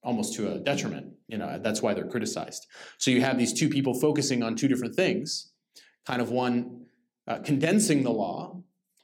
a, 0.04 0.08
almost 0.08 0.36
to 0.36 0.54
a 0.54 0.60
detriment. 0.60 1.14
You 1.28 1.38
know 1.38 1.60
that's 1.62 1.82
why 1.82 1.94
they're 1.94 2.08
criticized. 2.08 2.68
So 2.98 3.12
you 3.12 3.22
have 3.22 3.38
these 3.38 3.54
two 3.54 3.70
people 3.70 3.94
focusing 4.00 4.44
on 4.44 4.56
two 4.56 4.68
different 4.68 4.96
things, 4.96 5.52
kind 6.06 6.22
of 6.22 6.30
one 6.30 6.86
uh, 7.28 7.40
condensing 7.40 8.04
the 8.04 8.12
law 8.12 8.62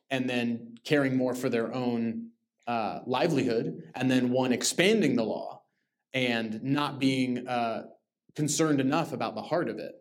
and 0.10 0.30
then 0.30 0.78
caring 0.84 1.16
more 1.16 1.34
for 1.34 1.50
their 1.50 1.74
own 1.74 2.28
uh, 2.68 3.00
livelihood, 3.06 3.84
and 3.96 4.12
then 4.12 4.30
one 4.30 4.52
expanding 4.52 5.16
the 5.16 5.24
law 5.24 5.64
and 6.14 6.62
not 6.62 7.00
being 7.00 7.48
uh, 7.48 7.84
concerned 8.36 8.80
enough 8.80 9.14
about 9.14 9.36
the 9.36 9.42
heart 9.42 9.70
of 9.70 9.80
it. 9.80 9.94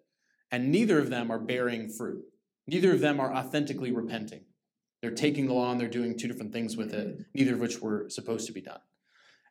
And 0.50 0.70
neither 0.72 0.98
of 0.98 1.11
them 1.11 1.30
are 1.30 1.38
bearing 1.38 1.88
fruit. 1.88 2.24
Neither 2.70 2.92
of 2.92 3.00
them 3.00 3.18
are 3.18 3.35
authentically 3.35 3.90
repenting. 3.90 4.42
They're 5.02 5.11
taking 5.11 5.48
the 5.48 5.54
law 5.54 5.72
and 5.72 5.80
they're 5.80 5.88
doing 5.88 6.16
two 6.16 6.28
different 6.28 6.52
things 6.52 6.76
with 6.76 6.94
it, 6.94 7.09
mm-hmm. 7.09 7.22
neither 7.35 7.54
of 7.54 7.61
which 7.61 7.80
were 7.80 8.09
supposed 8.09 8.46
to 8.46 8.52
be 8.52 8.61
done. 8.61 8.78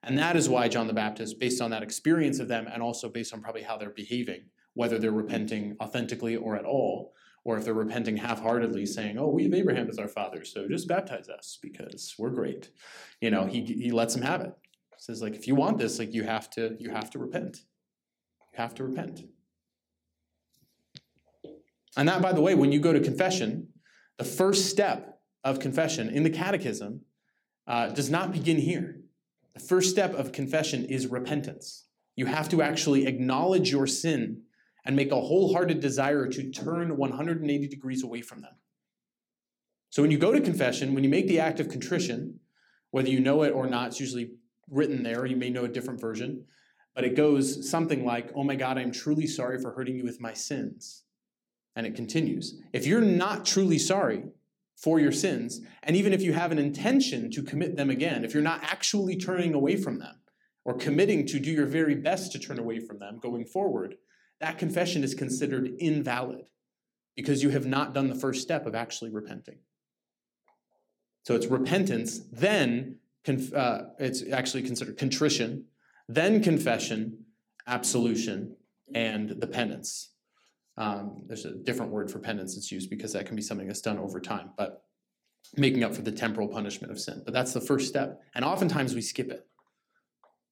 And 0.04 0.18
that 0.18 0.38
is 0.38 0.48
why 0.48 0.70
John 0.70 0.88
the 0.88 0.94
Baptist, 0.94 1.38
based 1.38 1.62
on 1.62 1.72
that 1.72 1.84
experience 1.84 2.40
of 2.40 2.48
them 2.48 2.66
and 2.72 2.82
also 2.82 3.10
based 3.10 3.34
on 3.34 3.42
probably 3.42 3.64
how 3.64 3.76
they're 3.76 3.90
behaving, 3.90 4.44
whether 4.74 4.98
they're 4.98 5.12
repenting 5.12 5.76
authentically 5.82 6.38
or 6.38 6.56
at 6.56 6.64
all, 6.64 7.14
or 7.44 7.58
if 7.58 7.66
they're 7.66 7.74
repenting 7.74 8.16
half 8.16 8.42
heartedly, 8.42 8.86
saying, 8.86 9.18
Oh, 9.18 9.28
we 9.28 9.44
have 9.44 9.54
Abraham 9.54 9.90
as 9.90 10.00
our 10.00 10.08
father, 10.08 10.46
so 10.46 10.70
just 10.70 10.88
baptize 10.88 11.28
us 11.28 11.60
because 11.62 12.16
we're 12.18 12.30
great. 12.30 12.70
You 13.20 13.32
know, 13.32 13.46
he, 13.46 13.66
he 13.66 13.92
lets 13.92 14.14
them 14.14 14.24
have 14.24 14.40
it. 14.40 14.54
He 14.92 15.02
says, 15.02 15.22
like, 15.22 15.36
if 15.36 15.46
you 15.46 15.56
want 15.56 15.78
this, 15.78 16.00
like 16.00 16.14
you 16.14 16.24
have 16.24 16.50
to, 16.52 16.78
you 16.80 16.92
have 16.92 17.10
to 17.12 17.20
repent. 17.20 17.64
You 18.54 18.62
have 18.62 18.76
to 18.76 18.86
repent. 18.86 19.24
And 21.98 22.08
that, 22.08 22.22
by 22.22 22.34
the 22.34 22.42
way, 22.42 22.56
when 22.56 22.72
you 22.72 22.80
go 22.80 22.94
to 22.94 23.00
confession, 23.00 23.70
the 24.18 24.24
first 24.24 24.70
step 24.70 25.22
of 25.44 25.60
confession 25.60 26.10
in 26.10 26.24
the 26.24 26.30
catechism 26.30 27.02
uh, 27.68 27.90
does 27.90 28.10
not 28.10 28.32
begin 28.32 28.58
here. 28.58 29.02
The 29.54 29.60
first 29.60 29.90
step 29.90 30.14
of 30.14 30.32
confession 30.32 30.86
is 30.86 31.08
repentance. 31.08 31.86
You 32.16 32.26
have 32.26 32.50
to 32.50 32.62
actually 32.62 33.08
acknowledge 33.08 33.72
your 33.72 33.88
sin 33.88 34.44
and 34.86 34.96
make 34.96 35.12
a 35.12 35.20
wholehearted 35.20 35.80
desire 35.80 36.28
to 36.28 36.52
turn 36.52 36.98
180 36.98 37.68
degrees 37.68 38.04
away 38.04 38.22
from 38.22 38.42
them. 38.42 38.54
So 39.90 40.02
when 40.02 40.12
you 40.12 40.18
go 40.18 40.32
to 40.32 40.42
confession, 40.42 40.94
when 40.94 41.04
you 41.04 41.10
make 41.10 41.28
the 41.28 41.40
act 41.40 41.60
of 41.60 41.70
contrition, 41.70 42.40
whether 42.92 43.10
you 43.10 43.20
know 43.20 43.44
it 43.44 43.52
or 43.52 43.68
not, 43.68 43.88
it's 43.88 44.00
usually 44.00 44.32
written 44.70 45.04
there, 45.04 45.26
you 45.26 45.36
may 45.36 45.50
know 45.50 45.66
a 45.66 45.70
different 45.70 46.00
version, 46.00 46.46
but 46.94 47.04
it 47.04 47.16
goes 47.16 47.70
something 47.70 48.06
like, 48.06 48.32
Oh 48.36 48.44
my 48.44 48.56
God, 48.56 48.78
I'm 48.78 48.92
truly 48.92 49.28
sorry 49.28 49.60
for 49.62 49.72
hurting 49.72 49.96
you 49.96 50.04
with 50.04 50.22
my 50.22 50.34
sins. 50.34 51.04
And 51.76 51.86
it 51.86 51.96
continues. 51.96 52.60
If 52.74 52.86
you're 52.86 53.02
not 53.02 53.46
truly 53.46 53.78
sorry 53.78 54.24
for 54.76 55.00
your 55.00 55.12
sins, 55.12 55.62
and 55.84 55.96
even 55.96 56.14
if 56.14 56.22
you 56.22 56.34
have 56.34 56.52
an 56.52 56.60
intention 56.60 57.32
to 57.32 57.44
commit 57.44 57.76
them 57.76 57.90
again, 57.90 58.26
if 58.26 58.34
you're 58.34 58.44
not 58.44 58.64
actually 58.64 59.18
turning 59.18 59.54
away 59.54 59.76
from 59.76 60.00
them 60.00 60.16
or 60.66 60.74
committing 60.74 61.26
to 61.28 61.40
do 61.40 61.52
your 61.52 61.66
very 61.66 61.96
best 61.96 62.32
to 62.32 62.40
turn 62.40 62.60
away 62.60 62.80
from 62.80 63.00
them 63.00 63.20
going 63.22 63.46
forward, 63.46 63.96
that 64.40 64.58
confession 64.58 65.04
is 65.04 65.14
considered 65.14 65.72
invalid 65.80 66.50
because 67.16 67.44
you 67.44 67.50
have 67.50 67.66
not 67.66 67.94
done 67.94 68.08
the 68.08 68.16
first 68.16 68.42
step 68.42 68.66
of 68.66 68.76
actually 68.76 69.12
repenting. 69.12 69.60
So 71.24 71.36
it's 71.36 71.48
repentance, 71.48 72.22
then 72.32 72.98
conf- 73.26 73.54
uh, 73.54 73.84
it's 74.00 74.24
actually 74.32 74.64
considered 74.64 74.98
contrition, 74.98 75.66
then 76.08 76.42
confession, 76.42 77.26
absolution, 77.68 78.56
and 78.96 79.30
the 79.30 79.48
penance. 79.48 80.12
Um, 80.80 81.24
there's 81.28 81.46
a 81.46 81.54
different 81.54 81.92
word 81.92 82.10
for 82.10 82.20
penance 82.20 82.56
that's 82.56 82.72
used 82.72 82.90
because 82.90 83.14
that 83.14 83.26
can 83.26 83.36
be 83.36 83.42
something 83.42 83.68
that's 83.68 83.82
done 83.82 84.00
over 84.00 84.20
time, 84.20 84.52
but 84.58 84.84
making 85.58 85.84
up 85.84 85.94
for 85.94 86.02
the 86.02 86.12
temporal 86.12 86.48
punishment 86.48 86.92
of 86.92 87.00
sin. 87.00 87.22
But 87.26 87.34
that's 87.34 87.54
the 87.54 87.62
first 87.62 87.88
step. 87.88 88.22
And 88.34 88.46
oftentimes 88.46 88.96
we 88.96 89.02
skip 89.02 89.30
it. 89.30 89.46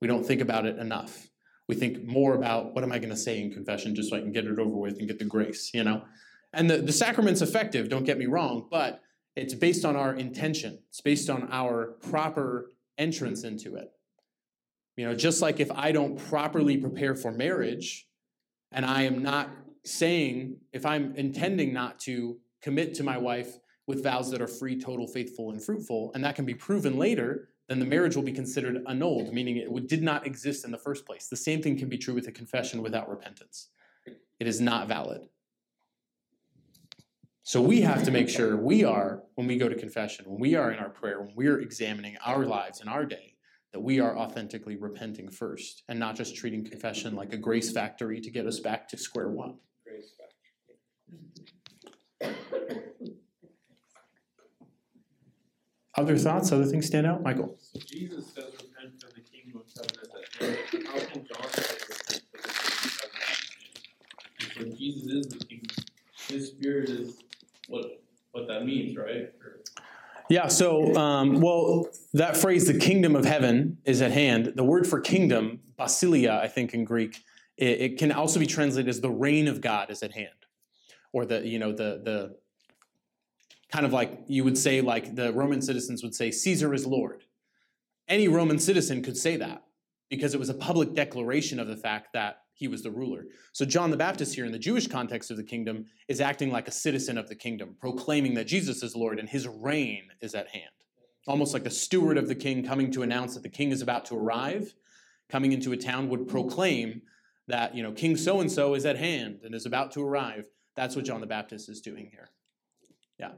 We 0.01 0.07
don't 0.07 0.25
think 0.25 0.41
about 0.41 0.65
it 0.65 0.77
enough. 0.77 1.29
We 1.69 1.75
think 1.75 2.03
more 2.03 2.35
about 2.35 2.75
what 2.75 2.83
am 2.83 2.91
I 2.91 2.99
going 2.99 3.09
to 3.09 3.17
say 3.17 3.41
in 3.41 3.51
confession 3.51 3.95
just 3.95 4.09
so 4.09 4.17
I 4.17 4.19
can 4.19 4.31
get 4.31 4.45
it 4.45 4.59
over 4.59 4.75
with 4.75 4.99
and 4.99 5.07
get 5.07 5.17
the 5.17 5.25
grace, 5.25 5.71
you 5.73 5.83
know? 5.83 6.03
And 6.53 6.69
the, 6.69 6.77
the 6.77 6.93
sacrament's 6.93 7.41
effective, 7.41 7.89
don't 7.89 8.05
get 8.05 8.17
me 8.17 8.25
wrong, 8.25 8.67
but 8.69 9.01
it's 9.35 9.53
based 9.53 9.85
on 9.85 9.95
our 9.95 10.13
intention. 10.13 10.79
It's 10.89 11.01
based 11.01 11.29
on 11.29 11.47
our 11.51 11.97
proper 12.09 12.71
entrance 12.97 13.43
into 13.43 13.75
it. 13.75 13.91
You 14.97 15.05
know, 15.05 15.15
just 15.15 15.41
like 15.41 15.59
if 15.59 15.71
I 15.71 15.91
don't 15.91 16.17
properly 16.17 16.77
prepare 16.77 17.15
for 17.15 17.31
marriage 17.31 18.07
and 18.71 18.85
I 18.85 19.03
am 19.03 19.21
not 19.21 19.49
saying, 19.87 20.57
if 20.73 20.85
I'm 20.85 21.15
intending 21.15 21.73
not 21.73 21.99
to 22.01 22.37
commit 22.61 22.93
to 22.95 23.03
my 23.03 23.17
wife 23.17 23.57
with 23.87 24.03
vows 24.03 24.29
that 24.31 24.41
are 24.41 24.47
free, 24.47 24.79
total, 24.79 25.07
faithful, 25.07 25.51
and 25.51 25.63
fruitful, 25.63 26.11
and 26.13 26.23
that 26.23 26.35
can 26.35 26.45
be 26.45 26.53
proven 26.53 26.97
later, 26.97 27.49
then 27.69 27.79
the 27.79 27.85
marriage 27.85 28.15
will 28.15 28.23
be 28.23 28.31
considered 28.31 28.83
annulled, 28.87 29.33
meaning 29.33 29.57
it 29.57 29.87
did 29.87 30.03
not 30.03 30.25
exist 30.25 30.65
in 30.65 30.71
the 30.71 30.77
first 30.77 31.05
place. 31.05 31.27
The 31.27 31.35
same 31.35 31.61
thing 31.61 31.77
can 31.77 31.89
be 31.89 31.97
true 31.97 32.13
with 32.13 32.27
a 32.27 32.31
confession 32.31 32.81
without 32.81 33.09
repentance. 33.09 33.69
It 34.39 34.47
is 34.47 34.61
not 34.61 34.87
valid. 34.87 35.21
So 37.43 37.61
we 37.61 37.81
have 37.81 38.03
to 38.03 38.11
make 38.11 38.27
sure 38.27 38.57
we 38.57 38.83
are, 38.83 39.23
when 39.35 39.47
we 39.47 39.57
go 39.57 39.69
to 39.69 39.75
confession, 39.75 40.25
when 40.27 40.39
we 40.39 40.55
are 40.55 40.71
in 40.71 40.79
our 40.79 40.89
prayer, 40.89 41.21
when 41.21 41.33
we 41.35 41.47
are 41.47 41.59
examining 41.59 42.17
our 42.25 42.45
lives 42.45 42.81
and 42.81 42.89
our 42.89 43.05
day, 43.05 43.35
that 43.71 43.79
we 43.79 43.99
are 44.01 44.17
authentically 44.17 44.75
repenting 44.75 45.29
first 45.29 45.83
and 45.87 45.97
not 45.97 46.15
just 46.15 46.35
treating 46.35 46.65
confession 46.65 47.15
like 47.15 47.31
a 47.31 47.37
grace 47.37 47.71
factory 47.71 48.19
to 48.19 48.29
get 48.29 48.45
us 48.45 48.59
back 48.59 48.87
to 48.89 48.97
square 48.97 49.29
one. 49.29 49.55
Other 55.97 56.15
thoughts, 56.15 56.51
other 56.51 56.65
things 56.65 56.85
stand 56.85 57.07
out? 57.07 57.23
Michael? 57.23 57.57
So 57.59 57.79
Jesus 57.79 58.27
says 58.27 58.53
repent 58.53 59.01
for 59.01 59.09
the 59.15 59.21
kingdom 59.21 59.61
of 59.61 59.65
heaven 59.75 59.95
is 60.03 60.11
at 60.13 60.73
hand. 60.73 60.87
How 60.87 60.99
can 60.99 61.25
John 61.25 61.49
say 61.49 61.63
repent 61.73 62.23
for 62.31 62.37
the 62.37 62.47
kingdom 62.47 63.01
of 63.03 63.13
heaven? 63.13 63.49
And 64.39 64.71
so 64.71 64.77
Jesus 64.77 65.11
is 65.11 65.27
the 65.27 65.45
kingdom. 65.45 65.75
His 66.27 66.47
spirit 66.49 66.89
is 66.89 67.17
what 67.67 68.01
what 68.31 68.47
that 68.47 68.65
means, 68.65 68.95
right? 68.95 69.33
Or, 69.43 69.61
Yeah, 70.29 70.47
so, 70.49 70.93
um, 70.95 71.41
well, 71.41 71.87
that 72.13 72.37
phrase, 72.37 72.67
the 72.67 72.77
kingdom 72.77 73.15
of 73.15 73.25
heaven 73.25 73.79
is 73.85 74.01
at 74.01 74.11
hand. 74.11 74.53
The 74.55 74.63
word 74.63 74.85
for 74.85 74.99
kingdom, 74.99 75.61
basilia, 75.79 76.39
I 76.39 76.47
think 76.47 76.75
in 76.75 76.83
Greek, 76.85 77.23
it, 77.57 77.81
it 77.81 77.97
can 77.97 78.11
also 78.11 78.39
be 78.39 78.45
translated 78.45 78.89
as 78.89 79.01
the 79.01 79.09
reign 79.09 79.47
of 79.47 79.61
God 79.61 79.89
is 79.89 80.03
at 80.03 80.11
hand. 80.11 80.29
Or 81.13 81.25
the, 81.25 81.47
you 81.47 81.57
know, 81.57 81.71
the, 81.71 82.01
the 82.03 82.37
kind 83.71 83.85
of 83.85 83.93
like 83.93 84.19
you 84.27 84.43
would 84.43 84.57
say, 84.57 84.81
like 84.81 85.15
the 85.15 85.33
Roman 85.33 85.61
citizens 85.61 86.03
would 86.03 86.15
say, 86.15 86.31
Caesar 86.31 86.73
is 86.73 86.85
Lord. 86.85 87.23
Any 88.07 88.27
Roman 88.27 88.59
citizen 88.59 89.01
could 89.01 89.17
say 89.17 89.35
that 89.37 89.63
because 90.09 90.33
it 90.33 90.39
was 90.39 90.49
a 90.49 90.53
public 90.53 90.93
declaration 90.93 91.59
of 91.59 91.67
the 91.67 91.75
fact 91.75 92.13
that 92.13 92.41
he 92.53 92.67
was 92.67 92.81
the 92.81 92.91
ruler. 92.91 93.25
So 93.51 93.65
John 93.65 93.91
the 93.91 93.97
Baptist 93.97 94.33
here 94.33 94.45
in 94.45 94.51
the 94.51 94.57
Jewish 94.57 94.87
context 94.87 95.29
of 95.29 95.37
the 95.37 95.43
kingdom 95.43 95.85
is 96.07 96.21
acting 96.21 96.51
like 96.51 96.67
a 96.67 96.71
citizen 96.71 97.17
of 97.17 97.27
the 97.27 97.35
kingdom, 97.35 97.75
proclaiming 97.79 98.33
that 98.35 98.47
Jesus 98.47 98.81
is 98.81 98.95
Lord 98.95 99.19
and 99.19 99.29
his 99.29 99.47
reign 99.47 100.05
is 100.21 100.33
at 100.33 100.47
hand. 100.47 100.71
Almost 101.27 101.53
like 101.53 101.63
the 101.63 101.69
steward 101.69 102.17
of 102.17 102.27
the 102.27 102.35
king 102.35 102.65
coming 102.65 102.89
to 102.91 103.03
announce 103.03 103.33
that 103.33 103.43
the 103.43 103.49
king 103.49 103.71
is 103.71 103.81
about 103.81 104.05
to 104.05 104.15
arrive, 104.15 104.73
coming 105.29 105.51
into 105.51 105.73
a 105.73 105.77
town 105.77 106.09
would 106.09 106.27
proclaim 106.27 107.01
that, 107.47 107.75
you 107.75 107.83
know, 107.83 107.91
King 107.91 108.17
so 108.17 108.39
and 108.41 108.51
so 108.51 108.73
is 108.73 108.85
at 108.85 108.97
hand 108.97 109.41
and 109.43 109.53
is 109.53 109.65
about 109.65 109.91
to 109.93 110.03
arrive. 110.03 110.49
That's 110.75 110.95
what 110.95 111.05
John 111.05 111.21
the 111.21 111.27
Baptist 111.27 111.69
is 111.69 111.81
doing 111.81 112.09
here. 112.11 112.29
Yeah. 113.19 113.31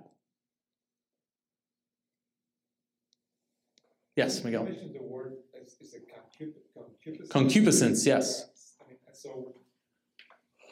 Yes, 4.19 4.43
Miguel. 4.43 4.63
You 4.63 4.71
mentioned 4.71 4.95
the 4.95 5.03
word 5.03 5.33
is, 5.55 5.77
is 5.79 5.95
concupiscence. 6.13 7.29
Concupiscence, 7.31 8.05
yes. 8.05 8.25
I 8.81 8.89
mean, 8.89 8.97
so 9.13 9.53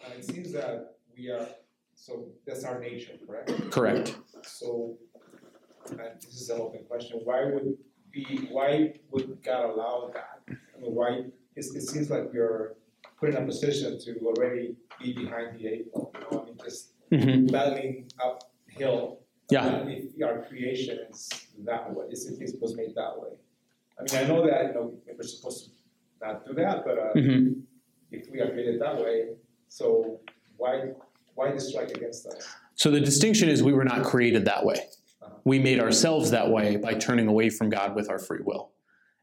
uh, 0.05 0.11
it 0.17 0.25
seems 0.25 0.51
that 0.51 0.97
we 1.15 1.29
are 1.29 1.47
so 1.95 2.25
that's 2.45 2.65
our 2.65 2.77
nature, 2.81 3.13
correct? 3.25 3.49
Correct. 3.71 4.17
So 4.43 4.97
and 5.91 5.99
this 6.21 6.41
is 6.41 6.49
an 6.49 6.59
open 6.59 6.81
question. 6.89 7.21
Why 7.23 7.45
would 7.45 7.77
be 8.11 8.49
why 8.51 8.95
would 9.11 9.41
God 9.41 9.63
allow 9.69 10.11
that? 10.13 10.41
I 10.49 10.81
mean, 10.81 10.93
why? 10.93 11.11
It, 11.55 11.65
it 11.79 11.83
seems 11.91 12.09
like 12.09 12.25
we're 12.33 12.75
put 13.17 13.29
in 13.29 13.37
a 13.37 13.45
position 13.45 13.97
to 13.97 14.19
already 14.25 14.75
be 15.01 15.13
behind 15.13 15.57
the 15.57 15.67
eight 15.67 15.93
ball. 15.93 16.11
You 16.15 16.19
know, 16.19 16.41
I 16.41 16.45
mean, 16.47 16.57
just 16.65 16.91
hmm 17.13 17.47
battling 17.47 18.11
uphill. 18.21 19.21
Yeah. 19.49 19.85
If 19.87 20.21
our 20.23 20.43
creation 20.43 20.99
is 21.09 21.29
that 21.59 21.93
way, 21.93 22.05
is 22.11 22.27
it 22.27 22.61
was 22.61 22.75
made 22.75 22.93
that 22.95 23.13
way. 23.17 23.29
I 23.99 24.03
mean, 24.03 24.25
I 24.25 24.27
know 24.27 24.45
that 24.45 24.67
you 24.67 24.73
know 24.73 24.93
we're 25.07 25.23
supposed 25.23 25.65
to 25.65 25.71
not 26.25 26.45
do 26.45 26.53
that, 26.53 26.83
but 26.85 26.97
uh, 26.99 27.13
hmm 27.13 27.61
if 28.11 28.29
we 28.31 28.39
are 28.39 28.49
created 28.49 28.81
that 28.81 28.97
way, 28.97 29.29
so 29.67 30.19
why 30.57 30.91
why 31.35 31.51
the 31.51 31.59
strike 31.59 31.91
against 31.91 32.25
us? 32.27 32.47
So 32.75 32.89
the 32.89 32.99
distinction 32.99 33.49
is 33.49 33.61
we 33.61 33.73
were 33.73 33.85
not 33.85 34.03
created 34.03 34.45
that 34.45 34.65
way. 34.65 34.79
Uh-huh. 35.21 35.35
We 35.43 35.59
made 35.59 35.79
ourselves 35.79 36.31
that 36.31 36.49
way 36.49 36.77
by 36.77 36.93
turning 36.95 37.27
away 37.27 37.49
from 37.49 37.69
God 37.69 37.95
with 37.95 38.09
our 38.09 38.17
free 38.17 38.39
will. 38.43 38.71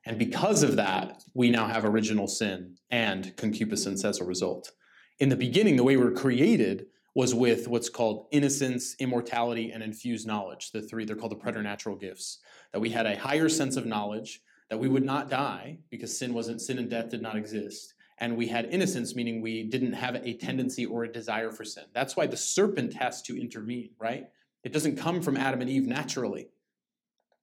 And 0.07 0.19
because 0.19 0.63
of 0.63 0.77
that, 0.77 1.23
we 1.35 1.51
now 1.51 1.67
have 1.67 1.85
original 1.85 2.29
sin 2.29 2.77
and 2.91 3.35
concupiscence 3.37 4.05
as 4.05 4.21
a 4.21 4.25
result. 4.25 4.71
In 5.19 5.29
the 5.29 5.37
beginning, 5.37 5.77
the 5.77 5.83
way 5.83 5.97
we 5.97 6.05
were 6.05 6.13
created 6.13 6.87
was 7.15 7.35
with 7.35 7.69
what's 7.69 7.89
called 7.89 8.27
innocence, 8.33 8.97
immortality, 8.99 9.71
and 9.71 9.83
infused 9.83 10.27
knowledge. 10.27 10.73
The 10.73 10.83
three, 10.83 11.05
they're 11.05 11.17
called 11.17 11.33
the 11.33 11.37
preternatural 11.37 11.97
gifts. 11.97 12.39
That 12.73 12.81
we 12.81 12.91
had 12.91 13.07
a 13.07 13.17
higher 13.17 13.49
sense 13.49 13.77
of 13.77 13.87
knowledge, 13.87 14.43
that 14.69 14.79
we 14.79 14.89
would 14.89 15.05
not 15.05 15.31
die 15.31 15.79
because 15.91 16.17
sin 16.17 16.35
wasn't 16.35 16.61
sin 16.61 16.79
and 16.79 16.91
death 16.91 17.11
did 17.11 17.23
not 17.23 17.37
exist. 17.37 17.95
And 18.19 18.37
we 18.37 18.49
had 18.49 18.67
innocence, 18.67 19.15
meaning 19.15 19.41
we 19.41 19.65
didn't 19.65 19.93
have 19.93 20.17
a 20.17 20.35
tendency 20.35 20.87
or 20.87 21.05
a 21.05 21.13
desire 21.13 21.51
for 21.51 21.65
sin. 21.65 21.85
That's 21.93 22.17
why 22.17 22.27
the 22.27 22.37
serpent 22.37 22.95
has 22.95 23.23
to 23.23 23.41
intervene, 23.41 23.91
right? 23.99 24.29
It 24.63 24.73
doesn't 24.73 24.97
come 24.97 25.21
from 25.21 25.37
Adam 25.37 25.61
and 25.61 25.71
Eve 25.71 25.87
naturally. 25.87 26.49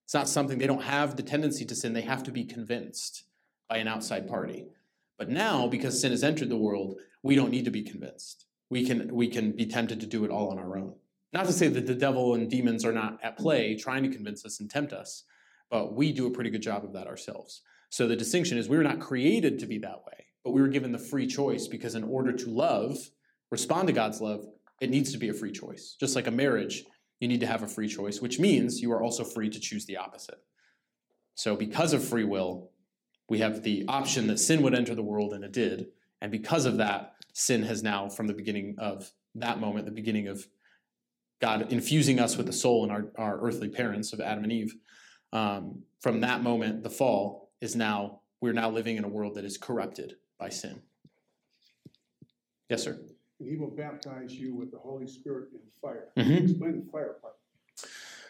It's 0.05 0.13
not 0.13 0.27
something 0.27 0.57
they 0.57 0.67
don't 0.67 0.83
have 0.83 1.15
the 1.15 1.23
tendency 1.23 1.63
to 1.65 1.75
sin, 1.75 1.93
they 1.93 2.01
have 2.01 2.23
to 2.23 2.31
be 2.31 2.43
convinced 2.43 3.23
by 3.69 3.77
an 3.77 3.87
outside 3.87 4.27
party. 4.27 4.65
But 5.17 5.29
now, 5.29 5.67
because 5.67 6.01
sin 6.01 6.11
has 6.11 6.23
entered 6.23 6.49
the 6.49 6.57
world, 6.57 6.97
we 7.21 7.35
don't 7.35 7.51
need 7.51 7.65
to 7.65 7.71
be 7.71 7.83
convinced. 7.83 8.45
We 8.71 8.85
can, 8.85 9.13
we 9.13 9.27
can 9.27 9.51
be 9.51 9.65
tempted 9.65 9.99
to 9.99 10.07
do 10.07 10.23
it 10.23 10.31
all 10.31 10.49
on 10.49 10.57
our 10.57 10.77
own. 10.77 10.93
Not 11.33 11.45
to 11.45 11.51
say 11.51 11.67
that 11.67 11.87
the 11.87 11.93
devil 11.93 12.35
and 12.35 12.49
demons 12.49 12.85
are 12.85 12.93
not 12.93 13.19
at 13.21 13.37
play 13.37 13.75
trying 13.75 14.03
to 14.03 14.09
convince 14.09 14.45
us 14.45 14.61
and 14.61 14.69
tempt 14.69 14.93
us, 14.93 15.25
but 15.69 15.93
we 15.93 16.13
do 16.13 16.25
a 16.25 16.31
pretty 16.31 16.49
good 16.49 16.61
job 16.61 16.85
of 16.85 16.93
that 16.93 17.05
ourselves. 17.05 17.63
So 17.89 18.07
the 18.07 18.15
distinction 18.15 18.57
is 18.57 18.69
we 18.69 18.77
were 18.77 18.83
not 18.83 19.01
created 19.01 19.59
to 19.59 19.65
be 19.65 19.77
that 19.79 20.05
way, 20.07 20.25
but 20.45 20.51
we 20.51 20.61
were 20.61 20.69
given 20.69 20.93
the 20.93 20.97
free 20.97 21.27
choice 21.27 21.67
because 21.67 21.95
in 21.95 22.05
order 22.05 22.31
to 22.31 22.49
love, 22.49 22.97
respond 23.49 23.87
to 23.87 23.93
God's 23.93 24.21
love, 24.21 24.45
it 24.79 24.89
needs 24.89 25.11
to 25.11 25.17
be 25.17 25.27
a 25.27 25.33
free 25.33 25.51
choice. 25.51 25.97
Just 25.99 26.15
like 26.15 26.27
a 26.27 26.31
marriage, 26.31 26.85
you 27.19 27.27
need 27.27 27.41
to 27.41 27.47
have 27.47 27.63
a 27.63 27.67
free 27.67 27.89
choice, 27.89 28.21
which 28.21 28.39
means 28.39 28.81
you 28.81 28.93
are 28.93 29.03
also 29.03 29.25
free 29.25 29.49
to 29.49 29.59
choose 29.59 29.85
the 29.85 29.97
opposite. 29.97 30.39
So 31.35 31.57
because 31.57 31.91
of 31.91 32.03
free 32.03 32.23
will, 32.23 32.71
we 33.27 33.39
have 33.39 33.63
the 33.63 33.83
option 33.89 34.27
that 34.27 34.39
sin 34.39 34.61
would 34.61 34.73
enter 34.73 34.95
the 34.95 35.03
world, 35.03 35.33
and 35.33 35.43
it 35.43 35.51
did. 35.51 35.87
And 36.21 36.31
because 36.31 36.65
of 36.65 36.77
that, 36.77 37.15
sin 37.33 37.63
has 37.63 37.83
now, 37.83 38.09
from 38.09 38.27
the 38.27 38.33
beginning 38.33 38.75
of 38.77 39.09
that 39.35 39.59
moment, 39.59 39.85
the 39.85 39.91
beginning 39.91 40.27
of 40.27 40.45
God 41.39 41.71
infusing 41.71 42.19
us 42.19 42.37
with 42.37 42.45
the 42.45 42.53
soul 42.53 42.83
and 42.83 42.91
our, 42.91 43.11
our 43.17 43.39
earthly 43.41 43.69
parents 43.69 44.13
of 44.13 44.19
Adam 44.21 44.43
and 44.43 44.53
Eve, 44.53 44.75
um, 45.33 45.81
from 46.01 46.21
that 46.21 46.43
moment, 46.43 46.83
the 46.83 46.89
fall 46.89 47.51
is 47.61 47.75
now, 47.75 48.21
we're 48.41 48.53
now 48.53 48.69
living 48.69 48.97
in 48.97 49.03
a 49.03 49.07
world 49.07 49.35
that 49.35 49.45
is 49.45 49.57
corrupted 49.57 50.15
by 50.39 50.49
sin. 50.49 50.81
Yes, 52.69 52.83
sir. 52.83 52.99
and 53.39 53.49
he 53.49 53.55
will 53.57 53.71
baptize 53.71 54.33
you 54.33 54.55
with 54.55 54.71
the 54.71 54.77
Holy 54.77 55.07
Spirit 55.07 55.49
and 55.51 55.61
fire. 55.81 56.09
Mhm. 56.17 56.43
Explain 56.49 56.85
the 56.85 56.91
fire 56.91 57.15
part. 57.21 57.33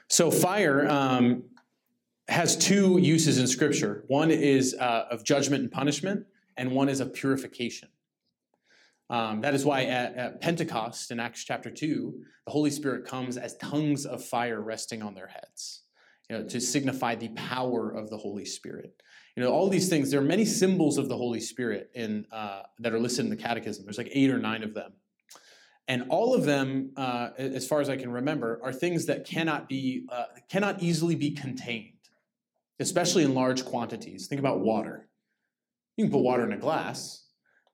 So 0.07 0.31
fire 0.31 0.89
um, 0.89 1.43
has 2.27 2.57
two 2.57 2.97
uses 2.97 3.37
in 3.37 3.47
Scripture. 3.47 4.03
One 4.07 4.31
is 4.31 4.75
uh, 4.79 5.05
of 5.11 5.23
judgment 5.23 5.63
and 5.63 5.71
punishment, 5.71 6.25
and 6.57 6.71
one 6.71 6.89
is 6.89 6.99
of 7.01 7.13
purification. 7.13 7.89
Um, 9.11 9.41
that 9.41 9.53
is 9.53 9.65
why 9.65 9.83
at, 9.83 10.15
at 10.15 10.41
Pentecost 10.41 11.11
in 11.11 11.19
Acts 11.19 11.43
chapter 11.43 11.69
two, 11.69 12.23
the 12.45 12.51
Holy 12.51 12.71
Spirit 12.71 13.05
comes 13.05 13.35
as 13.35 13.57
tongues 13.57 14.05
of 14.05 14.23
fire 14.23 14.61
resting 14.61 15.01
on 15.03 15.13
their 15.13 15.27
heads, 15.27 15.83
you 16.29 16.37
know, 16.37 16.47
to 16.47 16.61
signify 16.61 17.15
the 17.15 17.27
power 17.29 17.91
of 17.91 18.09
the 18.09 18.17
Holy 18.17 18.45
Spirit. 18.45 18.93
You 19.35 19.43
know, 19.43 19.51
all 19.51 19.69
these 19.69 19.89
things. 19.89 20.11
There 20.11 20.21
are 20.21 20.23
many 20.23 20.45
symbols 20.45 20.97
of 20.97 21.09
the 21.09 21.17
Holy 21.17 21.41
Spirit 21.41 21.91
in 21.93 22.25
uh, 22.31 22.63
that 22.79 22.93
are 22.93 22.99
listed 22.99 23.25
in 23.25 23.29
the 23.29 23.35
Catechism. 23.35 23.85
There's 23.85 23.97
like 23.97 24.11
eight 24.13 24.29
or 24.29 24.39
nine 24.39 24.63
of 24.63 24.73
them. 24.73 24.93
And 25.89 26.05
all 26.09 26.33
of 26.33 26.45
them, 26.45 26.91
uh, 26.95 27.31
as 27.37 27.67
far 27.67 27.81
as 27.81 27.89
I 27.89 27.97
can 27.97 28.11
remember, 28.11 28.61
are 28.63 28.71
things 28.71 29.07
that 29.07 29.25
cannot 29.25 29.67
be 29.67 30.05
uh, 30.09 30.25
cannot 30.49 30.81
easily 30.81 31.15
be 31.15 31.31
contained, 31.31 31.99
especially 32.79 33.23
in 33.23 33.33
large 33.33 33.65
quantities. 33.65 34.27
Think 34.27 34.39
about 34.39 34.61
water. 34.61 35.09
You 35.97 36.05
can 36.05 36.11
put 36.13 36.23
water 36.23 36.45
in 36.45 36.53
a 36.53 36.57
glass, 36.57 37.25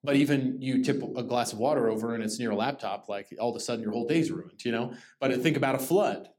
but 0.04 0.16
even 0.16 0.62
you 0.62 0.84
tip 0.84 1.02
a 1.16 1.24
glass 1.24 1.54
of 1.54 1.60
water 1.60 1.90
over 1.90 2.16
and 2.16 2.24
it's 2.24 2.40
near 2.40 2.52
a 2.52 2.56
laptop, 2.56 3.10
like 3.10 3.28
all 3.40 3.50
of 3.50 3.56
a 3.56 3.60
sudden 3.60 3.82
your 3.82 3.92
whole 3.92 4.08
day's 4.08 4.32
ruined. 4.32 4.64
You 4.64 4.72
know. 4.72 4.94
But 5.20 5.42
think 5.42 5.58
about 5.58 5.76
a 5.76 5.80
flood. 5.80 6.30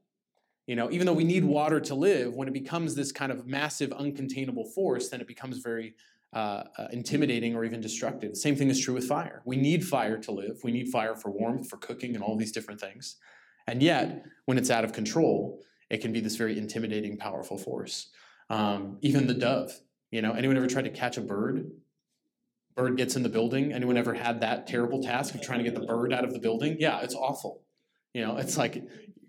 You 0.65 0.75
know, 0.75 0.91
even 0.91 1.07
though 1.07 1.13
we 1.13 1.23
need 1.23 1.43
water 1.43 1.79
to 1.79 1.95
live, 1.95 2.35
when 2.35 2.47
it 2.47 2.53
becomes 2.53 2.93
this 2.93 3.11
kind 3.11 3.31
of 3.31 3.47
massive, 3.47 3.89
uncontainable 3.89 4.71
force, 4.73 5.09
then 5.09 5.19
it 5.19 5.27
becomes 5.27 5.57
very 5.57 5.95
uh, 6.31 6.63
uh, 6.77 6.87
intimidating 6.91 7.55
or 7.55 7.65
even 7.65 7.81
destructive. 7.81 8.37
Same 8.37 8.55
thing 8.55 8.69
is 8.69 8.79
true 8.79 8.93
with 8.93 9.07
fire. 9.07 9.41
We 9.45 9.55
need 9.55 9.83
fire 9.83 10.19
to 10.19 10.31
live. 10.31 10.59
We 10.63 10.71
need 10.71 10.89
fire 10.89 11.15
for 11.15 11.31
warmth, 11.31 11.67
for 11.67 11.77
cooking, 11.77 12.13
and 12.13 12.23
all 12.23 12.35
these 12.35 12.51
different 12.51 12.79
things. 12.79 13.15
And 13.65 13.81
yet, 13.81 14.25
when 14.45 14.59
it's 14.59 14.69
out 14.69 14.83
of 14.83 14.93
control, 14.93 15.59
it 15.89 16.01
can 16.01 16.13
be 16.13 16.19
this 16.19 16.35
very 16.35 16.57
intimidating, 16.57 17.17
powerful 17.17 17.57
force. 17.57 18.11
Um, 18.51 18.99
even 19.01 19.25
the 19.25 19.33
dove. 19.33 19.71
You 20.11 20.21
know, 20.21 20.33
anyone 20.33 20.57
ever 20.57 20.67
tried 20.67 20.85
to 20.85 20.91
catch 20.91 21.17
a 21.17 21.21
bird? 21.21 21.71
Bird 22.79 22.97
gets 22.97 23.15
in 23.15 23.23
the 23.23 23.29
building. 23.29 23.73
Anyone 23.73 23.97
ever 23.97 24.13
had 24.13 24.41
that 24.41 24.67
terrible 24.67 25.01
task 25.01 25.35
of 25.35 25.41
trying 25.41 25.59
to 25.59 25.65
get 25.65 25.75
the 25.79 25.85
bird 25.85 26.13
out 26.13 26.23
of 26.23 26.33
the 26.33 26.39
building? 26.39 26.77
Yeah, 26.79 27.01
it's 27.01 27.15
awful. 27.15 27.63
You 28.13 28.25
know, 28.25 28.37
it's 28.37 28.57
like 28.57 28.83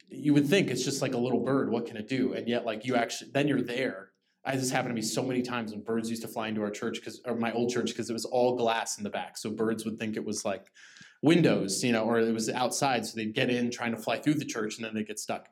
you 0.08 0.34
would 0.34 0.46
think 0.46 0.70
it's 0.70 0.84
just 0.84 1.02
like 1.02 1.14
a 1.14 1.18
little 1.18 1.40
bird. 1.44 1.70
What 1.70 1.86
can 1.86 1.96
it 1.96 2.08
do? 2.08 2.32
And 2.32 2.48
yet, 2.48 2.64
like 2.64 2.84
you 2.84 2.96
actually, 2.96 3.30
then 3.32 3.48
you're 3.48 3.62
there 3.62 4.10
I, 4.44 4.56
this 4.56 4.70
happened 4.70 4.90
to 4.90 4.94
me 4.94 5.02
so 5.02 5.22
many 5.22 5.42
times 5.42 5.72
when 5.72 5.82
birds 5.82 6.08
used 6.08 6.22
to 6.22 6.28
fly 6.28 6.48
into 6.48 6.62
our 6.62 6.70
church 6.70 6.96
because 6.96 7.20
or 7.26 7.34
my 7.34 7.52
old 7.52 7.70
church 7.70 7.90
because 7.90 8.08
it 8.08 8.14
was 8.14 8.24
all 8.24 8.56
glass 8.56 8.96
in 8.96 9.04
the 9.04 9.10
back 9.10 9.36
so 9.36 9.50
birds 9.50 9.84
would 9.84 9.98
think 9.98 10.16
it 10.16 10.24
was 10.24 10.44
like 10.44 10.70
windows 11.22 11.84
you 11.84 11.92
know 11.92 12.04
or 12.04 12.18
it 12.18 12.32
was 12.32 12.48
outside 12.48 13.04
so 13.04 13.16
they'd 13.16 13.34
get 13.34 13.50
in 13.50 13.70
trying 13.70 13.94
to 13.94 14.00
fly 14.00 14.18
through 14.18 14.34
the 14.34 14.44
church 14.44 14.76
and 14.76 14.84
then 14.84 14.94
they'd 14.94 15.06
get 15.06 15.18
stuck 15.18 15.48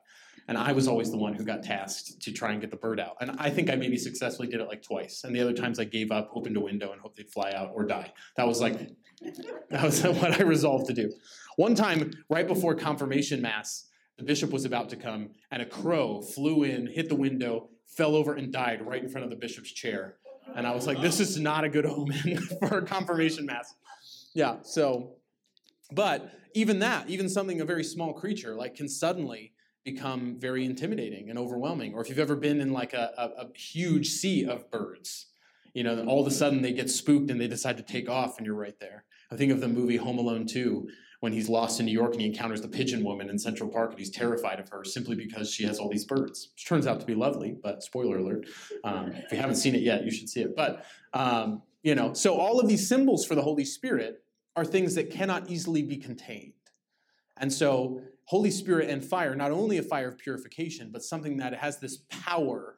and 0.49 0.57
i 0.57 0.71
was 0.73 0.87
always 0.87 1.09
the 1.09 1.17
one 1.17 1.33
who 1.33 1.43
got 1.45 1.63
tasked 1.63 2.21
to 2.21 2.33
try 2.33 2.51
and 2.51 2.59
get 2.59 2.69
the 2.69 2.77
bird 2.77 2.99
out 2.99 3.15
and 3.21 3.31
i 3.39 3.49
think 3.49 3.69
i 3.69 3.75
maybe 3.75 3.97
successfully 3.97 4.47
did 4.47 4.59
it 4.59 4.67
like 4.67 4.83
twice 4.83 5.23
and 5.23 5.33
the 5.33 5.39
other 5.39 5.53
times 5.53 5.79
i 5.79 5.83
gave 5.85 6.11
up 6.11 6.29
opened 6.33 6.57
a 6.57 6.59
window 6.59 6.91
and 6.91 6.99
hoped 6.99 7.15
they'd 7.15 7.29
fly 7.29 7.51
out 7.51 7.71
or 7.73 7.85
die 7.85 8.11
that 8.35 8.45
was 8.45 8.59
like 8.59 8.77
that 9.69 9.83
was 9.83 10.03
what 10.21 10.39
i 10.39 10.43
resolved 10.43 10.87
to 10.87 10.93
do 10.93 11.09
one 11.55 11.73
time 11.73 12.11
right 12.29 12.47
before 12.47 12.75
confirmation 12.75 13.41
mass 13.41 13.85
the 14.17 14.25
bishop 14.25 14.51
was 14.51 14.65
about 14.65 14.89
to 14.89 14.97
come 14.97 15.29
and 15.51 15.61
a 15.61 15.65
crow 15.65 16.21
flew 16.21 16.63
in 16.63 16.87
hit 16.87 17.07
the 17.07 17.15
window 17.15 17.69
fell 17.89 18.15
over 18.15 18.35
and 18.35 18.53
died 18.53 18.85
right 18.85 19.03
in 19.03 19.09
front 19.09 19.25
of 19.25 19.29
the 19.29 19.35
bishop's 19.35 19.71
chair. 19.71 20.15
And 20.55 20.65
I 20.65 20.73
was 20.73 20.87
like, 20.87 21.01
this 21.01 21.19
is 21.19 21.39
not 21.39 21.63
a 21.63 21.69
good 21.69 21.85
omen 21.85 22.37
for 22.59 22.81
confirmation 22.81 23.45
mass. 23.45 23.73
Yeah, 24.33 24.57
so, 24.61 25.15
but 25.91 26.31
even 26.53 26.79
that, 26.79 27.09
even 27.09 27.29
something, 27.29 27.61
a 27.61 27.65
very 27.65 27.83
small 27.83 28.13
creature, 28.13 28.55
like 28.55 28.75
can 28.75 28.87
suddenly 28.87 29.53
become 29.83 30.35
very 30.39 30.65
intimidating 30.65 31.29
and 31.29 31.39
overwhelming. 31.39 31.93
Or 31.93 32.01
if 32.01 32.09
you've 32.09 32.19
ever 32.19 32.35
been 32.35 32.61
in 32.61 32.73
like 32.73 32.93
a, 32.93 33.11
a, 33.17 33.45
a 33.45 33.57
huge 33.57 34.09
sea 34.09 34.45
of 34.45 34.69
birds, 34.69 35.27
you 35.73 35.83
know, 35.83 36.03
all 36.05 36.21
of 36.21 36.27
a 36.27 36.31
sudden 36.31 36.61
they 36.61 36.73
get 36.73 36.89
spooked 36.89 37.29
and 37.31 37.39
they 37.39 37.47
decide 37.47 37.77
to 37.77 37.83
take 37.83 38.09
off 38.09 38.37
and 38.37 38.45
you're 38.45 38.55
right 38.55 38.79
there. 38.79 39.05
I 39.31 39.35
think 39.35 39.51
of 39.51 39.61
the 39.61 39.67
movie 39.67 39.97
Home 39.97 40.17
Alone 40.17 40.45
2, 40.47 40.87
when 41.19 41.33
he's 41.33 41.49
lost 41.49 41.79
in 41.79 41.85
New 41.85 41.91
York 41.91 42.13
and 42.13 42.21
he 42.21 42.27
encounters 42.27 42.61
the 42.61 42.67
pigeon 42.67 43.03
woman 43.03 43.29
in 43.29 43.37
Central 43.37 43.69
Park 43.69 43.91
and 43.91 43.99
he's 43.99 44.09
terrified 44.09 44.59
of 44.59 44.69
her 44.69 44.83
simply 44.83 45.15
because 45.15 45.51
she 45.51 45.65
has 45.65 45.77
all 45.77 45.89
these 45.89 46.05
birds, 46.05 46.49
which 46.53 46.65
turns 46.65 46.87
out 46.87 46.99
to 46.99 47.05
be 47.05 47.13
lovely, 47.13 47.55
but 47.61 47.83
spoiler 47.83 48.17
alert. 48.17 48.47
Um, 48.83 49.11
if 49.13 49.31
you 49.31 49.37
haven't 49.37 49.57
seen 49.57 49.75
it 49.75 49.81
yet, 49.81 50.05
you 50.05 50.11
should 50.11 50.29
see 50.29 50.41
it. 50.41 50.55
But, 50.55 50.85
um, 51.13 51.61
you 51.83 51.93
know, 51.93 52.13
so 52.13 52.35
all 52.35 52.59
of 52.59 52.67
these 52.67 52.87
symbols 52.87 53.25
for 53.25 53.35
the 53.35 53.41
Holy 53.41 53.65
Spirit 53.65 54.23
are 54.55 54.63
things 54.65 54.95
that 54.95 55.11
cannot 55.11 55.49
easily 55.49 55.83
be 55.83 55.97
contained. 55.97 56.53
And 57.37 57.51
so, 57.51 58.01
Holy 58.29 58.51
Spirit 58.51 58.89
and 58.89 59.03
fire, 59.03 59.35
not 59.35 59.51
only 59.51 59.79
a 59.79 59.83
fire 59.83 60.09
of 60.09 60.17
purification, 60.17 60.91
but 60.91 61.03
something 61.03 61.37
that 61.37 61.53
has 61.55 61.79
this 61.79 62.03
power. 62.09 62.77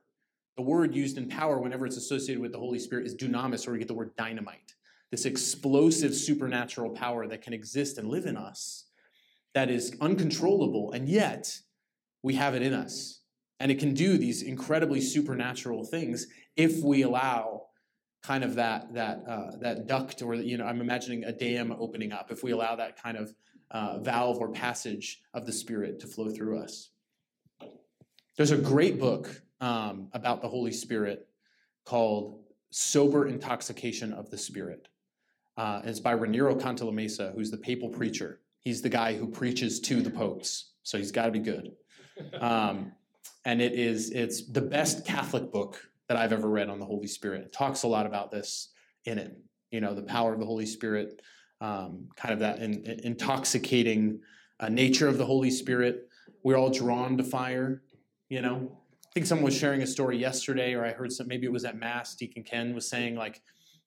The 0.55 0.63
word 0.63 0.95
used 0.95 1.17
in 1.17 1.27
power 1.27 1.59
whenever 1.59 1.85
it's 1.85 1.97
associated 1.97 2.41
with 2.41 2.53
the 2.53 2.59
Holy 2.59 2.79
Spirit 2.79 3.05
is 3.05 3.15
dunamis, 3.15 3.67
or 3.67 3.73
we 3.73 3.79
get 3.79 3.87
the 3.87 3.93
word 3.93 4.15
dynamite 4.15 4.73
this 5.11 5.25
explosive 5.25 6.15
supernatural 6.15 6.91
power 6.91 7.27
that 7.27 7.41
can 7.41 7.53
exist 7.53 7.97
and 7.97 8.07
live 8.07 8.25
in 8.25 8.37
us 8.37 8.85
that 9.53 9.69
is 9.69 9.93
uncontrollable, 9.99 10.93
and 10.93 11.09
yet 11.09 11.59
we 12.23 12.35
have 12.35 12.55
it 12.55 12.61
in 12.61 12.73
us. 12.73 13.19
And 13.59 13.69
it 13.69 13.77
can 13.77 13.93
do 13.93 14.17
these 14.17 14.41
incredibly 14.41 15.01
supernatural 15.01 15.83
things 15.83 16.27
if 16.55 16.81
we 16.81 17.01
allow 17.01 17.63
kind 18.23 18.43
of 18.43 18.55
that 18.55 18.93
that 18.93 19.23
uh, 19.27 19.57
that 19.59 19.87
duct, 19.87 20.21
or 20.21 20.35
you 20.35 20.57
know, 20.57 20.65
I'm 20.65 20.79
imagining 20.79 21.25
a 21.25 21.33
dam 21.33 21.75
opening 21.77 22.13
up. 22.13 22.31
If 22.31 22.41
we 22.43 22.51
allow 22.51 22.77
that 22.77 23.01
kind 23.01 23.17
of 23.17 23.33
uh, 23.71 23.99
valve 23.99 24.37
or 24.37 24.49
passage 24.49 25.21
of 25.33 25.45
the 25.45 25.51
Spirit 25.51 25.99
to 26.01 26.07
flow 26.07 26.29
through 26.29 26.59
us. 26.59 26.89
There's 28.37 28.51
a 28.51 28.57
great 28.57 28.99
book 28.99 29.41
um, 29.59 30.07
about 30.13 30.41
the 30.41 30.47
Holy 30.47 30.71
Spirit 30.71 31.27
called 31.85 32.43
"Sober 32.69 33.27
Intoxication 33.27 34.13
of 34.13 34.29
the 34.29 34.37
Spirit." 34.37 34.87
Uh, 35.57 35.81
it's 35.83 35.99
by 35.99 36.15
Raniero 36.15 36.59
Cantalamessa, 36.59 37.33
who's 37.35 37.51
the 37.51 37.57
papal 37.57 37.89
preacher. 37.89 38.39
He's 38.59 38.81
the 38.81 38.89
guy 38.89 39.15
who 39.15 39.27
preaches 39.27 39.79
to 39.81 40.01
the 40.01 40.09
popes, 40.09 40.71
so 40.83 40.97
he's 40.97 41.11
got 41.11 41.25
to 41.25 41.31
be 41.31 41.39
good. 41.39 41.71
Um, 42.39 42.91
and 43.45 43.61
it 43.61 43.73
is 43.73 44.11
it's 44.11 44.47
the 44.51 44.61
best 44.61 45.05
Catholic 45.05 45.51
book 45.51 45.81
that 46.07 46.17
I've 46.17 46.33
ever 46.33 46.49
read 46.49 46.69
on 46.69 46.79
the 46.79 46.85
Holy 46.85 47.07
Spirit. 47.07 47.43
It 47.43 47.53
talks 47.53 47.83
a 47.83 47.87
lot 47.87 48.05
about 48.05 48.31
this 48.31 48.69
in 49.05 49.17
it. 49.17 49.37
You 49.71 49.81
know, 49.81 49.93
the 49.93 50.03
power 50.03 50.33
of 50.33 50.39
the 50.39 50.45
Holy 50.45 50.65
Spirit, 50.65 51.21
um, 51.61 52.09
kind 52.17 52.33
of 52.33 52.39
that 52.39 52.59
in, 52.59 52.83
in 52.83 52.99
intoxicating 53.03 54.19
uh, 54.59 54.67
nature 54.67 55.07
of 55.07 55.17
the 55.17 55.25
Holy 55.25 55.51
Spirit. 55.51 56.07
We're 56.43 56.57
all 56.57 56.71
drawn 56.71 57.17
to 57.17 57.23
fire. 57.23 57.83
You 58.29 58.41
know, 58.41 58.77
I 59.05 59.09
think 59.13 59.25
someone 59.25 59.45
was 59.45 59.57
sharing 59.57 59.81
a 59.81 59.87
story 59.87 60.17
yesterday, 60.17 60.73
or 60.73 60.85
I 60.85 60.91
heard 60.91 61.11
some. 61.11 61.27
Maybe 61.27 61.45
it 61.45 61.51
was 61.51 61.65
at 61.65 61.77
Mass. 61.77 62.15
Deacon 62.15 62.43
Ken 62.43 62.73
was 62.73 62.89
saying 62.89 63.15
like 63.15 63.41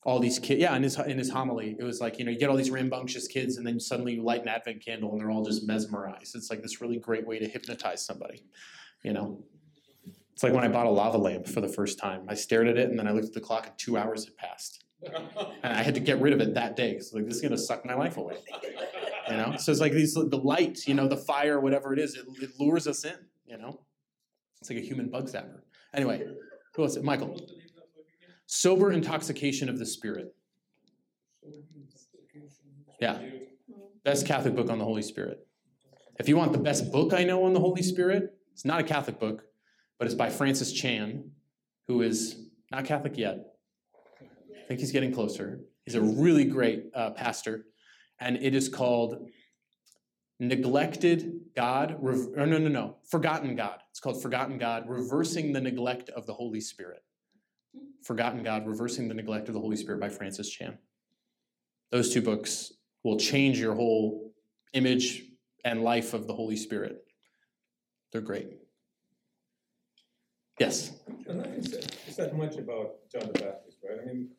all 0.04 0.20
these 0.20 0.38
kids. 0.38 0.60
Yeah, 0.60 0.76
in 0.76 0.82
his 0.82 0.98
in 0.98 1.18
his 1.18 1.30
homily, 1.30 1.76
it 1.78 1.82
was 1.82 2.00
like 2.00 2.18
you 2.18 2.24
know 2.24 2.30
you 2.30 2.38
get 2.38 2.50
all 2.50 2.56
these 2.56 2.70
rambunctious 2.70 3.26
kids, 3.26 3.56
and 3.56 3.66
then 3.66 3.80
suddenly 3.80 4.14
you 4.14 4.22
light 4.22 4.42
an 4.42 4.48
Advent 4.48 4.84
candle, 4.84 5.10
and 5.12 5.20
they're 5.20 5.30
all 5.30 5.44
just 5.44 5.66
mesmerized. 5.66 6.36
It's 6.36 6.50
like 6.50 6.62
this 6.62 6.80
really 6.80 6.98
great 6.98 7.26
way 7.26 7.38
to 7.38 7.48
hypnotize 7.48 8.04
somebody. 8.04 8.44
You 9.02 9.14
know, 9.14 9.44
it's 10.32 10.42
like 10.42 10.52
when 10.52 10.64
I 10.64 10.68
bought 10.68 10.86
a 10.86 10.90
lava 10.90 11.18
lamp 11.18 11.48
for 11.48 11.60
the 11.60 11.68
first 11.68 11.98
time. 11.98 12.26
I 12.28 12.34
stared 12.34 12.68
at 12.68 12.76
it, 12.76 12.90
and 12.90 12.98
then 12.98 13.08
I 13.08 13.12
looked 13.12 13.28
at 13.28 13.32
the 13.32 13.40
clock, 13.40 13.66
and 13.66 13.78
two 13.78 13.96
hours 13.96 14.26
had 14.26 14.36
passed, 14.36 14.83
and 15.62 15.72
I 15.72 15.82
had 15.82 15.94
to 15.94 16.00
get 16.00 16.20
rid 16.20 16.32
of 16.32 16.40
it 16.40 16.54
that 16.54 16.76
day. 16.76 16.92
because 16.92 17.12
like 17.12 17.26
this 17.26 17.36
is 17.36 17.42
gonna 17.42 17.58
suck 17.58 17.84
my 17.84 17.94
life 17.94 18.16
away. 18.16 18.36
You 19.28 19.36
know, 19.36 19.54
so 19.56 19.72
it's 19.72 19.80
like 19.80 19.92
these 19.92 20.14
the 20.14 20.40
light, 20.42 20.86
you 20.86 20.94
know, 20.94 21.08
the 21.08 21.16
fire, 21.16 21.60
whatever 21.60 21.92
it 21.92 21.98
is, 21.98 22.14
it, 22.14 22.26
it 22.42 22.50
lures 22.58 22.86
us 22.86 23.04
in. 23.04 23.16
You 23.46 23.58
know, 23.58 23.80
it's 24.60 24.70
like 24.70 24.78
a 24.78 24.82
human 24.82 25.10
bug 25.10 25.28
zapper. 25.28 25.60
Anyway, 25.94 26.24
who 26.74 26.82
else? 26.82 26.98
Michael. 27.02 27.40
Sober 28.46 28.92
intoxication 28.92 29.68
of 29.68 29.78
the 29.78 29.86
spirit. 29.86 30.34
Yeah. 33.00 33.20
Best 34.04 34.26
Catholic 34.26 34.54
book 34.54 34.68
on 34.70 34.78
the 34.78 34.84
Holy 34.84 35.02
Spirit. 35.02 35.46
If 36.18 36.28
you 36.28 36.36
want 36.36 36.52
the 36.52 36.58
best 36.58 36.92
book 36.92 37.12
I 37.12 37.24
know 37.24 37.44
on 37.44 37.54
the 37.54 37.60
Holy 37.60 37.82
Spirit, 37.82 38.36
it's 38.52 38.64
not 38.64 38.80
a 38.80 38.84
Catholic 38.84 39.18
book, 39.18 39.44
but 39.98 40.06
it's 40.06 40.14
by 40.14 40.30
Francis 40.30 40.72
Chan, 40.72 41.30
who 41.88 42.02
is 42.02 42.36
not 42.70 42.84
Catholic 42.84 43.16
yet. 43.16 43.53
I 44.64 44.66
think 44.66 44.80
he's 44.80 44.92
getting 44.92 45.12
closer. 45.12 45.60
He's 45.84 45.94
a 45.94 46.00
really 46.00 46.46
great 46.46 46.86
uh, 46.94 47.10
pastor, 47.10 47.66
and 48.18 48.38
it 48.38 48.54
is 48.54 48.70
called 48.70 49.28
Neglected 50.40 51.40
God. 51.54 51.96
Rev- 52.00 52.28
oh, 52.38 52.46
no, 52.46 52.56
no, 52.56 52.68
no. 52.68 52.96
Forgotten 53.10 53.56
God. 53.56 53.82
It's 53.90 54.00
called 54.00 54.22
Forgotten 54.22 54.56
God, 54.56 54.88
Reversing 54.88 55.52
the 55.52 55.60
Neglect 55.60 56.08
of 56.08 56.24
the 56.24 56.32
Holy 56.32 56.62
Spirit. 56.62 57.02
Forgotten 58.02 58.42
God, 58.42 58.66
Reversing 58.66 59.06
the 59.06 59.14
Neglect 59.14 59.48
of 59.48 59.54
the 59.54 59.60
Holy 59.60 59.76
Spirit 59.76 60.00
by 60.00 60.08
Francis 60.08 60.48
Chan. 60.48 60.78
Those 61.90 62.14
two 62.14 62.22
books 62.22 62.72
will 63.02 63.18
change 63.18 63.58
your 63.58 63.74
whole 63.74 64.32
image 64.72 65.24
and 65.62 65.82
life 65.82 66.14
of 66.14 66.26
the 66.26 66.32
Holy 66.32 66.56
Spirit. 66.56 67.04
They're 68.12 68.22
great. 68.22 68.48
Yes. 70.58 70.92
And 71.28 71.38
nothing 71.38 71.62
said, 71.62 71.94
said 72.08 72.38
much 72.38 72.56
about 72.56 72.92
John 73.12 73.30
the 73.30 73.40
Baptist, 73.40 73.78
right? 73.84 73.98
I 74.02 74.06
mean, 74.06 74.30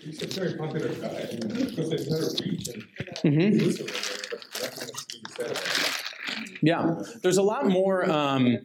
He's 0.00 0.22
a 0.22 0.26
very 0.40 0.54
popular 0.56 0.88
guy, 0.94 1.26
because 1.36 1.90
there's 1.90 2.08
not 2.08 2.20
a 2.20 2.42
region 2.44 2.88
hmm 3.22 3.40
in 3.40 3.58
Jerusalem, 3.58 3.88
but 4.30 4.62
nothing 4.62 4.88
is 4.94 5.04
being 5.04 5.24
said 5.36 5.50
about 5.50 5.62
it. 5.62 6.58
Yeah, 6.62 7.02
there's 7.22 7.38
a 7.38 7.42
lot 7.42 7.66
more. 7.66 8.08
Um, 8.08 8.58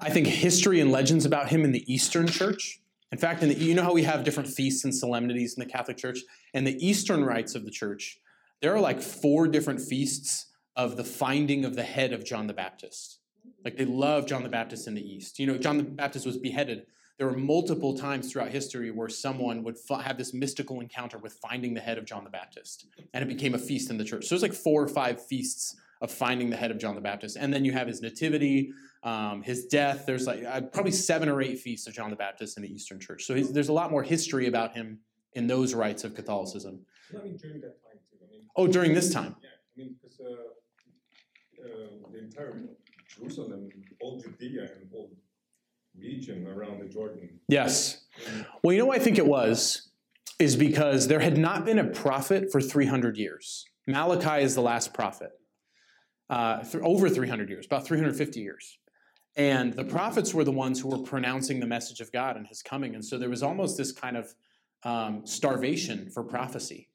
I 0.00 0.10
think 0.10 0.26
history 0.26 0.80
and 0.80 0.92
legends 0.92 1.24
about 1.24 1.48
him 1.48 1.64
in 1.64 1.72
the 1.72 1.90
Eastern 1.92 2.26
Church. 2.26 2.80
In 3.12 3.18
fact, 3.18 3.42
in 3.42 3.48
the, 3.48 3.54
you 3.54 3.74
know 3.74 3.82
how 3.82 3.92
we 3.92 4.02
have 4.02 4.24
different 4.24 4.48
feasts 4.48 4.84
and 4.84 4.94
solemnities 4.94 5.54
in 5.56 5.60
the 5.60 5.70
Catholic 5.70 5.96
Church, 5.96 6.20
and 6.52 6.66
the 6.66 6.86
Eastern 6.86 7.24
rites 7.24 7.54
of 7.54 7.64
the 7.64 7.70
Church, 7.70 8.18
there 8.60 8.74
are 8.74 8.80
like 8.80 9.00
four 9.00 9.48
different 9.48 9.80
feasts 9.80 10.46
of 10.76 10.96
the 10.96 11.04
finding 11.04 11.64
of 11.64 11.76
the 11.76 11.82
head 11.82 12.12
of 12.12 12.24
John 12.24 12.46
the 12.46 12.52
Baptist. 12.52 13.20
Like 13.64 13.76
they 13.76 13.84
love 13.84 14.26
John 14.26 14.42
the 14.42 14.48
Baptist 14.48 14.86
in 14.86 14.94
the 14.94 15.02
East. 15.02 15.38
You 15.38 15.46
know, 15.46 15.56
John 15.56 15.78
the 15.78 15.84
Baptist 15.84 16.26
was 16.26 16.36
beheaded. 16.36 16.86
There 17.18 17.28
were 17.28 17.36
multiple 17.36 17.96
times 17.96 18.30
throughout 18.30 18.48
history 18.48 18.90
where 18.90 19.08
someone 19.08 19.62
would 19.62 19.78
fi- 19.78 20.02
have 20.02 20.18
this 20.18 20.34
mystical 20.34 20.80
encounter 20.80 21.18
with 21.18 21.34
finding 21.34 21.72
the 21.72 21.80
head 21.80 21.96
of 21.96 22.04
John 22.04 22.24
the 22.24 22.30
Baptist, 22.30 22.86
and 23.12 23.22
it 23.22 23.28
became 23.28 23.54
a 23.54 23.58
feast 23.58 23.90
in 23.90 23.98
the 23.98 24.04
church. 24.04 24.24
So 24.24 24.34
there's 24.34 24.42
like 24.42 24.52
four 24.52 24.82
or 24.82 24.88
five 24.88 25.24
feasts 25.24 25.76
of 26.00 26.10
finding 26.10 26.50
the 26.50 26.56
head 26.56 26.72
of 26.72 26.78
John 26.78 26.96
the 26.96 27.00
Baptist, 27.00 27.36
and 27.36 27.54
then 27.54 27.64
you 27.64 27.72
have 27.72 27.86
his 27.86 28.02
nativity, 28.02 28.72
um, 29.04 29.42
his 29.42 29.66
death. 29.66 30.06
There's 30.06 30.26
like 30.26 30.44
uh, 30.44 30.62
probably 30.62 30.90
seven 30.90 31.28
or 31.28 31.40
eight 31.40 31.60
feasts 31.60 31.86
of 31.86 31.94
John 31.94 32.10
the 32.10 32.16
Baptist 32.16 32.56
in 32.56 32.64
the 32.64 32.72
Eastern 32.74 32.98
Church. 32.98 33.24
So 33.24 33.34
he's, 33.34 33.52
there's 33.52 33.68
a 33.68 33.72
lot 33.72 33.92
more 33.92 34.02
history 34.02 34.48
about 34.48 34.74
him 34.74 34.98
in 35.34 35.46
those 35.46 35.72
rites 35.72 36.02
of 36.02 36.14
Catholicism. 36.14 36.80
I 37.12 37.22
mean, 37.22 37.36
during 37.36 37.60
that 37.60 37.80
time 37.82 37.98
too, 38.10 38.18
I 38.22 38.30
mean. 38.30 38.42
Oh, 38.56 38.66
during 38.66 38.92
this 38.92 39.12
time. 39.12 39.36
Yeah, 39.40 39.50
I 39.50 39.78
mean, 39.78 39.94
because, 40.02 40.18
uh, 40.20 41.64
uh, 41.64 42.10
the 42.12 42.18
entire 42.18 42.60
Jerusalem, 43.08 43.68
all 44.02 44.20
Judea 44.20 44.62
and 44.62 44.90
all 44.92 45.10
region 45.98 46.46
around 46.46 46.80
the 46.80 46.88
Jordan. 46.88 47.40
Yes. 47.48 48.04
Well, 48.62 48.74
you 48.74 48.84
know 48.84 48.92
I 48.92 48.98
think 48.98 49.18
it 49.18 49.26
was? 49.26 49.90
Is 50.38 50.56
because 50.56 51.06
there 51.06 51.20
had 51.20 51.38
not 51.38 51.64
been 51.64 51.78
a 51.78 51.84
prophet 51.84 52.50
for 52.50 52.60
300 52.60 53.16
years. 53.16 53.64
Malachi 53.86 54.42
is 54.42 54.54
the 54.54 54.62
last 54.62 54.92
prophet. 54.92 55.30
Uh, 56.28 56.62
th- 56.62 56.82
over 56.82 57.08
300 57.08 57.48
years, 57.50 57.66
about 57.66 57.86
350 57.86 58.40
years. 58.40 58.78
And 59.36 59.74
the 59.74 59.84
prophets 59.84 60.32
were 60.32 60.44
the 60.44 60.52
ones 60.52 60.80
who 60.80 60.88
were 60.88 60.98
pronouncing 60.98 61.60
the 61.60 61.66
message 61.66 62.00
of 62.00 62.10
God 62.12 62.36
and 62.36 62.46
his 62.46 62.62
coming. 62.62 62.94
And 62.94 63.04
so 63.04 63.18
there 63.18 63.28
was 63.28 63.42
almost 63.42 63.76
this 63.76 63.92
kind 63.92 64.16
of 64.16 64.34
um, 64.84 65.26
starvation 65.26 66.10
for 66.10 66.22
prophecy. 66.22 66.88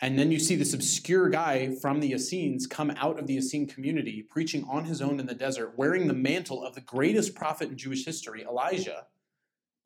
And 0.00 0.18
then 0.18 0.30
you 0.30 0.38
see 0.38 0.56
this 0.56 0.74
obscure 0.74 1.30
guy 1.30 1.74
from 1.74 2.00
the 2.00 2.12
Essenes 2.12 2.66
come 2.66 2.90
out 2.98 3.18
of 3.18 3.26
the 3.26 3.38
Essene 3.38 3.66
community, 3.66 4.22
preaching 4.22 4.64
on 4.68 4.84
his 4.84 5.00
own 5.00 5.18
in 5.18 5.26
the 5.26 5.34
desert, 5.34 5.72
wearing 5.76 6.06
the 6.06 6.12
mantle 6.12 6.62
of 6.62 6.74
the 6.74 6.82
greatest 6.82 7.34
prophet 7.34 7.70
in 7.70 7.78
Jewish 7.78 8.04
history, 8.04 8.42
Elijah, 8.42 9.06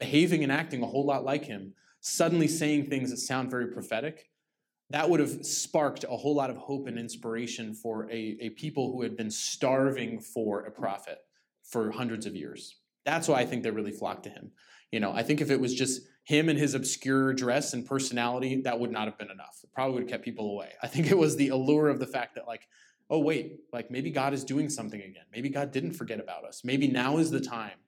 behaving 0.00 0.42
and 0.42 0.50
acting 0.50 0.82
a 0.82 0.86
whole 0.86 1.04
lot 1.04 1.24
like 1.24 1.44
him, 1.44 1.74
suddenly 2.00 2.48
saying 2.48 2.86
things 2.86 3.11
that 3.11 3.18
sound 3.18 3.50
very 3.50 3.68
prophetic. 3.68 4.28
That 4.88 5.08
would 5.08 5.20
have 5.20 5.46
sparked 5.46 6.02
a 6.02 6.16
whole 6.16 6.34
lot 6.34 6.50
of 6.50 6.56
hope 6.56 6.88
and 6.88 6.98
inspiration 6.98 7.72
for 7.72 8.11
a, 8.11 8.36
a 8.40 8.50
people 8.50 8.90
who 8.90 9.02
had 9.02 9.16
been 9.16 9.30
starving 9.30 10.18
for 10.18 10.62
a 10.62 10.72
prophet 10.72 11.18
for 11.62 11.92
hundreds 11.92 12.26
of 12.26 12.34
years. 12.34 12.76
That's 13.04 13.28
why 13.28 13.36
I 13.36 13.46
think 13.46 13.62
they 13.62 13.70
really 13.70 13.92
flocked 13.92 14.24
to 14.24 14.30
him. 14.30 14.50
You 14.90 14.98
know, 14.98 15.12
I 15.12 15.22
think 15.22 15.40
if 15.40 15.52
it 15.52 15.61
was 15.61 15.72
just 15.72 16.02
him 16.31 16.49
and 16.49 16.57
his 16.57 16.74
obscure 16.74 17.33
dress 17.33 17.72
and 17.72 17.85
personality, 17.85 18.61
that 18.62 18.78
would 18.78 18.93
not 18.93 19.07
have 19.07 19.18
been 19.18 19.33
enough. 19.33 19.59
It 19.64 19.72
probably 19.74 19.95
would 19.95 20.03
have 20.05 20.11
kept 20.11 20.24
people 20.24 20.53
away. 20.53 20.70
I 20.81 20.87
think 20.87 21.11
it 21.11 21.18
was 21.18 21.35
the 21.37 21.49
allure 21.49 21.89
of 21.89 21.99
the 21.99 22.07
fact 22.07 22.37
that, 22.37 22.47
like, 22.47 22.68
oh, 23.11 23.18
wait, 23.18 23.59
like 23.72 23.91
maybe 23.91 24.11
God 24.11 24.33
is 24.33 24.45
doing 24.45 24.68
something 24.68 25.01
again. 25.01 25.24
Maybe 25.33 25.49
God 25.49 25.72
didn't 25.72 25.95
forget 25.95 26.20
about 26.20 26.45
us. 26.45 26.62
Maybe 26.62 26.87
now 26.87 27.18
is 27.18 27.33
the 27.33 27.41
time 27.41 27.78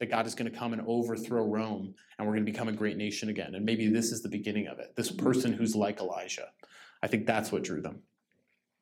that 0.00 0.10
God 0.10 0.26
is 0.26 0.34
going 0.34 0.50
to 0.50 0.58
come 0.58 0.72
and 0.72 0.82
overthrow 0.84 1.46
Rome 1.46 1.94
and 2.18 2.26
we're 2.26 2.34
going 2.34 2.44
to 2.44 2.50
become 2.50 2.68
a 2.68 2.72
great 2.72 2.96
nation 2.96 3.28
again. 3.28 3.54
And 3.54 3.64
maybe 3.64 3.86
this 3.86 4.10
is 4.10 4.20
the 4.20 4.28
beginning 4.28 4.66
of 4.66 4.80
it. 4.80 4.96
This 4.96 5.12
person 5.12 5.52
who's 5.52 5.76
like 5.76 6.00
Elijah. 6.00 6.48
I 7.04 7.06
think 7.06 7.24
that's 7.24 7.52
what 7.52 7.62
drew 7.62 7.80
them. 7.80 8.02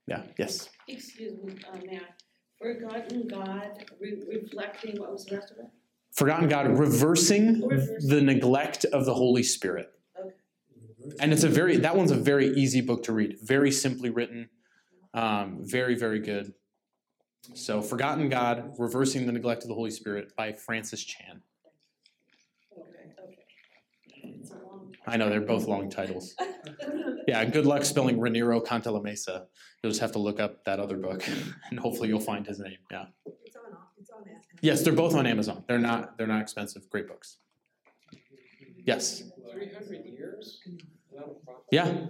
Yeah, 0.07 0.23
yes. 0.39 0.71
Excuse 0.89 1.35
me, 1.45 1.57
uh, 1.71 1.77
Matt, 1.91 2.23
forgotten 2.59 3.29
God, 3.29 3.85
re- 4.01 4.23
reflecting, 4.27 4.99
what 4.99 5.13
was 5.13 5.27
the 5.27 5.37
rest 5.37 5.53
of 5.53 5.59
it? 5.59 5.71
Forgotten 6.13 6.49
God, 6.49 6.79
reversing 6.79 7.61
the 7.61 8.21
neglect 8.21 8.85
of 8.87 9.05
the 9.05 9.15
Holy 9.15 9.43
Spirit. 9.43 9.93
And 11.19 11.33
it's 11.33 11.45
a 11.45 11.49
very, 11.49 11.77
that 11.79 11.97
one's 11.97 12.11
a 12.11 12.17
very 12.17 12.49
easy 12.49 12.81
book 12.81 13.05
to 13.05 13.13
read, 13.13 13.39
very 13.43 13.71
simply 13.71 14.11
written, 14.11 14.51
um, 15.15 15.59
very, 15.63 15.95
very 15.95 16.21
good. 16.21 16.53
So, 17.55 17.81
Forgotten 17.81 18.29
God, 18.29 18.75
Reversing 18.79 19.27
the 19.27 19.33
Neglect 19.33 19.63
of 19.63 19.69
the 19.69 19.75
Holy 19.75 19.91
Spirit 19.91 20.37
by 20.37 20.53
Francis 20.53 21.03
Chan. 21.03 21.41
Okay, 22.79 23.13
okay. 23.25 24.37
It's 24.41 24.51
a 24.51 24.55
long. 24.55 24.95
I 25.07 25.17
know 25.17 25.31
they're 25.31 25.41
both 25.41 25.67
long 25.67 25.91
titles. 25.91 26.35
Yeah, 27.29 27.45
good 27.45 27.65
luck 27.65 27.85
spelling 27.85 28.17
Raniero 28.19 28.65
Cantalamessa. 28.65 29.47
You'll 29.83 29.91
just 29.91 30.01
have 30.01 30.11
to 30.13 30.19
look 30.19 30.41
up 30.41 30.65
that 30.65 30.81
other 30.81 30.97
book, 30.97 31.23
and 31.71 31.79
hopefully 31.79 32.09
you'll 32.09 32.19
find 32.19 32.45
his 32.45 32.59
name. 32.59 32.79
Yeah. 32.91 33.05
It's 33.45 33.55
on, 33.55 33.63
it's 34.01 34.11
on 34.11 34.25
that. 34.25 34.50
Yes, 34.61 34.83
they're 34.83 34.93
both 34.93 35.15
on 35.15 35.27
Amazon. 35.27 35.65
They're 35.67 35.79
not. 35.79 36.19
They're 36.19 36.27
not 36.27 36.41
expensive. 36.41 36.89
Great 36.91 37.09
books. 37.09 37.39
Yes. 38.85 39.23
300 39.53 40.05
years 40.07 40.61
without 41.11 41.37
a 41.43 41.45
prophet? 41.45 41.65
Yeah. 41.71 42.07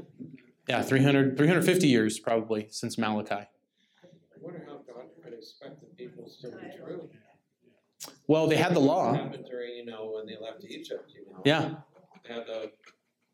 Yeah. 0.68 0.82
300, 0.82 1.36
350 1.36 1.88
years 1.88 2.18
probably 2.18 2.68
since 2.70 2.96
Malachi. 2.98 3.34
I 3.34 3.46
wonder 4.40 4.64
how 4.66 4.76
God 4.92 5.06
could 5.22 5.34
expect 5.34 5.80
the 5.80 5.86
people 5.96 6.24
to 6.24 6.30
still 6.30 6.52
be 6.52 6.76
true. 6.76 7.08
Well, 8.26 8.46
they 8.46 8.56
had 8.56 8.74
the 8.74 8.80
law. 8.80 9.12
happened 9.14 9.46
during, 9.50 9.76
you 9.76 9.84
know, 9.84 10.12
when 10.14 10.26
they 10.26 10.36
left 10.40 10.64
Egypt, 10.64 11.12
you 11.14 11.30
know? 11.30 11.42
Yeah. 11.44 11.74
They 12.26 12.34
had 12.34 12.46
the, 12.46 12.70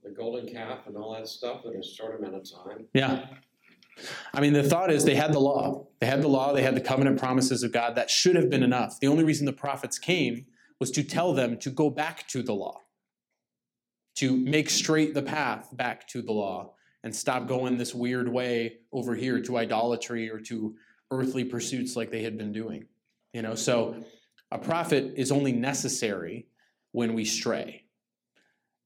the 0.02 0.10
golden 0.10 0.48
calf 0.52 0.86
and 0.86 0.96
all 0.96 1.14
that 1.14 1.28
stuff 1.28 1.64
in 1.66 1.76
a 1.76 1.82
short 1.82 2.18
amount 2.18 2.34
of 2.34 2.50
time. 2.50 2.86
Yeah. 2.94 3.26
I 4.34 4.40
mean, 4.40 4.52
the 4.52 4.62
thought 4.62 4.90
is 4.90 5.04
they 5.04 5.14
had 5.14 5.32
the 5.32 5.38
law. 5.38 5.86
They 6.00 6.06
had 6.06 6.22
the 6.22 6.28
law. 6.28 6.52
They 6.52 6.62
had 6.62 6.74
the 6.74 6.80
covenant 6.80 7.18
promises 7.18 7.62
of 7.62 7.72
God. 7.72 7.94
That 7.94 8.10
should 8.10 8.36
have 8.36 8.50
been 8.50 8.62
enough. 8.62 9.00
The 9.00 9.06
only 9.06 9.24
reason 9.24 9.46
the 9.46 9.52
prophets 9.52 9.98
came 9.98 10.46
was 10.78 10.90
to 10.92 11.02
tell 11.02 11.32
them 11.32 11.58
to 11.58 11.70
go 11.70 11.88
back 11.88 12.28
to 12.28 12.42
the 12.42 12.52
law, 12.52 12.82
to 14.16 14.36
make 14.36 14.68
straight 14.68 15.14
the 15.14 15.22
path 15.22 15.74
back 15.74 16.06
to 16.08 16.20
the 16.20 16.32
law 16.32 16.74
and 17.02 17.14
stop 17.14 17.46
going 17.46 17.78
this 17.78 17.94
weird 17.94 18.28
way 18.28 18.78
over 18.92 19.14
here 19.14 19.40
to 19.40 19.56
idolatry 19.56 20.30
or 20.30 20.40
to 20.40 20.74
earthly 21.10 21.44
pursuits 21.44 21.96
like 21.96 22.10
they 22.10 22.22
had 22.22 22.36
been 22.36 22.52
doing. 22.52 22.86
You 23.32 23.42
know, 23.42 23.54
so 23.54 24.04
a 24.50 24.58
prophet 24.58 25.14
is 25.16 25.32
only 25.32 25.52
necessary 25.52 26.48
when 26.92 27.14
we 27.14 27.24
stray. 27.24 27.84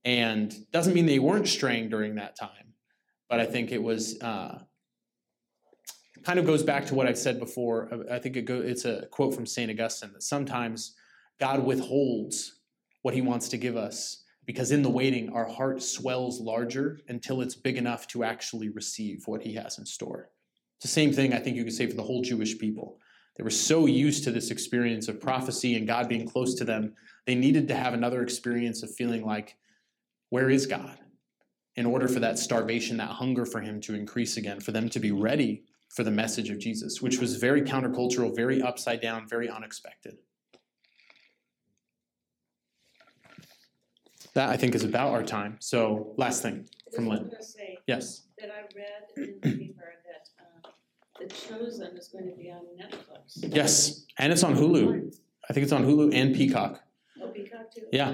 And 0.04 0.54
doesn't 0.72 0.94
mean 0.94 1.06
they 1.06 1.18
weren't 1.18 1.48
straying 1.48 1.90
during 1.90 2.14
that 2.16 2.36
time, 2.36 2.74
but 3.28 3.40
I 3.40 3.46
think 3.46 3.70
it 3.70 3.82
was 3.82 4.20
uh, 4.20 4.60
kind 6.22 6.38
of 6.38 6.46
goes 6.46 6.62
back 6.62 6.86
to 6.86 6.94
what 6.94 7.06
I've 7.06 7.18
said 7.18 7.38
before. 7.38 7.90
I 8.10 8.18
think 8.18 8.36
it 8.36 8.42
go, 8.42 8.60
it's 8.60 8.84
a 8.84 9.06
quote 9.06 9.34
from 9.34 9.46
St. 9.46 9.70
Augustine 9.70 10.12
that 10.12 10.22
sometimes 10.22 10.94
God 11.38 11.64
withholds 11.64 12.60
what 13.02 13.14
he 13.14 13.22
wants 13.22 13.48
to 13.48 13.56
give 13.56 13.76
us 13.76 14.24
because 14.46 14.72
in 14.72 14.82
the 14.82 14.90
waiting, 14.90 15.30
our 15.32 15.46
heart 15.46 15.82
swells 15.82 16.40
larger 16.40 16.98
until 17.08 17.40
it's 17.40 17.54
big 17.54 17.76
enough 17.76 18.06
to 18.08 18.24
actually 18.24 18.68
receive 18.68 19.22
what 19.26 19.42
he 19.42 19.54
has 19.54 19.78
in 19.78 19.86
store. 19.86 20.30
It's 20.76 20.82
the 20.82 20.88
same 20.88 21.12
thing 21.12 21.32
I 21.32 21.38
think 21.38 21.56
you 21.56 21.64
could 21.64 21.72
say 21.72 21.86
for 21.86 21.96
the 21.96 22.02
whole 22.02 22.22
Jewish 22.22 22.58
people. 22.58 22.98
They 23.36 23.44
were 23.44 23.50
so 23.50 23.86
used 23.86 24.24
to 24.24 24.32
this 24.32 24.50
experience 24.50 25.08
of 25.08 25.20
prophecy 25.20 25.76
and 25.76 25.86
God 25.86 26.08
being 26.08 26.28
close 26.28 26.54
to 26.56 26.64
them, 26.64 26.94
they 27.26 27.34
needed 27.34 27.68
to 27.68 27.74
have 27.74 27.94
another 27.94 28.22
experience 28.22 28.82
of 28.82 28.94
feeling 28.94 29.24
like, 29.24 29.56
where 30.30 30.50
is 30.50 30.66
God? 30.66 30.98
In 31.76 31.86
order 31.86 32.08
for 32.08 32.20
that 32.20 32.38
starvation, 32.38 32.96
that 32.96 33.10
hunger 33.10 33.46
for 33.46 33.60
Him 33.60 33.80
to 33.82 33.94
increase 33.94 34.36
again, 34.36 34.60
for 34.60 34.72
them 34.72 34.88
to 34.88 35.00
be 35.00 35.12
ready 35.12 35.64
for 35.90 36.04
the 36.04 36.10
message 36.10 36.50
of 36.50 36.58
Jesus, 36.58 37.02
which 37.02 37.18
was 37.18 37.36
very 37.36 37.62
countercultural, 37.62 38.34
very 38.34 38.62
upside 38.62 39.00
down, 39.00 39.28
very 39.28 39.48
unexpected. 39.50 40.16
That 44.34 44.48
I 44.50 44.56
think 44.56 44.76
is 44.76 44.84
about 44.84 45.10
our 45.12 45.24
time. 45.24 45.56
So, 45.58 46.14
last 46.16 46.42
thing 46.42 46.68
from 46.94 47.08
Lynn. 47.08 47.32
say 47.40 47.78
Yes. 47.88 48.22
that 48.38 48.50
I 48.50 48.60
read 48.76 49.02
in 49.16 49.40
the 49.40 49.56
paper 49.58 49.94
that, 50.06 50.28
uh, 50.38 50.70
The 51.18 51.26
Chosen 51.26 51.96
is 51.96 52.08
going 52.08 52.30
to 52.30 52.36
be 52.36 52.48
on 52.52 52.60
Netflix. 52.80 53.54
Yes. 53.54 54.06
And 54.18 54.32
it's 54.32 54.44
on 54.44 54.54
Hulu. 54.54 55.12
I 55.48 55.52
think 55.52 55.64
it's 55.64 55.72
on 55.72 55.84
Hulu 55.84 56.14
and 56.14 56.32
Peacock. 56.36 56.80
Oh, 57.20 57.28
Peacock 57.30 57.74
too? 57.74 57.82
Yeah. 57.92 58.10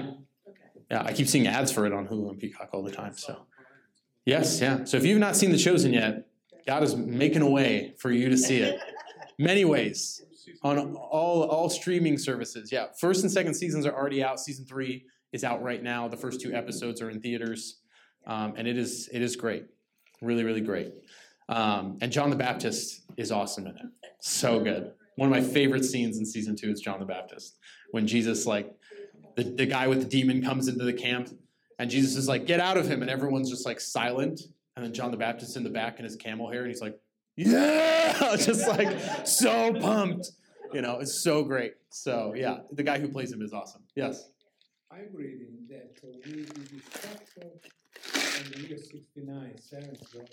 Okay. 0.47 0.59
Yeah. 0.89 1.03
I 1.03 1.13
keep 1.13 1.27
seeing 1.27 1.45
ads 1.45 1.71
for 1.71 1.85
it 1.85 1.93
on 1.93 2.07
Hulu 2.07 2.31
and 2.31 2.39
Peacock 2.39 2.69
all 2.73 2.81
the 2.81 2.91
time. 2.91 3.15
So, 3.15 3.45
yes. 4.25 4.59
Yeah. 4.59 4.85
So, 4.85 4.97
if 4.97 5.05
you've 5.05 5.19
not 5.19 5.35
seen 5.35 5.51
The 5.51 5.57
Chosen 5.59 5.93
yet, 5.93 6.26
God 6.67 6.83
is 6.83 6.95
making 6.95 7.41
a 7.41 7.49
way 7.49 7.95
for 7.97 8.11
you 8.11 8.29
to 8.29 8.37
see 8.37 8.57
it. 8.57 8.79
Many 9.39 9.65
ways. 9.73 10.21
on 10.63 10.95
all 10.95 11.43
all 11.43 11.69
streaming 11.69 12.17
services. 12.17 12.71
Yeah, 12.71 12.87
first 12.99 13.23
and 13.23 13.31
second 13.31 13.53
seasons 13.53 13.85
are 13.85 13.93
already 13.93 14.23
out. 14.23 14.39
Season 14.39 14.65
three 14.65 15.05
is 15.31 15.43
out 15.43 15.63
right 15.63 15.81
now. 15.81 16.07
The 16.07 16.17
first 16.17 16.41
two 16.41 16.53
episodes 16.53 17.01
are 17.01 17.09
in 17.09 17.21
theaters, 17.21 17.79
um, 18.27 18.53
and 18.57 18.67
it 18.67 18.77
is 18.77 19.09
it 19.13 19.21
is 19.21 19.35
great, 19.35 19.65
really 20.21 20.43
really 20.43 20.61
great. 20.61 20.93
Um, 21.49 21.97
and 22.01 22.11
John 22.11 22.29
the 22.29 22.35
Baptist 22.35 23.03
is 23.15 23.31
awesome 23.31 23.67
in 23.67 23.75
it. 23.77 23.85
So 24.19 24.59
good. 24.59 24.91
One 25.15 25.31
of 25.31 25.31
my 25.31 25.41
favorite 25.41 25.85
scenes 25.85 26.17
in 26.17 26.25
season 26.25 26.55
two 26.55 26.69
is 26.69 26.81
John 26.81 26.99
the 26.99 27.05
Baptist 27.05 27.57
when 27.91 28.05
Jesus 28.05 28.45
like 28.45 28.71
the, 29.37 29.43
the 29.43 29.65
guy 29.65 29.87
with 29.87 29.99
the 29.99 30.05
demon 30.05 30.41
comes 30.43 30.67
into 30.67 30.83
the 30.83 30.93
camp 30.93 31.29
And 31.79 31.89
Jesus 31.89 32.15
is 32.17 32.27
like, 32.27 32.45
get 32.45 32.59
out 32.59 32.77
of 32.77 32.87
him. 32.87 33.01
And 33.01 33.09
everyone's 33.09 33.49
just 33.49 33.65
like 33.65 33.79
silent. 33.79 34.41
And 34.77 34.85
then 34.85 34.93
John 34.93 35.09
the 35.09 35.17
Baptist 35.17 35.57
in 35.57 35.63
the 35.63 35.71
back 35.71 35.97
in 35.97 36.05
his 36.05 36.15
camel 36.15 36.51
hair, 36.51 36.61
and 36.61 36.69
he's 36.69 36.81
like, 36.81 36.99
yeah, 37.35 38.35
just 38.37 38.67
like 38.67 38.95
so 39.25 39.73
pumped. 39.73 40.29
You 40.71 40.83
know, 40.83 40.99
it's 40.99 41.23
so 41.23 41.43
great. 41.43 41.73
So 41.89 42.35
yeah, 42.35 42.59
the 42.71 42.83
guy 42.83 42.99
who 42.99 43.07
plays 43.07 43.31
him 43.31 43.41
is 43.41 43.53
awesome. 43.53 43.81
Yes. 43.95 44.29
I'm 44.91 45.07
reading 45.11 45.65
that 45.69 45.95
with 46.03 46.23
the 46.23 46.75
destruction 46.75 47.49
in 48.45 48.61
the 48.61 48.67
year 48.67 48.77
sixty-nine, 48.77 49.57
seventh 49.59 50.13
of 50.13 50.21
uh, 50.21 50.25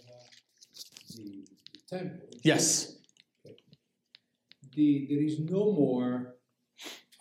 the 1.16 1.46
the 1.72 1.96
temple. 1.96 2.28
Yes. 2.42 2.98
The, 4.76 5.06
there 5.08 5.22
is 5.22 5.38
no 5.38 5.72
more, 5.72 6.34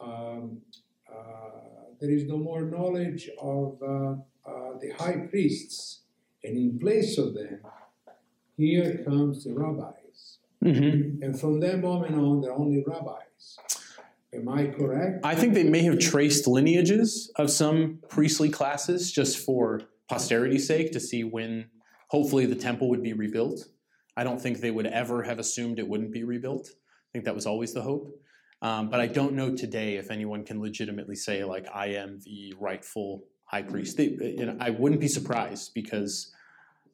um, 0.01 0.61
uh, 1.09 1.93
there 2.01 2.09
is 2.09 2.25
no 2.25 2.37
more 2.37 2.63
knowledge 2.63 3.29
of 3.39 3.77
uh, 3.81 4.15
uh, 4.45 4.77
the 4.81 4.91
high 4.97 5.27
priests. 5.29 6.02
And 6.43 6.57
in 6.57 6.79
place 6.79 7.17
of 7.17 7.33
them, 7.33 7.59
here 8.57 9.03
comes 9.05 9.43
the 9.43 9.53
rabbis. 9.53 10.37
Mm-hmm. 10.63 11.23
And 11.23 11.39
from 11.39 11.59
that 11.61 11.79
moment 11.79 12.15
on, 12.15 12.41
they're 12.41 12.53
only 12.53 12.83
rabbis. 12.85 13.57
Am 14.33 14.49
I 14.49 14.67
correct? 14.67 15.23
I 15.23 15.35
think 15.35 15.53
they 15.53 15.63
may 15.63 15.83
have 15.83 15.99
traced 15.99 16.47
lineages 16.47 17.31
of 17.35 17.51
some 17.51 17.99
priestly 18.09 18.49
classes 18.49 19.11
just 19.11 19.37
for 19.37 19.81
posterity's 20.09 20.67
sake 20.67 20.91
to 20.93 20.99
see 20.99 21.23
when 21.23 21.69
hopefully 22.07 22.45
the 22.45 22.55
temple 22.55 22.89
would 22.89 23.03
be 23.03 23.13
rebuilt. 23.13 23.65
I 24.17 24.23
don't 24.23 24.41
think 24.41 24.59
they 24.59 24.71
would 24.71 24.87
ever 24.87 25.23
have 25.23 25.39
assumed 25.39 25.79
it 25.79 25.87
wouldn't 25.87 26.11
be 26.11 26.23
rebuilt. 26.23 26.69
I 26.69 27.09
think 27.11 27.25
that 27.25 27.35
was 27.35 27.45
always 27.45 27.73
the 27.73 27.81
hope. 27.81 28.19
Um, 28.61 28.89
but 28.89 28.99
I 28.99 29.07
don't 29.07 29.33
know 29.33 29.55
today 29.55 29.97
if 29.97 30.09
anyone 30.09 30.45
can 30.45 30.61
legitimately 30.61 31.15
say, 31.15 31.43
like, 31.43 31.67
I 31.73 31.87
am 31.87 32.19
the 32.23 32.53
rightful 32.59 33.23
high 33.53 33.61
priest. 33.61 33.97
They, 33.97 34.09
you 34.39 34.45
know, 34.47 34.57
I 34.59 34.71
wouldn't 34.71 34.99
be 34.99 35.07
surprised 35.07 35.73
because 35.75 36.31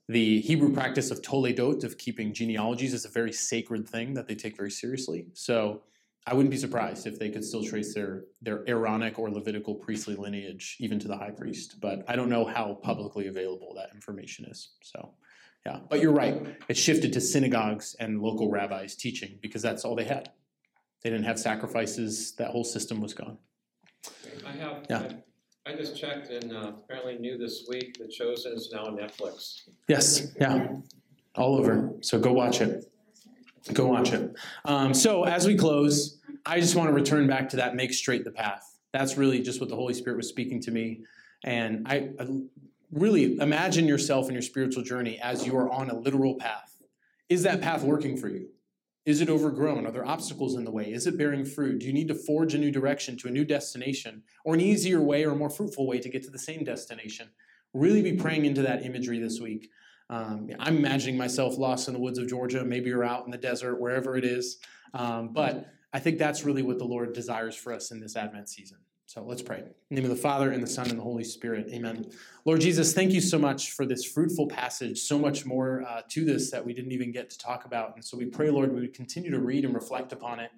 the 0.10 0.42
Hebrew 0.42 0.74
practice 0.74 1.10
of 1.10 1.22
toledot, 1.22 1.84
of 1.86 1.98
keeping 1.98 2.34
genealogies, 2.34 2.94
is 2.94 3.06
a 3.06 3.10
very 3.10 3.32
sacred 3.32 3.88
thing 3.88 4.14
that 4.16 4.28
they 4.28 4.36
take 4.36 4.58
very 4.58 4.72
seriously. 4.72 5.28
So 5.34 5.84
I 6.28 6.34
wouldn't 6.34 6.52
be 6.52 6.58
surprised 6.58 7.08
if 7.08 7.18
they 7.18 7.30
could 7.30 7.46
still 7.46 7.64
trace 7.64 7.94
their, 7.94 8.26
their 8.42 8.68
Aaronic 8.68 9.18
or 9.18 9.30
Levitical 9.30 9.74
priestly 9.76 10.16
lineage 10.16 10.76
even 10.80 11.00
to 11.00 11.08
the 11.08 11.16
high 11.16 11.32
priest. 11.32 11.80
But 11.80 12.04
I 12.10 12.18
don't 12.18 12.30
know 12.30 12.44
how 12.46 12.80
publicly 12.84 13.28
available 13.28 13.74
that 13.76 13.92
information 13.96 14.46
is. 14.46 14.72
So, 14.82 15.14
yeah. 15.66 15.80
But 15.90 16.02
you're 16.02 16.12
right. 16.12 16.58
It 16.68 16.78
shifted 16.78 17.14
to 17.14 17.22
synagogues 17.22 17.96
and 18.02 18.22
local 18.22 18.52
rabbis 18.52 18.96
teaching 18.96 19.40
because 19.42 19.62
that's 19.62 19.86
all 19.86 19.96
they 19.96 20.04
had. 20.04 20.30
They 21.04 21.10
didn't 21.10 21.26
have 21.26 21.40
sacrifices. 21.40 22.34
That 22.34 22.50
whole 22.50 22.66
system 22.66 23.00
was 23.00 23.14
gone. 23.14 23.38
I 24.46 24.52
have, 24.52 24.86
Yeah. 24.90 25.00
I, 25.00 25.16
I 25.66 25.76
just 25.76 25.96
checked 25.96 26.30
and 26.30 26.52
uh, 26.52 26.72
apparently 26.84 27.18
new 27.18 27.38
this 27.38 27.66
week, 27.70 27.98
The 28.00 28.08
Chosen 28.08 28.54
is 28.54 28.72
now 28.74 28.86
on 28.86 28.98
Netflix. 28.98 29.70
Yes. 29.88 30.34
Yeah. 30.40 30.78
All 31.36 31.58
over. 31.58 31.94
So 32.02 32.20
go 32.20 32.34
watch 32.34 32.62
it. 32.62 32.92
Go 33.74 33.88
watch 33.88 34.14
it. 34.14 34.34
Um, 34.66 34.94
so 34.94 35.26
as 35.26 35.46
we 35.46 35.56
close, 35.56 36.18
I 36.46 36.60
just 36.60 36.76
want 36.76 36.90
to 36.90 36.94
return 36.94 37.28
back 37.28 37.50
to 37.50 37.58
that 37.58 37.76
make 37.76 37.94
straight 37.94 38.24
the 38.24 38.32
path. 38.32 38.80
That's 38.94 39.18
really 39.18 39.42
just 39.42 39.60
what 39.60 39.70
the 39.70 39.76
Holy 39.76 39.94
Spirit 39.94 40.18
was 40.18 40.28
speaking 40.28 40.60
to 40.62 40.72
me. 40.72 41.02
And 41.44 41.88
I, 41.88 42.10
I 42.20 42.28
really 42.92 43.38
imagine 43.38 43.86
yourself 43.88 44.28
in 44.28 44.34
your 44.34 44.42
spiritual 44.42 44.84
journey 44.84 45.20
as 45.20 45.46
you 45.46 45.56
are 45.56 45.70
on 45.70 45.90
a 45.90 45.96
literal 45.96 46.36
path. 46.36 46.82
Is 47.28 47.44
that 47.44 47.62
path 47.62 47.84
working 47.84 48.18
for 48.18 48.28
you? 48.28 48.48
Is 49.06 49.22
it 49.22 49.30
overgrown? 49.30 49.86
Are 49.86 49.92
there 49.92 50.06
obstacles 50.06 50.56
in 50.56 50.66
the 50.66 50.72
way? 50.72 50.92
Is 50.92 51.08
it 51.08 51.18
bearing 51.18 51.46
fruit? 51.46 51.80
Do 51.80 51.88
you 51.88 51.94
need 51.94 52.10
to 52.10 52.16
forge 52.16 52.54
a 52.54 52.58
new 52.58 52.72
direction 52.72 53.18
to 53.18 53.28
a 53.28 53.32
new 53.32 53.46
destination 53.46 54.24
or 54.44 54.54
an 54.54 54.62
easier 54.62 55.02
way 55.02 55.24
or 55.24 55.32
a 55.32 55.36
more 55.36 55.50
fruitful 55.50 55.88
way 55.88 56.00
to 56.00 56.10
get 56.10 56.24
to 56.24 56.30
the 56.30 56.40
same 56.40 56.64
destination? 56.64 57.30
Really 57.74 58.02
be 58.02 58.14
praying 58.14 58.46
into 58.46 58.62
that 58.64 58.86
imagery 58.86 59.20
this 59.20 59.40
week. 59.40 59.70
Um, 60.10 60.50
I'm 60.60 60.78
imagining 60.78 61.18
myself 61.18 61.58
lost 61.58 61.88
in 61.88 61.94
the 61.94 62.00
woods 62.00 62.18
of 62.18 62.28
Georgia. 62.28 62.64
Maybe 62.66 62.90
you're 62.90 63.04
out 63.04 63.26
in 63.26 63.32
the 63.32 63.38
desert, 63.38 63.80
wherever 63.80 64.18
it 64.18 64.26
is. 64.26 64.58
Um, 64.94 65.34
but 65.34 65.68
I 65.94 66.00
think 66.00 66.18
that's 66.18 66.44
really 66.44 66.64
what 66.64 66.78
the 66.78 66.86
Lord 66.86 67.14
desires 67.14 67.56
for 67.56 67.74
us 67.74 67.92
in 67.92 68.00
this 68.00 68.16
Advent 68.16 68.50
season. 68.50 68.80
So 69.10 69.24
let's 69.24 69.42
pray. 69.42 69.58
In 69.58 69.66
the 69.90 69.96
name 69.96 70.12
of 70.12 70.16
the 70.16 70.22
Father, 70.22 70.52
and 70.52 70.62
the 70.62 70.68
Son, 70.68 70.88
and 70.88 71.00
the 71.00 71.04
Holy 71.04 71.24
Spirit. 71.24 71.68
Amen. 71.74 72.12
Lord 72.46 72.62
Jesus, 72.62 72.94
thank 72.94 73.12
you 73.12 73.22
so 73.22 73.40
much 73.40 73.72
for 73.72 73.84
this 73.84 74.06
fruitful 74.06 74.46
passage. 74.46 75.00
So 75.00 75.18
much 75.18 75.48
more 75.48 75.84
uh, 75.90 76.04
to 76.10 76.24
this 76.24 76.52
that 76.52 76.64
we 76.64 76.76
didn't 76.76 76.92
even 76.92 77.12
get 77.12 77.28
to 77.32 77.38
talk 77.40 77.66
about. 77.66 77.96
And 77.96 78.06
so 78.06 78.20
we 78.20 78.26
pray, 78.26 78.52
Lord, 78.52 78.72
we 78.72 78.82
would 78.82 78.94
continue 78.94 79.32
to 79.32 79.40
read 79.40 79.66
and 79.66 79.74
reflect 79.74 80.14
upon 80.14 80.40
it 80.40 80.52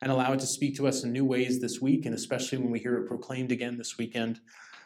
and 0.00 0.10
allow 0.10 0.32
it 0.32 0.40
to 0.40 0.46
speak 0.46 0.74
to 0.76 0.88
us 0.88 1.04
in 1.04 1.12
new 1.12 1.26
ways 1.26 1.60
this 1.60 1.82
week, 1.82 2.06
and 2.06 2.14
especially 2.14 2.56
when 2.56 2.70
we 2.70 2.78
hear 2.78 2.96
it 2.96 3.06
proclaimed 3.06 3.52
again 3.52 3.76
this 3.76 3.98
weekend. 3.98 4.40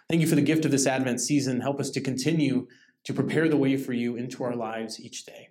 Thank 0.09 0.21
you 0.21 0.27
for 0.27 0.35
the 0.35 0.43
gift 0.43 0.65
of 0.65 0.73
this 0.73 0.89
Advent 0.89 1.21
season. 1.21 1.61
Help 1.61 1.79
us 1.79 1.91
to 1.91 2.01
continue 2.01 2.67
to 3.05 3.15
prepare 3.15 3.49
the 3.49 3.57
way 3.57 3.77
for 3.77 3.93
you 3.93 4.17
into 4.17 4.43
our 4.43 4.57
lives 4.57 4.99
each 4.99 5.27
day. 5.27 5.51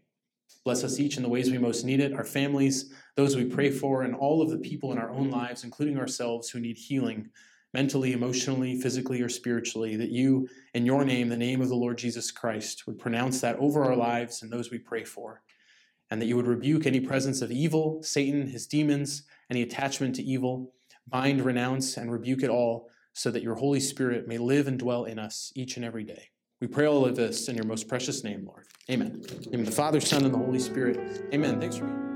Bless 0.65 0.83
us 0.83 0.99
each 0.99 1.15
in 1.15 1.23
the 1.23 1.29
ways 1.29 1.49
we 1.49 1.57
most 1.57 1.85
need 1.85 2.01
it, 2.01 2.11
our 2.11 2.25
families, 2.25 2.93
those 3.15 3.37
we 3.37 3.45
pray 3.45 3.71
for, 3.71 4.01
and 4.01 4.13
all 4.13 4.41
of 4.41 4.49
the 4.49 4.57
people 4.57 4.91
in 4.91 4.97
our 4.97 5.09
own 5.09 5.29
lives, 5.31 5.63
including 5.63 5.97
ourselves, 5.97 6.49
who 6.49 6.59
need 6.59 6.77
healing 6.77 7.29
mentally, 7.73 8.13
emotionally, 8.13 8.79
physically, 8.79 9.21
or 9.21 9.29
spiritually. 9.29 9.95
That 9.95 10.11
you, 10.11 10.47
in 10.73 10.85
your 10.85 11.05
name, 11.05 11.29
the 11.29 11.37
name 11.37 11.61
of 11.61 11.69
the 11.69 11.75
Lord 11.75 11.97
Jesus 11.97 12.31
Christ, 12.31 12.85
would 12.87 12.99
pronounce 12.99 13.41
that 13.41 13.57
over 13.59 13.83
our 13.83 13.95
lives 13.95 14.41
and 14.41 14.51
those 14.51 14.71
we 14.71 14.77
pray 14.77 15.03
for. 15.03 15.41
And 16.09 16.21
that 16.21 16.25
you 16.25 16.35
would 16.35 16.47
rebuke 16.47 16.85
any 16.85 16.99
presence 16.99 17.41
of 17.41 17.51
evil, 17.51 18.03
Satan, 18.03 18.47
his 18.47 18.67
demons, 18.67 19.23
any 19.49 19.61
attachment 19.61 20.15
to 20.15 20.23
evil, 20.23 20.73
bind, 21.07 21.45
renounce, 21.45 21.95
and 21.97 22.11
rebuke 22.11 22.43
it 22.43 22.49
all, 22.49 22.89
so 23.13 23.31
that 23.31 23.43
your 23.43 23.55
Holy 23.55 23.79
Spirit 23.79 24.27
may 24.27 24.37
live 24.37 24.67
and 24.67 24.77
dwell 24.77 25.05
in 25.05 25.19
us 25.19 25.51
each 25.55 25.77
and 25.77 25.85
every 25.85 26.03
day. 26.03 26.29
We 26.59 26.67
pray 26.67 26.85
all 26.85 27.05
of 27.05 27.15
this 27.15 27.49
in 27.49 27.55
your 27.55 27.65
most 27.65 27.87
precious 27.87 28.23
name, 28.23 28.45
Lord. 28.45 28.67
Amen. 28.89 29.23
In 29.51 29.63
the 29.63 29.71
Father, 29.71 29.99
Son, 29.99 30.25
and 30.25 30.33
the 30.33 30.37
Holy 30.37 30.59
Spirit. 30.59 31.25
Amen. 31.33 31.59
Thanks 31.59 31.77
for 31.77 31.85
being. 31.85 32.10